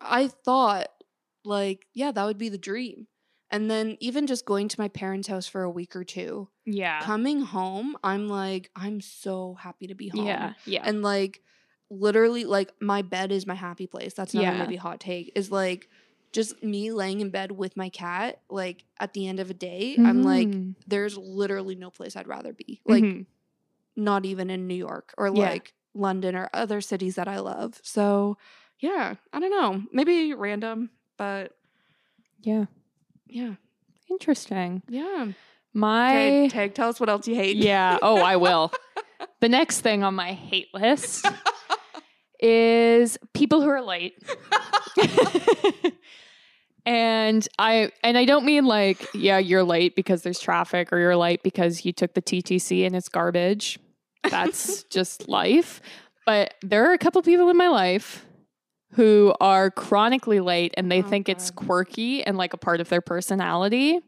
I 0.02 0.28
thought 0.28 0.88
like, 1.46 1.88
yeah, 1.94 2.12
that 2.12 2.26
would 2.26 2.38
be 2.38 2.50
the 2.50 2.58
dream. 2.58 3.08
And 3.52 3.72
then 3.72 3.96
even 4.02 4.28
just 4.28 4.46
going 4.46 4.68
to 4.68 4.80
my 4.82 4.90
parents' 4.90 5.30
house 5.30 5.48
for 5.48 5.64
a 5.64 5.70
week 5.72 5.96
or 5.96 6.04
two, 6.04 6.50
Yeah. 6.66 7.00
coming 7.02 7.40
home, 7.42 7.96
I'm 8.04 8.28
like, 8.28 8.70
I'm 8.76 9.00
so 9.02 9.54
happy 9.56 9.88
to 9.88 9.96
be 9.96 10.10
home. 10.10 10.26
Yeah. 10.26 10.54
Yeah. 10.66 10.82
And 10.84 11.02
like 11.02 11.42
literally 11.90 12.46
like 12.46 12.72
my 12.82 13.02
bed 13.02 13.32
is 13.32 13.46
my 13.48 13.56
happy 13.56 13.88
place. 13.88 14.14
That's 14.14 14.34
not 14.34 14.42
Yeah. 14.42 14.60
maybe 14.60 14.76
hot 14.76 15.00
take. 15.00 15.32
Is 15.36 15.52
like 15.52 15.90
just 16.32 16.62
me 16.64 16.92
laying 16.92 17.22
in 17.22 17.32
bed 17.32 17.52
with 17.52 17.76
my 17.76 17.90
cat, 17.90 18.42
like 18.50 18.86
at 19.00 19.14
the 19.14 19.28
end 19.28 19.40
of 19.40 19.50
a 19.50 19.54
day, 19.54 19.98
I'm 19.98 20.22
like, 20.24 20.48
Mhm. 20.50 20.76
there's 20.88 21.18
literally 21.18 21.76
no 21.76 21.90
place 21.90 22.16
I'd 22.16 22.28
rather 22.28 22.54
be. 22.54 22.82
Like 22.86 23.04
Mhm. 23.04 23.26
not 23.96 24.26
even 24.26 24.50
in 24.50 24.68
New 24.68 24.76
York 24.76 25.14
or 25.18 25.28
Yeah. 25.28 25.34
like 25.34 25.74
London 25.96 26.36
or 26.36 26.50
other 26.54 26.82
cities 26.82 27.16
that 27.16 27.28
I 27.28 27.40
love. 27.40 27.80
So 27.84 28.38
yeah, 28.80 29.16
I 29.34 29.40
don't 29.40 29.50
know. 29.50 29.84
Maybe 29.92 30.34
random, 30.34 30.92
but 31.18 31.58
yeah. 32.42 32.66
yeah. 33.28 33.56
Interesting. 34.10 34.84
Yeah. 34.88 35.34
My 35.74 36.10
Okay, 36.10 36.50
Tag, 36.50 36.74
tell 36.76 36.90
us 36.90 37.00
what 37.00 37.10
else 37.10 37.28
you 37.28 37.36
hate. 37.36 37.58
Yeah. 37.58 37.98
Oh, 38.02 38.18
I 38.22 38.36
will. 38.38 38.72
the 39.40 39.50
next 39.50 39.82
thing 39.82 40.04
on 40.04 40.16
my 40.16 40.34
hate 40.34 40.74
list 40.74 41.26
is 42.40 43.18
people 43.34 43.62
who 43.62 43.70
are 43.70 43.82
late. 43.82 44.16
and 46.86 47.48
I 47.58 47.92
and 48.04 48.18
I 48.18 48.26
don't 48.26 48.46
mean 48.46 48.66
like, 48.66 49.06
yeah, 49.14 49.38
you're 49.38 49.64
late 49.64 49.96
because 49.96 50.22
there's 50.24 50.40
traffic 50.40 50.92
or 50.94 51.00
you're 51.00 51.16
late 51.18 51.44
because 51.44 51.86
you 51.86 51.92
took 51.94 52.14
the 52.14 52.22
TTC 52.22 52.86
and 52.86 52.96
it's 52.96 53.10
garbage. 53.10 53.80
That's 54.30 54.84
just 54.90 55.28
life. 55.28 55.82
But 56.26 56.54
there 56.62 56.90
are 56.90 56.94
a 56.94 56.98
couple 56.98 57.22
people 57.22 57.50
in 57.50 57.58
my 57.58 57.70
life 57.70 58.26
who 58.94 59.34
are 59.40 59.70
chronically 59.72 60.40
late 60.40 60.74
and 60.78 60.92
they 60.92 61.00
Oh, 61.04 61.08
think 61.08 61.30
it's 61.30 61.52
quirky 61.52 62.24
and 62.24 62.38
like 62.38 62.54
a 62.54 62.58
part 62.58 62.82
of 62.82 62.90
their 62.90 63.02
personality. 63.02 64.00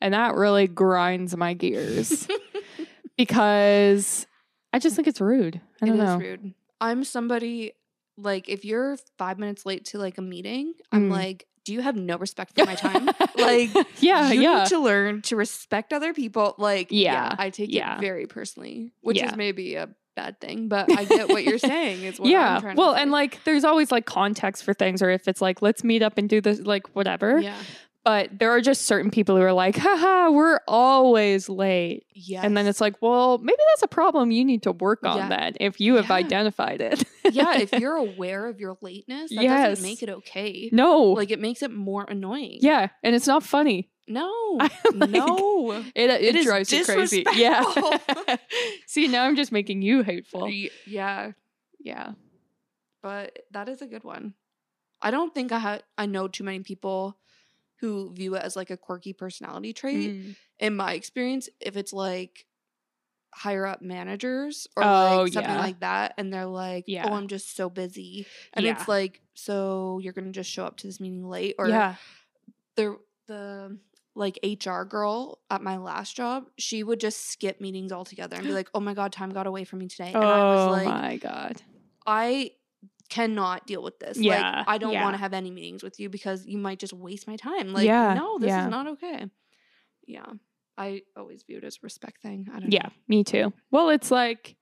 And 0.00 0.12
that 0.14 0.34
really 0.34 0.66
grinds 0.66 1.36
my 1.36 1.54
gears 1.54 2.26
because 3.16 4.26
I 4.72 4.78
just 4.78 4.96
think 4.96 5.08
it's 5.08 5.20
rude. 5.20 5.60
I 5.80 5.86
don't 5.86 5.98
It 5.98 6.02
is 6.02 6.08
know. 6.08 6.18
rude. 6.18 6.54
I'm 6.84 7.04
somebody 7.04 7.72
like 8.16 8.48
if 8.48 8.64
you're 8.64 8.96
five 9.18 9.38
minutes 9.38 9.66
late 9.66 9.86
to 9.86 9.98
like 9.98 10.18
a 10.18 10.22
meeting, 10.22 10.74
I'm 10.92 11.08
Mm. 11.08 11.12
like, 11.12 11.46
do 11.64 11.72
you 11.72 11.80
have 11.80 11.96
no 11.96 12.16
respect 12.18 12.54
for 12.56 12.64
my 12.66 12.74
time? 12.74 13.06
like, 13.36 13.70
yeah, 14.00 14.30
you 14.30 14.42
yeah. 14.42 14.58
need 14.60 14.68
to 14.68 14.78
learn 14.78 15.22
to 15.22 15.36
respect 15.36 15.92
other 15.92 16.12
people. 16.12 16.54
Like, 16.58 16.88
yeah, 16.90 17.12
Yeah, 17.30 17.36
I 17.38 17.50
take 17.50 17.72
yeah. 17.72 17.96
it 17.96 18.00
very 18.00 18.26
personally, 18.26 18.92
which 19.00 19.16
Yeah. 19.16 19.30
is 19.30 19.36
maybe 19.36 19.74
a 19.76 19.88
bad 20.14 20.40
thing, 20.40 20.68
but 20.68 20.92
I 20.92 21.04
get 21.06 21.28
what 21.28 21.42
you're 21.42 21.58
saying. 21.58 22.04
Is 22.04 22.20
what 22.20 22.26
I'm 22.26 22.32
yeah. 22.32 22.60
trying 22.60 22.76
Well, 22.76 22.92
to 22.92 22.92
say. 22.92 22.94
Well, 22.98 23.02
and 23.02 23.10
like 23.10 23.42
there's 23.44 23.64
always 23.64 23.90
like 23.90 24.04
context 24.06 24.62
for 24.62 24.74
things, 24.74 25.02
or 25.02 25.10
if 25.10 25.26
it's 25.26 25.40
like, 25.40 25.60
let's 25.62 25.82
meet 25.82 26.02
up 26.02 26.18
and 26.18 26.28
do 26.28 26.40
this, 26.40 26.60
like 26.60 26.94
whatever. 26.94 27.40
yeah, 27.40 27.56
But 28.04 28.38
there 28.38 28.50
are 28.50 28.60
just 28.60 28.82
certain 28.82 29.10
people 29.10 29.34
who 29.36 29.42
are 29.42 29.52
like, 29.54 29.76
haha, 29.78 30.30
we're 30.30 30.60
always 30.68 31.48
late. 31.48 32.04
yeah, 32.12 32.42
And 32.44 32.54
then 32.54 32.66
it's 32.66 32.80
like, 32.80 33.00
well, 33.00 33.38
maybe 33.38 33.56
that's 33.72 33.82
a 33.82 33.88
problem 33.88 34.30
you 34.30 34.44
need 34.44 34.62
to 34.64 34.72
work 34.72 35.04
on 35.04 35.16
Yeah. 35.16 35.28
then 35.30 35.54
if 35.58 35.80
you 35.80 35.94
have 35.96 36.08
Yeah. 36.10 36.16
identified 36.16 36.82
it. 36.82 37.02
yeah. 37.32 37.56
If 37.58 37.72
you're 37.80 37.96
aware 37.96 38.46
of 38.46 38.60
your 38.60 38.76
lateness, 38.82 39.30
that 39.34 39.42
Yes. 39.42 39.68
doesn't 39.70 39.82
make 39.88 40.02
it 40.02 40.10
okay. 40.10 40.68
no. 40.70 41.02
Like 41.12 41.30
it 41.30 41.40
makes 41.40 41.62
it 41.62 41.70
more 41.70 42.04
annoying. 42.04 42.58
yeah. 42.60 42.88
And 43.02 43.14
it's 43.16 43.26
not 43.26 43.42
funny. 43.42 43.88
No. 44.06 44.30
Like, 44.92 45.10
no. 45.10 45.72
It, 45.94 46.10
it, 46.10 46.36
It 46.36 46.44
drives 46.44 46.70
you 46.72 46.84
crazy. 46.84 47.24
Yeah. 47.34 47.64
See, 48.86 49.08
now 49.08 49.24
I'm 49.24 49.34
just 49.34 49.50
making 49.50 49.80
you 49.80 50.02
hateful. 50.02 50.48
Yeah. 50.50 51.32
Yeah. 51.80 52.12
but 53.02 53.38
that 53.52 53.68
is 53.70 53.80
a 53.82 53.86
good 53.86 54.04
one. 54.04 54.34
I 55.00 55.10
don't 55.10 55.34
think 55.34 55.52
I 55.52 55.58
ha- 55.58 55.80
I 55.98 56.06
know 56.06 56.28
too 56.28 56.44
many 56.44 56.60
people 56.60 57.16
who 57.84 58.12
view 58.14 58.34
it 58.36 58.42
as 58.42 58.56
like 58.56 58.70
a 58.70 58.76
quirky 58.76 59.12
personality 59.12 59.72
trait. 59.72 60.16
Mm. 60.16 60.34
In 60.58 60.76
my 60.76 60.94
experience, 60.94 61.48
if 61.60 61.76
it's 61.76 61.92
like 61.92 62.46
higher 63.34 63.66
up 63.66 63.82
managers 63.82 64.66
or 64.76 64.86
Oh, 64.86 64.96
like 64.96 65.28
something 65.28 65.56
yeah. 65.56 65.58
like 65.58 65.80
that, 65.80 66.14
and 66.18 66.32
they're 66.32 66.46
like, 66.46 66.86
Yeah. 66.86 67.04
"Oh, 67.04 67.14
I'm 67.14 67.28
just 67.28 67.56
so 67.56 67.70
busy," 67.70 68.28
and 68.54 68.66
Yeah. 68.66 68.68
it's 68.68 68.88
like, 68.88 69.22
"So 69.34 69.98
you're 70.00 70.12
gonna 70.14 70.32
just 70.32 70.50
show 70.50 70.66
up 70.66 70.76
to 70.78 70.86
this 70.88 71.00
meeting 71.00 71.26
late?" 71.28 71.56
Or 71.58 71.70
yeah. 71.70 71.96
the 72.76 72.98
the 73.28 73.78
like 74.16 74.38
HR 74.44 74.84
girl 74.84 75.40
at 75.50 75.62
my 75.62 75.76
last 75.78 76.16
job, 76.16 76.50
she 76.58 76.82
would 76.84 77.00
just 77.00 77.26
skip 77.26 77.60
meetings 77.60 77.92
altogether 77.92 78.36
and 78.38 78.46
be 78.48 78.52
like, 78.54 78.70
"Oh 78.74 78.80
my 78.80 78.94
god, 78.94 79.12
time 79.12 79.30
got 79.30 79.46
away 79.48 79.64
from 79.64 79.80
me 79.80 79.88
today," 79.88 80.18
and 80.22 80.30
I 80.32 80.42
Oh 80.42 80.44
was 80.44 80.66
like, 80.66 81.02
my 81.02 81.16
God. 81.18 81.62
I 82.06 82.52
cannot 83.10 83.66
deal 83.66 83.82
with 83.82 83.98
this. 83.98 84.18
Yeah, 84.18 84.58
Like 84.58 84.64
I 84.68 84.78
don't 84.78 84.92
yeah. 84.92 85.02
want 85.02 85.14
to 85.14 85.18
have 85.18 85.32
any 85.34 85.50
meetings 85.50 85.82
with 85.82 86.00
you 86.00 86.08
because 86.08 86.46
you 86.46 86.58
might 86.58 86.78
just 86.78 86.92
waste 86.92 87.26
my 87.26 87.36
time. 87.36 87.72
Like 87.72 87.86
Yeah, 87.86 88.14
no, 88.14 88.38
this 88.38 88.48
yeah. 88.48 88.64
is 88.64 88.70
not 88.70 88.86
okay. 88.88 89.26
Yeah. 90.06 90.26
I 90.76 91.02
always 91.16 91.42
view 91.44 91.58
it 91.58 91.64
as 91.64 91.76
a 91.76 91.80
respect 91.82 92.20
thing. 92.22 92.48
I 92.52 92.58
don't 92.60 92.72
Yeah, 92.72 92.84
know. 92.84 92.92
me 93.08 93.22
too. 93.24 93.52
Well, 93.70 93.90
it's 93.90 94.10
like 94.10 94.56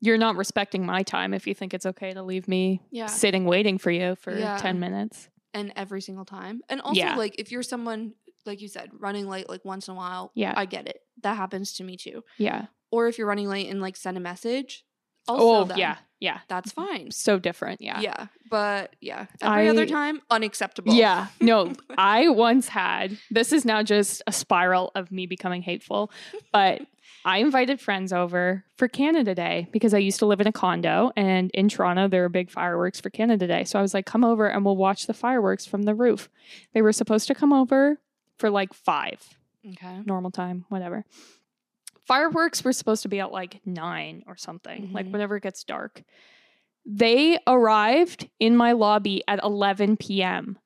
you're 0.00 0.18
not 0.18 0.36
respecting 0.36 0.84
my 0.84 1.02
time 1.02 1.32
if 1.32 1.46
you 1.46 1.54
think 1.54 1.72
it's 1.72 1.86
okay 1.86 2.12
to 2.12 2.22
leave 2.22 2.48
me 2.48 2.82
Yeah. 2.90 3.06
sitting 3.06 3.44
waiting 3.44 3.78
for 3.78 3.90
you 3.90 4.16
for 4.16 4.36
Yeah. 4.36 4.56
10 4.58 4.80
minutes. 4.80 5.28
And 5.54 5.72
every 5.76 6.00
single 6.02 6.24
time. 6.24 6.62
And 6.68 6.80
also 6.80 7.00
like 7.16 7.36
if 7.38 7.52
you're 7.52 7.62
someone 7.62 8.14
like 8.46 8.60
you 8.60 8.68
said, 8.68 8.90
running 8.98 9.26
late 9.26 9.48
like 9.48 9.64
once 9.64 9.88
in 9.88 9.92
a 9.92 9.96
while, 9.96 10.30
Yeah. 10.34 10.52
I 10.56 10.66
get 10.66 10.86
it. 10.88 11.00
That 11.22 11.36
happens 11.36 11.72
to 11.74 11.84
me 11.84 11.96
too. 11.96 12.24
Yeah. 12.36 12.66
Or 12.90 13.06
if 13.08 13.16
you're 13.16 13.26
running 13.26 13.48
late 13.48 13.68
and 13.70 13.80
like 13.80 13.96
send 13.96 14.16
a 14.16 14.20
message, 14.20 14.84
also 15.28 15.44
oh, 15.44 15.64
then, 15.64 15.78
yeah. 15.78 15.96
Yeah. 16.20 16.38
that's 16.48 16.72
mm-hmm. 16.72 16.86
fine. 16.86 17.10
So 17.10 17.38
different. 17.38 17.80
Yeah. 17.80 18.00
Yeah. 18.00 18.26
But 18.50 18.94
yeah, 19.00 19.26
every 19.40 19.68
other 19.68 19.86
time, 19.86 20.20
unacceptable. 20.30 20.94
Yeah. 20.94 21.28
No, 21.40 21.72
I 21.98 22.28
once 22.28 22.68
had, 22.68 23.18
this 23.30 23.52
is 23.52 23.64
now 23.64 23.82
just 23.82 24.22
a 24.26 24.32
spiral 24.32 24.92
of 24.94 25.10
me 25.10 25.26
becoming 25.26 25.62
hateful, 25.62 26.10
but 26.52 26.82
I 27.26 27.38
invited 27.38 27.80
friends 27.80 28.12
over 28.12 28.64
for 28.76 28.86
Canada 28.86 29.34
Day 29.34 29.66
because 29.72 29.94
I 29.94 29.98
used 29.98 30.18
to 30.18 30.26
live 30.26 30.40
in 30.40 30.46
a 30.46 30.52
condo 30.52 31.10
and 31.16 31.50
in 31.52 31.68
Toronto 31.68 32.06
there 32.06 32.24
are 32.24 32.28
big 32.28 32.50
fireworks 32.50 33.00
for 33.00 33.08
Canada 33.08 33.46
Day. 33.46 33.64
So 33.64 33.78
I 33.78 33.82
was 33.82 33.94
like, 33.94 34.04
come 34.04 34.24
over 34.24 34.46
and 34.46 34.64
we'll 34.64 34.76
watch 34.76 35.06
the 35.06 35.14
fireworks 35.14 35.64
from 35.64 35.82
the 35.82 35.94
roof. 35.94 36.28
They 36.74 36.82
were 36.82 36.92
supposed 36.92 37.26
to 37.28 37.34
come 37.34 37.52
over 37.52 37.98
for 38.38 38.50
like 38.50 38.74
five, 38.74 39.38
Okay. 39.66 40.00
normal 40.04 40.30
time, 40.30 40.66
whatever. 40.68 41.06
Fireworks 42.06 42.62
were 42.64 42.72
supposed 42.72 43.02
to 43.02 43.08
be 43.08 43.20
at 43.20 43.32
like 43.32 43.60
nine 43.64 44.24
or 44.26 44.36
something, 44.36 44.92
like 44.92 45.06
Mhm. 45.06 45.12
whenever 45.12 45.36
it 45.36 45.42
gets 45.42 45.64
dark. 45.64 46.02
They 46.86 47.38
arrived 47.46 48.28
in 48.38 48.56
my 48.56 48.72
lobby 48.72 49.22
at 49.26 49.42
11 49.42 49.96
p.m. 49.96 50.58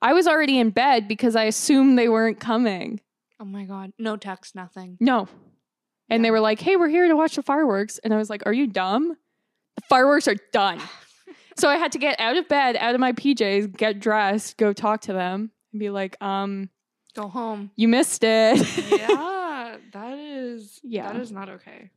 I 0.00 0.12
was 0.12 0.28
already 0.28 0.58
in 0.58 0.70
bed 0.70 1.08
because 1.08 1.34
I 1.34 1.44
assumed 1.44 1.98
they 1.98 2.08
weren't 2.08 2.38
coming. 2.38 3.00
Oh 3.40 3.44
my 3.44 3.64
god. 3.64 3.92
No 3.98 4.16
text, 4.16 4.54
nothing. 4.54 4.96
No. 5.00 5.26
And 6.08 6.24
they 6.24 6.30
were 6.30 6.40
like, 6.40 6.60
hey, 6.60 6.76
we're 6.76 6.88
here 6.88 7.08
to 7.08 7.16
watch 7.16 7.34
the 7.36 7.42
fireworks. 7.42 7.98
And 7.98 8.14
I 8.14 8.18
was 8.18 8.30
like, 8.30 8.42
are 8.46 8.52
you 8.52 8.66
dumb? 8.68 9.16
The 9.76 9.82
fireworks 9.88 10.28
are 10.28 10.36
done. 10.52 10.80
so 11.56 11.68
I 11.68 11.76
had 11.76 11.90
to 11.92 11.98
get 11.98 12.20
out 12.20 12.36
of 12.36 12.46
bed, 12.48 12.76
out 12.76 12.94
of 12.94 13.00
my 13.00 13.12
PJs, 13.12 13.76
get 13.76 13.98
dressed, 13.98 14.56
go 14.58 14.72
talk 14.72 15.00
to 15.02 15.12
them, 15.12 15.50
and 15.72 15.80
be 15.80 15.90
like, 15.90 16.16
um, 16.22 16.68
Go 17.16 17.26
home. 17.28 17.70
you 17.74 17.88
missed 17.88 18.22
it. 18.22 18.58
yeah, 18.90 19.06
That 19.92 20.18
is 20.18 20.80
Yeah. 20.82 21.12
That 21.12 21.20
is 21.20 21.32
not 21.32 21.48
okay. 21.48 21.90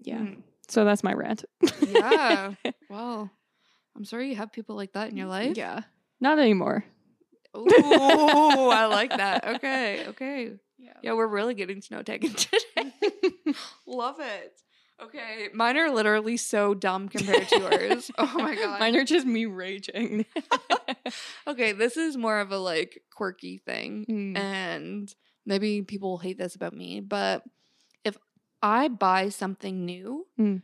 Yeah. 0.00 0.18
Hmm. 0.18 0.40
So 0.68 0.84
that's 0.84 1.04
my 1.04 1.12
rant. 1.12 1.44
Yeah. 1.86 2.54
well, 2.90 3.30
I'm 3.96 4.04
sorry 4.04 4.30
you 4.30 4.36
have 4.36 4.52
people 4.52 4.76
like 4.76 4.92
that 4.94 5.10
in 5.10 5.16
your 5.16 5.26
life. 5.28 5.56
Yeah. 5.56 5.82
Not 6.20 6.38
anymore. 6.38 6.84
Ooh, 7.56 7.66
I 7.68 8.86
like 8.86 9.10
that. 9.16 9.46
Okay. 9.56 10.06
Okay. 10.08 10.52
Yeah. 10.78 10.92
Yeah, 11.02 11.12
we're 11.12 11.26
really 11.28 11.54
getting 11.54 11.80
to 11.80 11.94
know 11.94 12.02
Tegan 12.02 12.32
today. 12.34 12.92
Love 13.86 14.16
it. 14.20 14.52
Okay, 15.02 15.48
mine 15.52 15.76
are 15.76 15.90
literally 15.90 16.36
so 16.36 16.72
dumb 16.72 17.08
compared 17.08 17.48
to 17.48 17.58
yours. 17.58 18.10
Oh 18.16 18.32
my 18.38 18.54
god. 18.54 18.78
Mine 18.78 18.94
are 18.96 19.04
just 19.04 19.26
me 19.26 19.44
raging. 19.44 20.24
okay, 21.48 21.72
this 21.72 21.96
is 21.96 22.16
more 22.16 22.38
of 22.38 22.52
a 22.52 22.58
like 22.58 23.02
quirky 23.12 23.58
thing, 23.58 24.06
Mm. 24.08 24.36
and 24.38 25.14
maybe 25.46 25.82
people 25.82 26.10
will 26.10 26.18
hate 26.18 26.38
this 26.38 26.54
about 26.54 26.72
me, 26.74 27.00
but 27.00 27.44
if 28.04 28.16
I 28.62 28.88
buy 28.88 29.28
something 29.28 29.84
new, 29.84 30.26
Mm. 30.38 30.62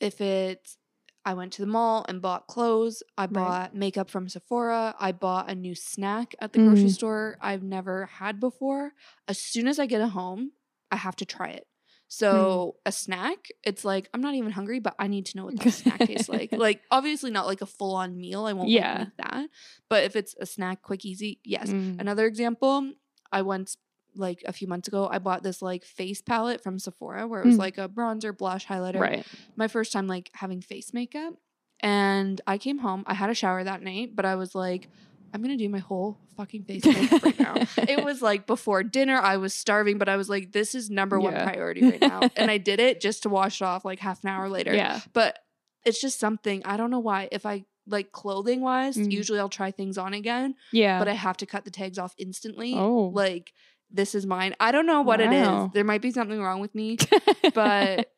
if 0.00 0.20
it's 0.20 0.78
I 1.24 1.34
went 1.34 1.52
to 1.54 1.62
the 1.62 1.66
mall 1.66 2.04
and 2.08 2.22
bought 2.22 2.46
clothes, 2.46 3.02
I 3.18 3.22
Right. 3.22 3.32
bought 3.32 3.74
makeup 3.74 4.08
from 4.08 4.28
Sephora, 4.28 4.94
I 5.00 5.10
bought 5.10 5.50
a 5.50 5.56
new 5.56 5.74
snack 5.74 6.36
at 6.40 6.52
the 6.52 6.60
grocery 6.60 6.84
Mm. 6.90 6.94
store 6.94 7.36
I've 7.40 7.64
never 7.64 8.06
had 8.06 8.38
before. 8.38 8.92
As 9.26 9.36
soon 9.40 9.66
as 9.66 9.80
I 9.80 9.86
get 9.86 10.00
it 10.00 10.10
home, 10.10 10.52
I 10.92 10.96
have 10.96 11.16
to 11.16 11.24
try 11.24 11.48
it. 11.48 11.66
So 12.06 12.76
a 12.86 12.92
snack, 12.92 13.48
it's 13.64 13.84
like 13.84 14.08
I'm 14.14 14.20
not 14.20 14.36
even 14.36 14.52
hungry, 14.52 14.78
but 14.78 14.94
I 15.00 15.08
need 15.08 15.26
to 15.26 15.36
know 15.36 15.46
what 15.46 15.58
that 15.58 15.72
snack 15.72 15.98
tastes 16.06 16.28
like. 16.28 16.52
Like 16.52 16.82
obviously 16.92 17.32
not 17.32 17.46
like 17.46 17.60
a 17.60 17.66
full 17.66 17.96
on 17.96 18.16
meal. 18.16 18.44
I 18.44 18.52
won't 18.52 18.68
yeah. 18.68 18.98
Yeah. 18.98 19.06
that. 19.16 19.50
But 19.88 20.04
if 20.04 20.14
it's 20.14 20.36
a 20.38 20.46
snack, 20.46 20.80
quick, 20.82 21.04
easy, 21.04 21.40
yes. 21.42 21.70
Mm. 21.72 22.00
Another 22.00 22.26
example, 22.26 22.92
I 23.32 23.42
once 23.42 23.76
like 24.14 24.42
a 24.46 24.52
few 24.52 24.66
months 24.66 24.88
ago, 24.88 25.08
I 25.10 25.18
bought 25.18 25.42
this 25.42 25.60
like 25.60 25.84
face 25.84 26.22
palette 26.22 26.62
from 26.62 26.78
Sephora 26.78 27.26
where 27.26 27.42
it 27.42 27.46
was 27.46 27.56
Mm. 27.56 27.60
like 27.60 27.78
a 27.78 27.88
bronzer, 27.88 28.36
blush, 28.36 28.66
highlighter. 28.66 28.98
Right. 29.00 29.26
My 29.56 29.68
first 29.68 29.92
time 29.92 30.06
like 30.06 30.30
having 30.34 30.60
face 30.62 30.94
makeup. 30.94 31.34
And 31.80 32.40
I 32.46 32.56
came 32.56 32.78
home. 32.78 33.04
I 33.06 33.12
had 33.14 33.28
a 33.28 33.34
shower 33.34 33.62
that 33.62 33.82
night, 33.82 34.16
but 34.16 34.24
I 34.24 34.36
was 34.36 34.54
like, 34.54 34.88
I'm 35.34 35.42
gonna 35.42 35.58
do 35.58 35.68
my 35.68 35.80
whole 35.80 36.16
fucking 36.38 36.64
face 36.64 36.86
makeup 36.86 37.22
right 37.22 37.38
now. 37.38 37.56
It 37.76 38.02
was 38.04 38.22
like 38.22 38.46
before 38.46 38.82
dinner. 38.82 39.16
I 39.18 39.36
was 39.36 39.52
starving, 39.52 39.98
but 39.98 40.08
I 40.08 40.16
was 40.16 40.30
like, 40.30 40.52
this 40.52 40.74
is 40.74 40.88
number 40.88 41.20
one 41.20 41.34
Yeah. 41.34 41.44
priority 41.44 41.82
right 41.82 42.00
now. 42.00 42.22
and 42.36 42.50
I 42.50 42.56
did 42.56 42.80
it 42.80 43.02
just 43.02 43.24
to 43.24 43.28
wash 43.28 43.60
it 43.60 43.64
off 43.66 43.84
like 43.84 43.98
half 43.98 44.24
an 44.24 44.30
hour 44.30 44.48
later. 44.48 44.72
Yeah. 44.74 45.00
But 45.12 45.38
it's 45.84 46.00
just 46.00 46.18
something 46.18 46.62
I 46.64 46.78
don't 46.78 46.90
know 46.90 47.00
why. 47.00 47.28
If 47.30 47.44
I 47.44 47.66
like 47.86 48.12
clothing 48.12 48.60
wise, 48.60 48.96
Mm. 48.96 49.10
usually 49.12 49.38
I'll 49.38 49.48
try 49.48 49.70
things 49.70 49.96
on 49.98 50.12
again, 50.14 50.54
Yeah. 50.72 50.98
but 50.98 51.08
I 51.08 51.12
have 51.12 51.36
to 51.38 51.46
cut 51.46 51.64
the 51.64 51.70
tags 51.70 51.98
off 51.98 52.14
instantly. 52.18 52.74
oh. 52.74 53.10
Like 53.14 53.52
this 53.90 54.14
is 54.16 54.26
mine. 54.26 54.54
I 54.58 54.72
don't 54.72 54.86
know 54.86 55.02
what 55.02 55.20
it 55.20 55.30
Wow. 55.30 55.66
is. 55.66 55.72
There 55.72 55.84
might 55.84 56.02
be 56.02 56.10
something 56.10 56.40
wrong 56.40 56.60
with 56.60 56.74
me, 56.74 56.96
but 57.54 58.12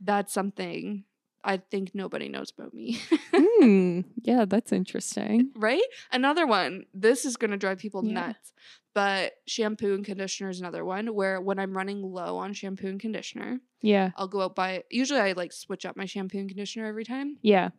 that's 0.00 0.32
something 0.32 1.04
I 1.44 1.56
think 1.56 1.94
nobody 1.94 2.28
knows 2.28 2.52
about 2.56 2.74
me. 2.74 2.98
Hmm. 3.32 4.00
Yeah, 4.22 4.44
that's 4.44 4.72
interesting. 4.72 5.52
right? 5.56 5.82
Another 6.12 6.46
one. 6.46 6.84
This 6.92 7.24
is 7.24 7.36
going 7.36 7.52
to 7.52 7.56
drive 7.56 7.78
people 7.78 8.04
Yeah. 8.04 8.12
nuts. 8.14 8.52
But 8.94 9.34
shampoo 9.46 9.94
and 9.94 10.04
conditioner 10.04 10.50
is 10.50 10.60
another 10.60 10.84
one 10.84 11.14
where 11.14 11.40
when 11.40 11.58
I'm 11.58 11.74
running 11.76 12.02
low 12.02 12.36
on 12.36 12.52
shampoo 12.52 12.88
and 12.88 13.00
conditioner, 13.00 13.60
Yeah. 13.80 14.10
I'll 14.16 14.28
go 14.28 14.42
out 14.42 14.56
buy. 14.56 14.82
Usually, 14.90 15.20
I 15.20 15.32
like 15.32 15.52
switch 15.52 15.86
up 15.86 15.96
my 15.96 16.04
shampoo 16.04 16.38
and 16.38 16.48
conditioner 16.48 16.86
every 16.86 17.04
time. 17.04 17.38
Yeah. 17.42 17.70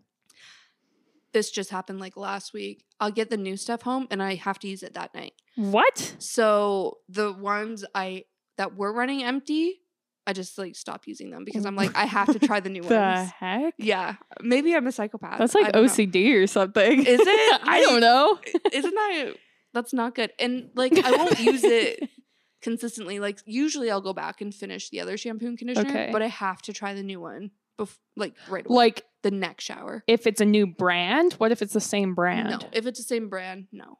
This 1.33 1.51
just 1.51 1.69
happened 1.69 1.99
like 1.99 2.17
last 2.17 2.53
week. 2.53 2.85
I'll 2.99 3.11
get 3.11 3.29
the 3.29 3.37
new 3.37 3.55
stuff 3.57 3.81
home 3.83 4.07
and 4.09 4.21
I 4.21 4.35
have 4.35 4.59
to 4.59 4.67
use 4.67 4.81
it 4.83 4.95
that 4.95 5.13
night. 5.13 5.33
What? 5.55 6.15
So 6.19 6.97
the 7.07 7.31
ones 7.33 7.85
I 7.93 8.23
that 8.57 8.75
were 8.75 8.91
running 8.91 9.23
empty, 9.23 9.81
I 10.25 10.33
just 10.33 10.57
like 10.57 10.75
stop 10.75 11.03
using 11.07 11.29
them 11.29 11.45
because 11.45 11.65
I'm 11.65 11.75
like 11.75 11.95
I 11.95 12.05
have 12.05 12.27
to 12.33 12.39
try 12.39 12.59
the 12.59 12.69
new 12.69 12.81
The 12.83 12.95
ones. 12.95 13.29
The 13.29 13.45
heck? 13.45 13.73
Yeah, 13.77 14.15
maybe 14.41 14.75
I'm 14.75 14.87
a 14.87 14.91
psychopath. 14.91 15.37
That's 15.39 15.53
like 15.55 15.71
don't 15.71 15.83
know. 15.85 15.89
OCD 15.89 16.35
or 16.41 16.47
something. 16.47 17.05
Is 17.05 17.19
it? 17.21 17.61
I 17.63 17.81
don't 17.81 18.01
know. 18.01 18.39
Isn't 18.71 18.93
that 18.95 19.33
that's 19.73 19.93
not 19.93 20.15
good? 20.15 20.31
And 20.39 20.69
like 20.75 20.97
I 20.97 21.11
won't 21.11 21.39
use 21.39 21.63
it 21.63 22.09
consistently. 22.61 23.19
Like 23.19 23.39
usually 23.45 23.89
I'll 23.91 24.01
go 24.01 24.13
back 24.13 24.41
and 24.41 24.53
finish 24.53 24.89
the 24.89 24.99
other 25.01 25.15
shampoo 25.17 25.47
and 25.47 25.57
conditioner, 25.57 25.89
Okay. 25.89 26.09
but 26.11 26.21
I 26.21 26.27
have 26.27 26.61
to 26.63 26.73
try 26.73 26.93
the 26.93 27.03
new 27.03 27.19
one 27.21 27.51
bef- 27.79 27.97
like 28.15 28.35
right 28.49 28.65
away. 28.65 28.75
Like 28.75 29.05
the 29.23 29.31
next 29.31 29.63
shower. 29.65 30.03
if 30.07 30.27
it's 30.27 30.39
a 30.41 30.45
new 30.45 30.67
brand, 30.67 31.33
what 31.33 31.51
if 31.51 31.61
it's 31.61 31.73
the 31.73 31.81
same 31.81 32.13
brand? 32.15 32.49
No, 32.49 32.59
if 32.71 32.85
it's 32.85 32.99
the 32.99 33.03
same 33.05 33.29
brand, 33.29 33.67
no. 33.71 33.97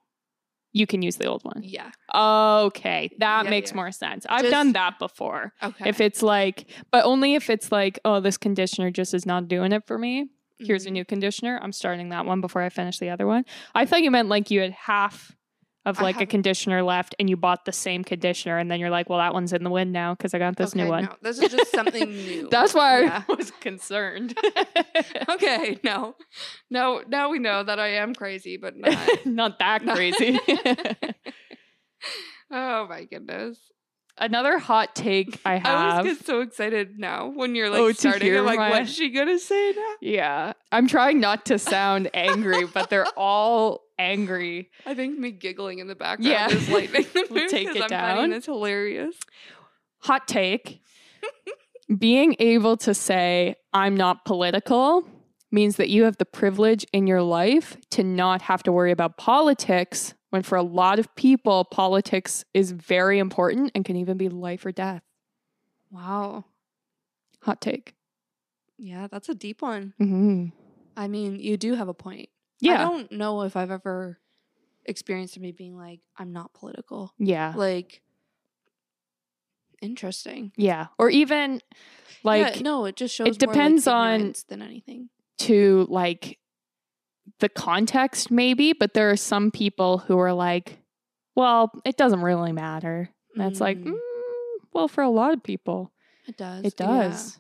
You 0.72 0.86
can 0.86 1.02
use 1.02 1.16
the 1.16 1.26
old 1.26 1.44
one. 1.44 1.62
Yeah. 1.64 1.90
Okay, 2.14 3.10
that 3.20 3.46
Yeah, 3.46 3.50
makes 3.50 3.72
yeah. 3.72 3.76
more 3.76 3.92
sense. 3.92 4.26
I've 4.30 4.42
Just- 4.42 4.52
done 4.52 4.74
that 4.74 5.00
before. 5.00 5.54
Okay. 5.64 5.90
If 5.90 6.00
it's 6.00 6.22
like, 6.22 6.70
but 6.92 7.06
only 7.06 7.34
if 7.36 7.50
it's 7.50 7.72
like, 7.72 8.00
oh, 8.06 8.20
this 8.20 8.38
conditioner 8.38 8.92
just 8.92 9.14
is 9.16 9.26
not 9.26 9.48
doing 9.48 9.72
it 9.72 9.88
for 9.88 9.98
me. 9.98 10.28
Here's 10.60 10.86
a 10.86 10.90
Mhm. 10.90 10.94
new 10.94 11.06
conditioner. 11.06 11.60
I'm 11.62 11.72
starting 11.72 12.10
that 12.10 12.26
one 12.26 12.42
before 12.42 12.62
I 12.62 12.70
finish 12.70 13.00
the 13.00 13.10
other 13.10 13.26
one. 13.26 13.46
I 13.74 13.86
thought 13.86 14.04
you 14.04 14.12
meant 14.12 14.28
like 14.30 14.52
you 14.52 14.60
had 14.62 14.72
half 14.74 15.36
of 15.90 16.00
like 16.02 16.22
a 16.22 16.26
conditioner 16.26 16.82
left 16.84 17.16
and 17.20 17.30
you 17.30 17.36
bought 17.36 17.66
the 17.66 17.72
same 17.74 18.04
conditioner 18.04 18.58
and 18.58 18.72
then 18.72 18.80
you're 18.80 18.90
like, 18.90 19.10
well, 19.10 19.20
that 19.20 19.34
one's 19.34 19.52
in 19.52 19.64
the 19.64 19.70
wind 19.70 19.92
now 19.92 20.14
because 20.16 20.34
I 20.34 20.40
got 20.40 20.56
this 20.56 20.72
okay, 20.74 20.84
new 20.84 20.90
one. 20.90 21.04
No, 21.06 21.16
this 21.22 21.40
is 21.40 21.52
just 21.52 21.72
something 21.72 22.10
new. 22.10 22.48
That's 22.52 22.74
why 22.74 23.02
Yeah. 23.02 23.24
I 23.28 23.34
was 23.36 23.52
concerned. 23.60 24.38
okay, 25.30 25.78
no. 25.84 26.16
No, 26.70 27.02
now 27.08 27.30
we 27.30 27.40
know 27.40 27.64
that 27.64 27.80
I 27.80 27.96
am 27.96 28.14
crazy, 28.16 28.58
but 28.58 28.78
not. 28.78 29.26
not 29.26 29.60
that 29.60 29.84
crazy. 29.84 30.40
oh 32.52 32.88
my 32.88 33.06
goodness. 33.06 33.58
Another 34.22 34.58
hot 34.60 34.96
take 34.96 35.40
I 35.46 35.56
have. 35.56 35.66
I 35.66 35.92
always 36.00 36.18
get 36.18 36.26
so 36.26 36.42
excited 36.42 37.00
now 37.00 37.32
when 37.34 37.56
you're 37.56 37.70
like 37.70 37.80
Oh, 37.80 37.92
starting. 37.94 38.36
I'm 38.36 38.46
like, 38.46 38.60
my- 38.60 38.70
what's 38.72 38.92
she 38.92 39.10
gonna 39.12 39.40
say 39.40 39.74
now? 39.76 39.94
yeah. 40.02 40.54
I'm 40.74 40.88
trying 40.88 41.22
not 41.22 41.46
to 41.46 41.58
sound 41.58 42.10
angry, 42.14 42.66
but 42.66 42.90
they're 42.90 43.08
all 43.18 43.82
angry. 44.00 44.72
I 44.86 44.96
think 44.96 45.20
me 45.20 45.30
giggling 45.32 45.78
in 45.80 45.88
the 45.88 45.96
background 45.96 46.30
Yeah. 46.32 46.50
is 46.50 46.68
lightening 46.70 47.06
the 47.14 47.28
We'll 47.30 47.42
mood 47.44 47.50
take 47.50 47.68
'cause 47.68 47.76
it 47.76 47.82
I'm 47.84 47.90
down. 47.90 48.30
this 48.32 48.46
hilarious. 48.46 49.16
Hot 50.00 50.28
take. 50.28 50.82
Being 52.00 52.36
able 52.40 52.78
to 52.78 52.94
say, 52.94 53.56
I'm 53.74 53.96
not 53.98 54.24
political 54.26 55.08
means 55.52 55.76
that 55.78 55.90
you 55.90 56.04
have 56.04 56.18
the 56.18 56.26
privilege 56.26 56.86
in 56.94 57.08
your 57.08 57.22
life 57.24 57.76
to 57.92 58.04
not 58.04 58.44
have 58.44 58.62
to 58.64 58.72
worry 58.72 58.92
about 58.92 59.18
politics 59.18 60.14
when 60.30 60.44
for 60.44 60.56
a 60.56 60.62
lot 60.64 61.00
of 61.00 61.14
people, 61.16 61.66
politics 61.66 62.46
is 62.54 62.72
very 62.72 63.18
important 63.18 63.72
and 63.74 63.84
can 63.84 63.96
even 63.96 64.16
be 64.18 64.30
life 64.30 64.64
or 64.66 64.72
death. 64.72 65.02
Wow. 65.90 66.46
Hot 67.42 67.60
take. 67.62 67.96
Yeah, 68.78 69.08
that's 69.08 69.28
a 69.28 69.34
deep 69.34 69.64
one. 69.64 69.94
Mm-hmm. 70.00 70.46
I 70.96 71.08
mean, 71.08 71.40
you 71.40 71.58
do 71.58 71.74
have 71.74 71.88
a 71.88 71.94
point. 71.96 72.30
I 72.64 72.78
don't 72.78 73.12
know 73.12 73.42
if 73.44 73.56
I've 73.56 73.72
ever 73.72 74.20
experienced 74.86 75.40
me 75.40 75.52
being 75.52 75.76
like, 75.78 76.00
I'm 76.18 76.32
not 76.34 76.54
political. 76.54 77.14
Yeah. 77.18 77.54
Like, 77.56 78.02
interesting. 79.82 80.52
Yeah. 80.58 80.88
Or 80.98 81.10
even 81.10 81.62
like 82.24 82.56
yeah, 82.58 82.62
no, 82.62 82.86
it 82.86 82.96
just 82.96 83.16
shows. 83.16 83.26
more, 83.26 83.32
like, 83.32 83.40
depends 83.40 83.88
on- 83.88 84.34
than 84.48 84.62
anything. 84.62 85.10
to 85.40 85.88
like 85.90 86.38
the 87.40 87.50
context 87.50 88.30
maybe, 88.32 88.74
but 88.74 88.94
there 88.94 89.10
are 89.12 89.16
some 89.16 89.52
people 89.52 90.00
who 90.00 90.18
are 90.20 90.34
like, 90.34 90.80
well, 91.36 91.72
it 91.86 91.96
doesn't 91.96 92.22
really 92.22 92.52
matter. 92.52 93.10
That's 93.36 93.52
it's 93.54 93.62
like, 93.62 93.78
Mm, 93.78 93.92
mm, 93.94 93.98
well, 94.74 94.88
for 94.90 95.02
a 95.02 95.10
lot 95.10 95.34
of 95.34 95.42
people, 95.44 95.94
it 96.28 96.36
does. 96.36 96.66
it 96.66 96.74
yeah. 96.80 96.86
does. 96.86 97.40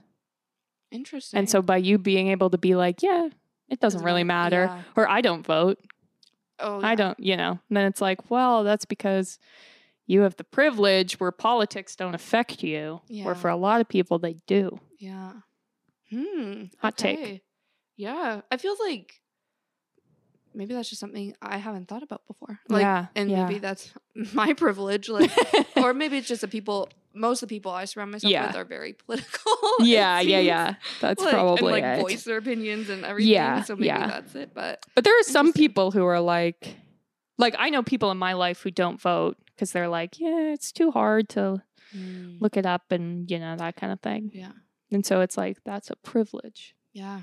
Interesting. 0.91 1.37
And 1.39 1.49
so 1.49 1.61
by 1.61 1.77
you 1.77 1.97
being 1.97 2.29
able 2.29 2.49
to 2.51 2.57
be 2.57 2.75
like, 2.75 3.03
yeah, 3.03 3.29
it 3.69 3.79
doesn't 3.79 4.03
really 4.03 4.23
matter, 4.23 4.65
Yeah. 4.65 4.81
or 4.95 5.09
I 5.09 5.21
don't 5.21 5.45
vote, 5.45 5.79
Oh, 6.61 6.81
I 6.83 6.95
don't, 6.95 7.17
you 7.19 7.37
know, 7.37 7.51
And 7.69 7.77
then 7.77 7.85
it's 7.85 8.01
like, 8.01 8.29
well, 8.29 8.63
that's 8.65 8.83
because 8.85 9.39
you 10.07 10.21
have 10.21 10.35
the 10.35 10.43
privilege 10.43 11.19
where 11.19 11.31
politics 11.31 11.95
don't 11.95 12.15
affect 12.15 12.63
you, 12.63 13.01
Yeah. 13.07 13.25
where 13.25 13.35
for 13.35 13.49
a 13.49 13.55
lot 13.55 13.79
of 13.79 13.87
people 13.87 14.19
they 14.19 14.35
do. 14.47 14.79
Yeah. 14.97 15.33
Hmm. 16.09 16.65
Hot 16.79 16.97
take. 16.97 17.43
Yeah. 17.95 18.41
I 18.51 18.57
feel 18.57 18.75
like 18.81 19.21
maybe 20.53 20.73
that's 20.73 20.89
just 20.89 20.99
something 20.99 21.35
I 21.41 21.57
haven't 21.57 21.87
thought 21.87 22.03
about 22.03 22.21
before. 22.27 22.59
Like, 22.67 22.81
yeah. 22.81 23.07
and 23.15 23.29
yeah. 23.29 23.45
maybe 23.45 23.59
that's 23.59 23.93
my 24.33 24.53
privilege. 24.53 25.07
Like, 25.09 25.31
or 25.77 25.93
maybe 25.93 26.17
it's 26.17 26.27
just 26.27 26.41
the 26.41 26.47
people. 26.47 26.89
Most 27.13 27.41
of 27.43 27.49
the 27.49 27.55
people 27.55 27.71
I 27.71 27.85
surround 27.85 28.11
myself 28.11 28.31
Yeah. 28.31 28.47
with 28.47 28.55
are 28.55 28.65
very 28.65 28.93
political. 28.93 29.51
yeah, 29.79 30.19
yeah, 30.19 30.39
yeah. 30.39 30.75
That's 31.01 31.21
Like, 31.23 31.33
probably 31.33 31.73
and, 31.73 31.83
like 31.83 31.99
it. 31.99 32.01
voice 32.01 32.23
their 32.23 32.37
opinions 32.37 32.89
and 32.89 33.03
everything. 33.03 33.33
Yeah, 33.33 33.63
So 33.63 33.75
maybe 33.75 33.87
yeah. 33.87 34.07
that's 34.07 34.35
it. 34.35 34.53
But 34.53 34.85
But 34.95 35.03
there 35.03 35.19
are 35.19 35.23
some 35.23 35.51
people 35.53 35.91
who 35.91 36.05
are 36.05 36.19
like, 36.21 36.75
like 37.37 37.55
I 37.57 37.69
know 37.69 37.81
people 37.83 38.11
in 38.11 38.17
my 38.17 38.33
life 38.33 38.61
who 38.61 38.71
don't 38.71 39.01
vote 39.01 39.37
because 39.55 39.71
they're 39.71 39.89
like, 39.89 40.19
yeah, 40.19 40.53
it's 40.53 40.71
too 40.71 40.91
hard 40.91 41.29
to 41.29 41.61
mm. 41.95 42.39
look 42.39 42.55
it 42.57 42.65
up 42.65 42.91
and 42.91 43.29
you 43.29 43.39
know 43.39 43.55
that 43.57 43.75
kind 43.75 43.91
of 43.91 43.99
thing. 44.01 44.31
yeah, 44.33 44.51
And 44.91 45.05
so 45.05 45.21
it's 45.21 45.37
like 45.37 45.57
that's 45.65 45.89
a 45.89 45.95
privilege. 45.97 46.75
yeah. 46.93 47.21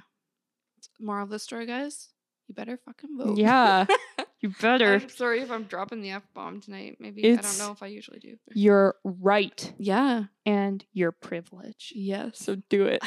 Moral 1.01 1.25
of 1.25 1.31
the 1.31 1.39
story, 1.39 1.67
guys: 1.67 2.09
you 2.49 2.55
better 2.55 2.79
fucking 2.85 3.17
vote. 3.19 3.39
Yeah, 3.39 3.87
You 4.41 4.53
better. 4.61 4.95
I'm 4.95 5.09
sorry 5.09 5.41
if 5.41 5.51
I'm 5.51 5.65
dropping 5.65 6.03
the 6.03 6.11
F 6.11 6.23
bomb 6.35 6.61
tonight. 6.61 6.99
Maybe 7.01 7.33
I 7.33 7.37
don't 7.37 7.59
know 7.59 7.73
if 7.73 7.83
I 7.83 7.87
usually 7.87 8.19
do. 8.19 8.37
You're 8.55 8.95
right. 9.03 9.73
Yeah. 9.79 10.25
And 10.45 10.85
you're 10.93 11.11
privileged. 11.13 11.93
Yes. 11.95 12.39
So 12.39 12.57
do 12.69 12.85
it. 12.87 13.03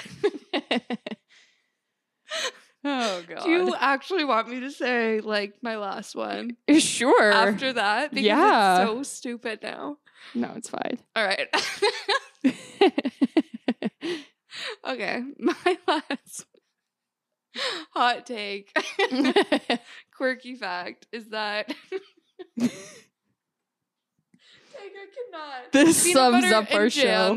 oh, 2.84 3.24
God. 3.28 3.44
do 3.44 3.50
you 3.50 3.76
actually 3.80 4.26
want 4.26 4.50
me 4.50 4.62
to 4.62 4.72
say 4.72 5.20
like 5.22 5.54
my 5.62 5.78
last 5.78 6.16
one 6.16 6.58
sure. 6.80 7.32
after 7.32 7.74
that? 7.74 8.10
Because 8.12 8.26
Yeah. 8.26 8.82
it's 8.82 8.90
so 8.90 9.04
stupid 9.04 9.60
now. 9.62 9.98
no, 10.34 10.52
it's 10.56 10.70
fine. 10.70 10.98
All 11.16 11.24
right. 11.26 11.48
okay. 14.88 15.22
My 15.38 15.78
last 15.88 16.46
hot 17.94 18.26
take, 18.26 18.72
quirky 20.16 20.56
fact 20.56 21.08
is 21.12 21.30
that 21.30 21.74
Like, 24.82 24.94
I 24.96 25.08
cannot. 25.14 25.72
this 25.74 26.04
Peanut 26.04 26.16
sums 26.16 26.52
up 26.54 26.74
our 26.74 26.90
show. 26.90 27.36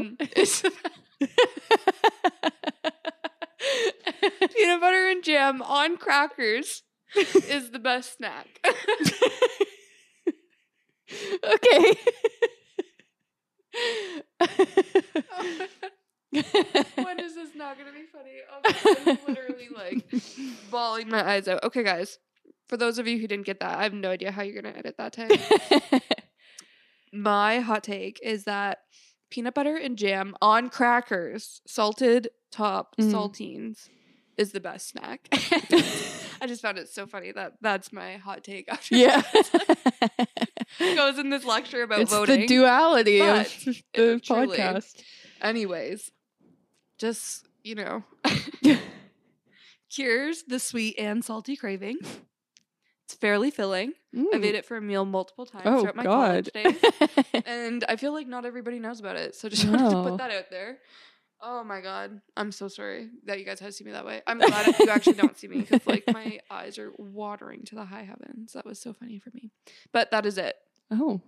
peanut 4.54 4.80
butter 4.80 5.08
and 5.08 5.24
jam 5.24 5.60
on 5.62 5.96
crackers 5.96 6.84
is 7.16 7.70
the 7.72 7.80
best 7.80 8.16
snack. 8.16 8.60
okay. 11.44 11.96
When 16.32 17.20
is 17.20 17.34
this 17.34 17.50
not 17.54 17.76
going 17.78 17.88
to 17.88 17.92
be 17.92 18.06
funny? 18.12 18.30
Oh, 18.50 18.60
I'm 19.06 19.18
literally 19.34 19.68
like 19.74 20.04
bawling 20.70 21.08
my 21.08 21.26
eyes 21.28 21.48
out. 21.48 21.62
Okay, 21.64 21.82
guys. 21.82 22.18
For 22.68 22.76
those 22.78 22.98
of 22.98 23.06
you 23.06 23.18
who 23.18 23.26
didn't 23.26 23.44
get 23.44 23.60
that, 23.60 23.78
I 23.78 23.82
have 23.82 23.92
no 23.92 24.10
idea 24.10 24.30
how 24.32 24.42
you're 24.42 24.60
going 24.62 24.72
to 24.72 24.78
edit 24.78 24.96
that 24.96 25.12
time. 25.90 26.00
My 27.12 27.60
hot 27.60 27.82
take 27.84 28.18
is 28.22 28.44
that 28.44 28.78
peanut 29.30 29.52
butter 29.54 29.76
and 29.76 29.98
jam 29.98 30.34
on 30.40 30.70
crackers, 30.70 31.60
salted 31.66 32.28
top 32.50 32.96
Mm. 32.96 33.12
saltines, 33.12 33.88
is 34.38 34.52
the 34.52 34.60
best 34.60 34.88
snack. 34.88 35.28
I 35.32 36.46
just 36.46 36.62
found 36.62 36.78
it 36.78 36.88
so 36.88 37.06
funny 37.06 37.32
that 37.32 37.54
that's 37.60 37.92
my 37.92 38.16
hot 38.16 38.42
take 38.42 38.66
after 38.72 38.96
yeah. 38.96 39.22
goes 40.78 41.18
in 41.18 41.28
this 41.28 41.44
lecture 41.44 41.82
about 41.82 42.00
it's 42.00 42.10
voting. 42.10 42.40
the 42.40 42.46
duality 42.46 43.20
of 43.20 43.46
the 43.94 44.20
podcast. 44.24 45.02
Anyways, 45.42 46.10
just, 47.02 47.46
you 47.64 47.74
know, 47.74 48.04
cures 49.90 50.44
the 50.44 50.58
sweet 50.58 50.94
and 50.98 51.24
salty 51.24 51.56
craving. 51.56 51.98
It's 53.04 53.14
fairly 53.14 53.50
filling. 53.50 53.92
I've 54.32 54.44
ate 54.44 54.54
it 54.54 54.64
for 54.64 54.76
a 54.76 54.80
meal 54.80 55.04
multiple 55.04 55.44
times 55.46 55.64
Mm. 55.64 55.72
Oh 55.72 55.80
throughout 55.80 55.96
my 55.96 56.02
God. 56.04 56.50
college 56.52 56.52
days. 56.52 56.84
and 57.46 57.84
I 57.88 57.96
feel 57.96 58.12
like 58.12 58.26
not 58.28 58.44
everybody 58.46 58.78
knows 58.78 59.00
about 59.00 59.16
it. 59.16 59.34
So 59.34 59.48
just 59.48 59.64
wanted 59.68 59.90
to 59.90 60.02
put 60.10 60.18
that 60.18 60.30
out 60.30 60.50
there. 60.50 60.78
Oh 61.44 61.64
my 61.64 61.80
god, 61.80 62.20
I'm 62.36 62.52
so 62.52 62.68
sorry 62.68 63.08
that 63.26 63.40
you 63.40 63.44
guys 63.44 63.58
had 63.58 63.66
to 63.66 63.72
see 63.72 63.82
me 63.82 63.90
that 63.90 64.06
way. 64.06 64.22
I'm 64.28 64.38
glad 64.38 64.68
if 64.68 64.78
you 64.78 64.88
actually 64.88 65.14
don't 65.14 65.36
see 65.36 65.48
me 65.48 65.62
because 65.62 65.84
like 65.88 66.04
my 66.12 66.38
eyes 66.48 66.78
are 66.78 66.92
watering 66.98 67.64
to 67.64 67.74
the 67.74 67.84
high 67.84 68.04
heavens. 68.04 68.52
That 68.52 68.64
was 68.64 68.78
so 68.78 68.92
funny 68.92 69.18
for 69.18 69.30
me. 69.34 69.50
But 69.92 70.12
that 70.12 70.24
is 70.24 70.38
it. 70.38 70.54
oh, 70.92 71.20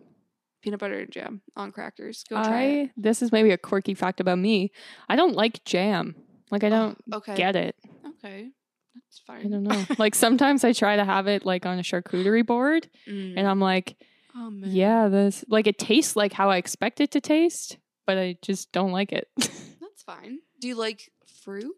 Peanut 0.65 0.81
butter 0.81 0.99
and 1.01 1.13
jam 1.13 1.43
on 1.57 1.71
crackers. 1.73 2.25
Go 2.29 2.43
try 2.43 2.63
it. 2.63 2.91
This 2.97 3.21
is 3.23 3.31
maybe 3.31 3.51
a 3.51 3.59
quirky 3.59 3.93
fact 3.95 4.19
about 4.19 4.39
me. 4.39 4.73
I 5.09 5.15
don't 5.17 5.35
like 5.37 5.63
jam. 5.65 6.17
Like 6.51 6.65
I 6.65 6.71
don't 6.71 6.97
Okay. 7.13 7.35
get 7.37 7.55
it. 7.55 7.77
Okay, 8.07 8.49
that's 8.95 9.19
fine. 9.27 9.47
I 9.47 9.49
don't 9.51 9.63
know. 9.65 9.85
like 9.99 10.15
sometimes 10.15 10.65
I 10.65 10.73
try 10.73 10.97
to 10.97 11.05
have 11.05 11.27
it 11.27 11.45
like 11.45 11.67
on 11.67 11.79
a 11.79 11.83
charcuterie 11.83 12.47
board, 12.47 12.89
Mm. 13.07 13.35
and 13.37 13.47
I'm 13.47 13.61
like, 13.61 13.97
oh 14.35 14.51
man. 14.51 14.71
yeah, 14.71 15.09
this 15.09 15.45
like 15.49 15.67
it 15.67 15.79
tastes 15.79 16.17
like 16.17 16.33
how 16.33 16.49
I 16.51 16.57
expect 16.57 17.01
it 17.01 17.11
to 17.13 17.21
taste, 17.21 17.77
but 18.07 18.17
I 18.17 18.37
just 18.41 18.73
don't 18.73 18.93
like 18.93 19.13
it. 19.13 19.29
that's 19.37 20.03
fine. 20.07 20.39
Do 20.61 20.69
you 20.69 20.75
like 20.77 21.11
fruit? 21.43 21.75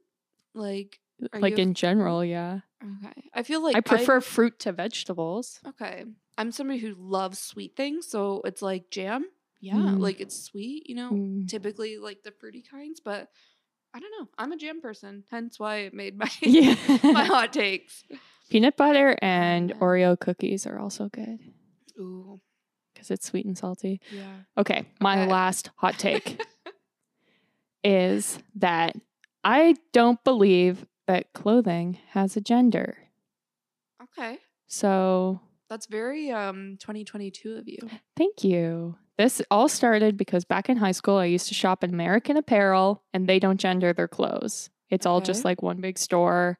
Like, 0.55 1.01
like 1.34 1.59
a 1.59 1.61
in 1.61 1.74
general, 1.74 2.24
yeah. 2.24 2.61
okay. 2.82 3.24
I 3.34 3.43
feel 3.43 3.62
like 3.62 3.74
I 3.76 3.80
prefer 3.80 4.20
fruit 4.20 4.59
to 4.61 4.72
vegetables. 4.72 5.59
Okay. 5.66 6.05
I'm 6.39 6.53
somebody 6.53 6.78
who 6.78 6.95
loves 6.99 7.39
sweet 7.39 7.76
things, 7.76 8.09
so 8.09 8.43
it's 8.45 8.62
like 8.62 8.91
jam. 8.91 9.24
Yeah, 9.61 9.74
Mm. 9.76 9.99
like 10.01 10.20
it's 10.20 10.39
sweet, 10.39 10.89
you 10.89 10.95
know, 10.95 11.11
Mm. 11.12 11.49
typically 11.49 11.97
like 11.99 12.22
the 12.22 12.30
fruity 12.32 12.62
kinds, 12.62 13.01
but 13.01 13.30
I 13.95 14.01
don't 14.01 14.11
know. 14.20 14.28
I'm 14.37 14.53
a 14.53 14.57
jam 14.57 14.80
person, 14.82 15.24
hence 15.30 15.59
why 15.59 15.76
it 15.78 15.95
made 15.95 16.16
my 16.18 16.30
Yeah. 16.43 16.74
my 17.12 17.24
hot 17.34 17.53
takes. 17.55 18.05
Peanut 18.51 18.76
butter 18.76 19.16
and 19.22 19.68
man. 19.70 19.78
Oreo 19.80 20.18
cookies 20.20 20.66
are 20.66 20.78
also 20.78 21.09
good 21.09 21.39
Ooh, 21.99 22.41
because 22.93 23.11
it's 23.11 23.26
sweet 23.26 23.47
and 23.47 23.57
salty. 23.57 24.01
yeah. 24.12 24.41
Okay, 24.59 24.84
my 25.01 25.22
Okay. 25.22 25.30
last 25.30 25.70
hot 25.76 25.99
take 25.99 26.39
is 27.84 28.39
that 28.57 28.95
I 29.43 29.76
don't 29.93 30.22
believe 30.24 30.87
that 31.07 31.32
clothing 31.32 31.99
has 32.11 32.37
a 32.37 32.41
gender. 32.41 32.99
Okay. 34.03 34.39
So 34.66 35.41
That's 35.69 35.87
very 35.87 36.31
um 36.31 36.77
2022 36.81 37.57
of 37.57 37.69
you. 37.69 37.79
Thank 38.17 38.45
you. 38.45 38.97
This 39.19 39.41
all 39.51 39.69
started 39.69 40.17
because 40.17 40.45
back 40.45 40.69
in 40.69 40.77
high 40.77 40.93
school, 40.93 41.17
I 41.17 41.25
used 41.25 41.49
to 41.49 41.55
shop 41.55 41.83
at 41.83 41.91
American 41.91 42.37
Apparel 42.37 43.03
and 43.14 43.27
they 43.27 43.39
don't 43.39 43.59
gender 43.59 43.93
their 43.95 44.09
clothes. 44.09 44.69
It's 44.91 45.07
all 45.07 45.21
just 45.23 45.45
like 45.45 45.62
one 45.62 45.81
big 45.81 45.99
store. 45.99 46.59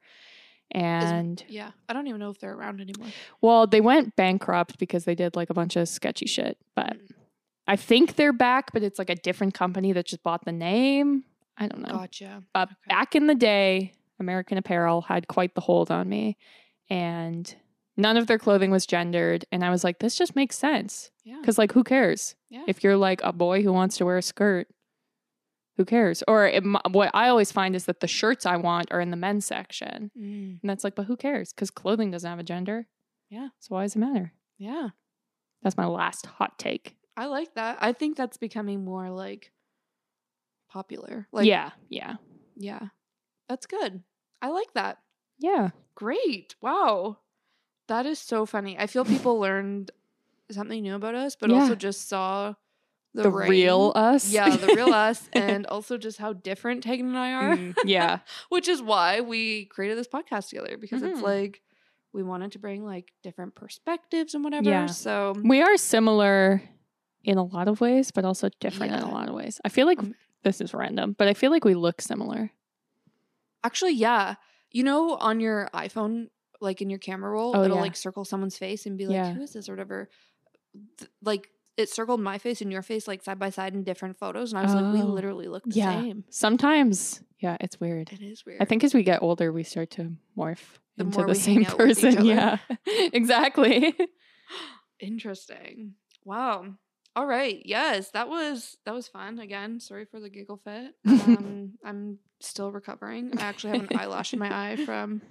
And 0.73 1.45
Yeah, 1.49 1.71
I 1.89 1.93
don't 1.93 2.07
even 2.09 2.19
know 2.19 2.31
if 2.31 2.41
they're 2.41 2.55
around 2.55 2.81
anymore. 2.81 3.07
well, 3.41 3.67
they 3.67 3.81
went 3.81 4.17
bankrupt 4.17 4.79
because 4.79 5.05
they 5.05 5.15
did 5.15 5.37
like 5.37 5.51
a 5.51 5.55
bunch 5.55 5.77
of 5.77 5.89
sketchy 5.89 6.27
shit. 6.27 6.59
But 6.75 6.95
Mm. 6.97 7.11
I 7.69 7.77
think 7.77 8.17
they're 8.17 8.33
back, 8.33 8.73
but 8.73 8.83
it's 8.83 8.99
like 8.99 9.11
a 9.11 9.17
different 9.17 9.53
company 9.55 9.93
that 9.93 10.07
just 10.07 10.23
bought 10.23 10.45
the 10.45 10.53
name. 10.53 11.25
I 11.59 11.67
don't 11.69 11.83
know. 11.83 11.95
Gotcha. 11.99 12.43
But 12.55 12.69
Okay. 12.71 12.75
back 12.89 13.15
in 13.15 13.27
the 13.27 13.35
day, 13.35 13.93
American 14.19 14.57
Apparel 14.57 15.03
had 15.03 15.27
quite 15.29 15.55
the 15.55 15.61
hold 15.61 15.91
on 15.91 16.09
me. 16.09 16.37
And 16.89 17.55
none 17.97 18.17
of 18.17 18.27
their 18.27 18.39
clothing 18.39 18.71
was 18.71 18.87
gendered. 18.87 19.45
And 19.53 19.65
I 19.65 19.71
was 19.71 19.85
like, 19.85 19.99
this 19.99 20.17
just 20.17 20.37
makes 20.37 20.57
sense. 20.59 21.11
Yeah. 21.25 21.39
Because, 21.41 21.59
like, 21.59 21.73
who 21.73 21.83
cares? 21.85 22.35
Yeah. 22.51 22.65
If 22.67 22.83
you're 22.85 22.97
like 22.97 23.21
a 23.23 23.33
boy 23.33 23.63
who 23.63 23.73
wants 23.73 23.97
to 23.99 24.05
wear 24.05 24.17
a 24.19 24.23
skirt, 24.23 24.69
who 25.77 25.85
cares? 25.85 26.23
Or 26.27 26.47
it, 26.47 26.63
what 26.91 27.11
I 27.15 27.29
always 27.29 27.53
find 27.53 27.75
is 27.77 27.85
that 27.85 28.01
the 28.01 28.07
shirts 28.07 28.47
I 28.47 28.57
want 28.57 28.93
are 28.93 29.01
in 29.01 29.11
the 29.11 29.17
men's 29.17 29.45
section. 29.47 30.11
Mm, 30.19 30.61
And 30.63 30.71
that's 30.71 30.85
like, 30.85 30.95
but 30.95 31.07
who 31.07 31.17
cares? 31.17 31.53
Because 31.53 31.71
clothing 31.71 32.11
doesn't 32.11 32.29
have 32.31 32.39
a 32.39 32.43
gender. 32.45 32.87
Yeah. 33.29 33.49
So 33.61 33.75
why 33.75 33.83
does 33.83 33.97
it 33.97 33.99
matter? 33.99 34.33
yeah. 34.59 34.89
That's 35.63 35.77
my 35.77 35.87
last 35.87 36.27
hot 36.27 36.59
take. 36.59 36.97
I 37.17 37.27
like 37.27 37.55
that. 37.55 37.79
I 37.81 37.93
think 37.93 38.17
that's 38.17 38.37
becoming 38.37 38.85
more 38.85 39.11
like 39.11 39.51
popular. 40.71 41.27
Like 41.33 41.47
yeah. 41.47 41.71
Yeah. 41.89 42.17
Yeah. 42.57 42.81
That's 43.49 43.67
good. 43.67 44.03
I 44.43 44.49
like 44.49 44.73
that. 44.75 44.99
Yeah. 45.39 45.71
Great. 45.95 46.55
Wow. 46.61 47.19
That 47.89 48.07
is 48.07 48.19
so 48.19 48.47
funny. 48.47 48.79
I 48.79 48.87
feel 48.87 49.05
people 49.05 49.39
learned 49.39 49.91
something 50.51 50.83
new 50.83 50.95
about 50.95 51.15
us, 51.15 51.37
but 51.37 51.51
Yeah. 51.51 51.57
also 51.57 51.75
just 51.75 52.09
saw 52.09 52.55
the, 53.15 53.23
The, 53.23 53.31
real 53.31 53.93
us. 53.95 54.31
Yeah, 54.31 54.57
the 54.57 54.75
real 54.75 54.89
us, 54.93 55.29
and 55.33 55.67
also 55.67 55.97
just 55.97 56.19
how 56.19 56.33
different 56.35 56.83
Tegan 56.83 57.07
and 57.09 57.19
I 57.19 57.33
are, 57.33 57.57
Mm, 57.57 57.77
yeah. 57.85 58.19
which 58.49 58.69
is 58.69 58.83
why 58.83 59.21
we 59.21 59.67
created 59.67 59.97
this 59.99 60.09
podcast 60.09 60.51
together 60.51 60.77
because 60.77 61.03
it's 61.03 61.21
Mhm. 61.21 61.25
like 61.25 61.63
we 62.13 62.23
wanted 62.23 62.53
to 62.53 62.59
bring 62.59 62.85
like 62.85 63.13
different 63.23 63.55
perspectives 63.55 64.35
and 64.35 64.43
whatever. 64.45 64.69
Yeah. 64.69 64.87
So 64.87 65.35
We 65.45 65.63
are 65.63 65.77
similar 65.77 66.63
in 67.25 67.39
a 67.39 67.43
lot 67.45 67.69
of 67.69 67.81
ways, 67.81 68.11
but 68.11 68.25
also 68.25 68.49
different 68.61 68.93
in 68.93 69.01
a 69.01 69.11
lot 69.11 69.29
of 69.29 69.35
ways. 69.35 69.61
I 69.65 69.69
feel 69.69 69.87
like 69.87 69.99
Um, 69.99 70.15
this 70.43 70.61
is 70.61 70.73
random, 70.75 71.13
but 71.19 71.27
I 71.29 71.35
feel 71.35 71.51
like 71.51 71.65
we 71.65 71.75
look 71.75 72.01
similar. 72.01 72.51
actually, 73.65 73.93
yeah, 73.95 74.37
you 74.71 74.85
know, 74.85 75.17
on 75.17 75.41
your 75.41 75.69
iPhone, 75.75 76.29
like 76.61 76.81
in 76.83 76.91
your 76.91 76.99
camera 76.99 77.31
roll, 77.31 77.57
Oh, 77.57 77.63
it'll 77.65 77.77
yeah. 77.77 77.83
like 77.83 77.97
circle 77.97 78.25
someone's 78.25 78.57
face 78.59 78.87
and 78.87 78.97
be 78.99 79.07
like, 79.07 79.15
Yeah. 79.15 79.33
"Who 79.35 79.43
is 79.43 79.53
this?" 79.53 79.69
or 79.69 79.73
whatever. 79.73 80.09
Th- 80.99 81.11
like 81.23 81.49
it 81.77 81.91
circled 81.91 82.21
my 82.21 82.39
face 82.39 82.61
and 82.63 82.73
your 82.73 82.81
face 82.83 83.07
like 83.07 83.23
side 83.23 83.39
by 83.39 83.51
side 83.51 83.75
in 83.75 83.83
different 83.85 84.19
photos, 84.19 84.53
and 84.53 84.59
I 84.59 84.63
was 84.63 84.75
like, 84.75 84.93
"We 84.95 85.03
Oh. 85.03 85.07
literally 85.07 85.47
look 85.49 85.65
the 85.65 85.75
Yeah. 85.77 86.01
same." 86.01 86.25
Sometimes, 86.31 87.21
yeah, 87.41 87.57
it's 87.61 87.79
weird. 87.81 88.11
It 88.13 88.23
is 88.23 88.45
weird. 88.47 88.63
I 88.63 88.65
think 88.65 88.83
as 88.85 88.95
we 88.95 89.03
get 89.03 89.23
older, 89.23 89.53
we 89.53 89.63
start 89.63 89.91
to 89.93 90.13
morph 90.37 90.79
The 90.97 91.05
into 91.05 91.25
the 91.25 91.35
same 91.35 91.65
out 91.67 91.77
with 91.79 91.99
each 91.99 92.03
person. 92.03 92.25
Yeah, 92.27 92.59
exactly. 92.87 93.95
Interesting. 95.01 95.95
Wow. 96.25 96.75
All 97.15 97.27
right. 97.27 97.61
Yes, 97.65 98.11
that 98.11 98.29
was 98.29 98.77
that 98.85 98.95
was 98.95 99.09
fun. 99.09 99.39
Again, 99.39 99.81
sorry 99.81 100.05
for 100.05 100.21
the 100.21 100.29
giggle 100.31 100.59
fit. 100.65 100.95
Um, 101.07 101.73
I'm 101.85 102.19
still 102.41 102.71
recovering. 102.73 103.33
I 103.39 103.43
actually 103.43 103.79
have 103.79 103.91
an 103.91 103.99
eyelash 103.99 104.33
in 104.33 104.39
my 104.39 104.73
eye 104.73 104.77
from 104.85 105.23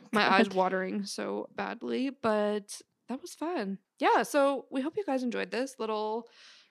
my 0.12 0.32
eyes 0.32 0.48
watering 0.54 1.04
so 1.04 1.48
badly, 1.54 2.10
but 2.10 2.80
that 3.08 3.20
was 3.20 3.34
fun. 3.34 3.78
Yeah. 3.98 4.22
So 4.22 4.66
we 4.70 4.80
hope 4.80 4.96
you 4.96 5.04
guys 5.04 5.22
enjoyed 5.22 5.50
this 5.50 5.76
little 5.78 6.28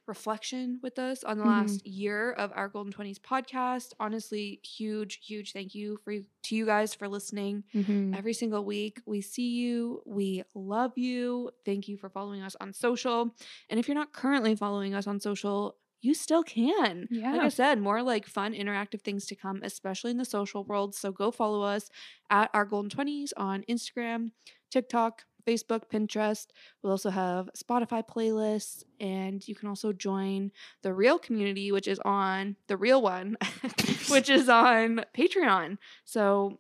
reflection 0.08 0.80
with 0.82 0.98
us 0.98 1.24
on 1.24 1.38
the 1.38 1.44
Mhm. 1.44 1.48
last 1.48 1.86
year 1.86 2.32
of 2.32 2.52
our 2.56 2.68
Golden 2.68 2.92
20s 2.92 3.20
podcast. 3.20 3.94
Honestly, 4.00 4.60
huge, 4.64 5.20
huge 5.26 5.54
thank 5.54 5.76
you 5.76 5.98
for 6.04 6.14
to 6.16 6.56
you 6.56 6.66
guys 6.66 6.96
for 6.96 7.08
listening 7.08 7.64
Mhm. 7.74 8.16
every 8.18 8.34
single 8.34 8.66
week. 8.66 9.00
We 9.06 9.22
see 9.22 9.50
you. 9.50 10.02
We 10.06 10.44
love 10.56 10.98
you. 10.98 11.52
Thank 11.66 11.88
you 11.88 11.98
for 11.98 12.10
following 12.10 12.42
us 12.42 12.56
on 12.60 12.74
social. 12.74 13.36
And 13.70 13.80
if 13.80 13.88
you're 13.88 13.96
not 13.96 14.12
currently 14.12 14.56
following 14.56 14.96
us 14.96 15.06
on 15.08 15.20
social, 15.20 15.78
you 16.02 16.14
still 16.14 16.44
can. 16.44 17.08
Like 17.34 17.42
I 17.42 17.50
said, 17.50 17.80
more 17.80 18.02
like 18.02 18.26
fun, 18.26 18.54
interactive 18.54 19.02
things 19.02 19.26
to 19.28 19.36
come, 19.36 19.62
especially 19.64 20.12
in 20.12 20.18
the 20.18 20.26
social 20.26 20.64
world. 20.64 20.96
So 20.96 21.12
go 21.12 21.32
follow 21.32 21.62
us 21.62 21.90
at 22.30 22.50
our 22.54 22.66
Golden 22.66 22.90
20s 22.90 23.32
on 23.38 23.64
Instagram, 23.70 24.32
TikTok, 24.72 25.24
Facebook, 25.48 25.84
Pinterest. 25.92 26.48
We'll 26.82 26.92
also 26.92 27.10
have 27.10 27.50
Spotify 27.58 28.04
playlists, 28.08 28.84
and 29.00 29.48
you 29.48 29.56
can 29.56 29.70
also 29.70 29.92
join 29.94 30.52
the 30.84 30.94
real 30.94 31.18
community, 31.18 31.72
which 31.72 31.88
is 31.88 32.00
on 32.06 32.56
the 32.68 32.78
real 32.78 33.02
one, 33.02 33.38
which 34.10 34.30
is 34.30 34.50
on 34.50 35.04
Patreon. 35.18 35.78
So 36.06 36.60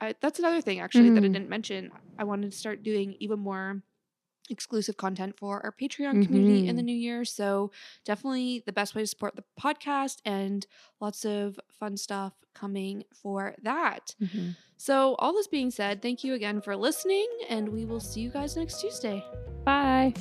I, 0.00 0.14
that's 0.20 0.38
another 0.38 0.60
thing 0.60 0.80
actually 0.80 1.10
that 1.10 1.24
I 1.24 1.28
Mhm. 1.28 1.32
didn't 1.32 1.48
mention. 1.50 1.90
I 2.18 2.24
wanted 2.24 2.52
to 2.52 2.56
start 2.58 2.82
doing 2.82 3.16
even 3.20 3.38
more 3.38 3.82
exclusive 4.50 4.96
content 4.96 5.36
for 5.36 5.64
our 5.64 5.72
Patreon 5.72 6.24
community 6.24 6.66
in 6.66 6.76
the 6.76 6.82
Mhm. 6.82 6.86
new 6.86 6.96
year. 6.96 7.24
So 7.24 7.70
definitely 8.04 8.62
the 8.64 8.72
best 8.72 8.94
way 8.94 9.02
to 9.02 9.06
support 9.06 9.36
the 9.36 9.44
podcast 9.60 10.20
and 10.24 10.66
lots 11.00 11.24
of 11.24 11.58
fun 11.70 11.96
stuff 11.96 12.32
coming 12.54 13.04
for 13.12 13.54
that. 13.62 14.14
Mhm. 14.20 14.56
So 14.76 15.14
all 15.16 15.32
this 15.32 15.46
being 15.48 15.70
said, 15.70 16.02
thank 16.02 16.22
you 16.22 16.34
again 16.34 16.60
for 16.60 16.76
listening 16.76 17.28
and 17.48 17.68
we 17.70 17.84
will 17.84 18.00
see 18.00 18.20
you 18.20 18.30
guys 18.30 18.56
next 18.56 18.80
Tuesday. 18.80 19.24
Bye. 19.64 20.14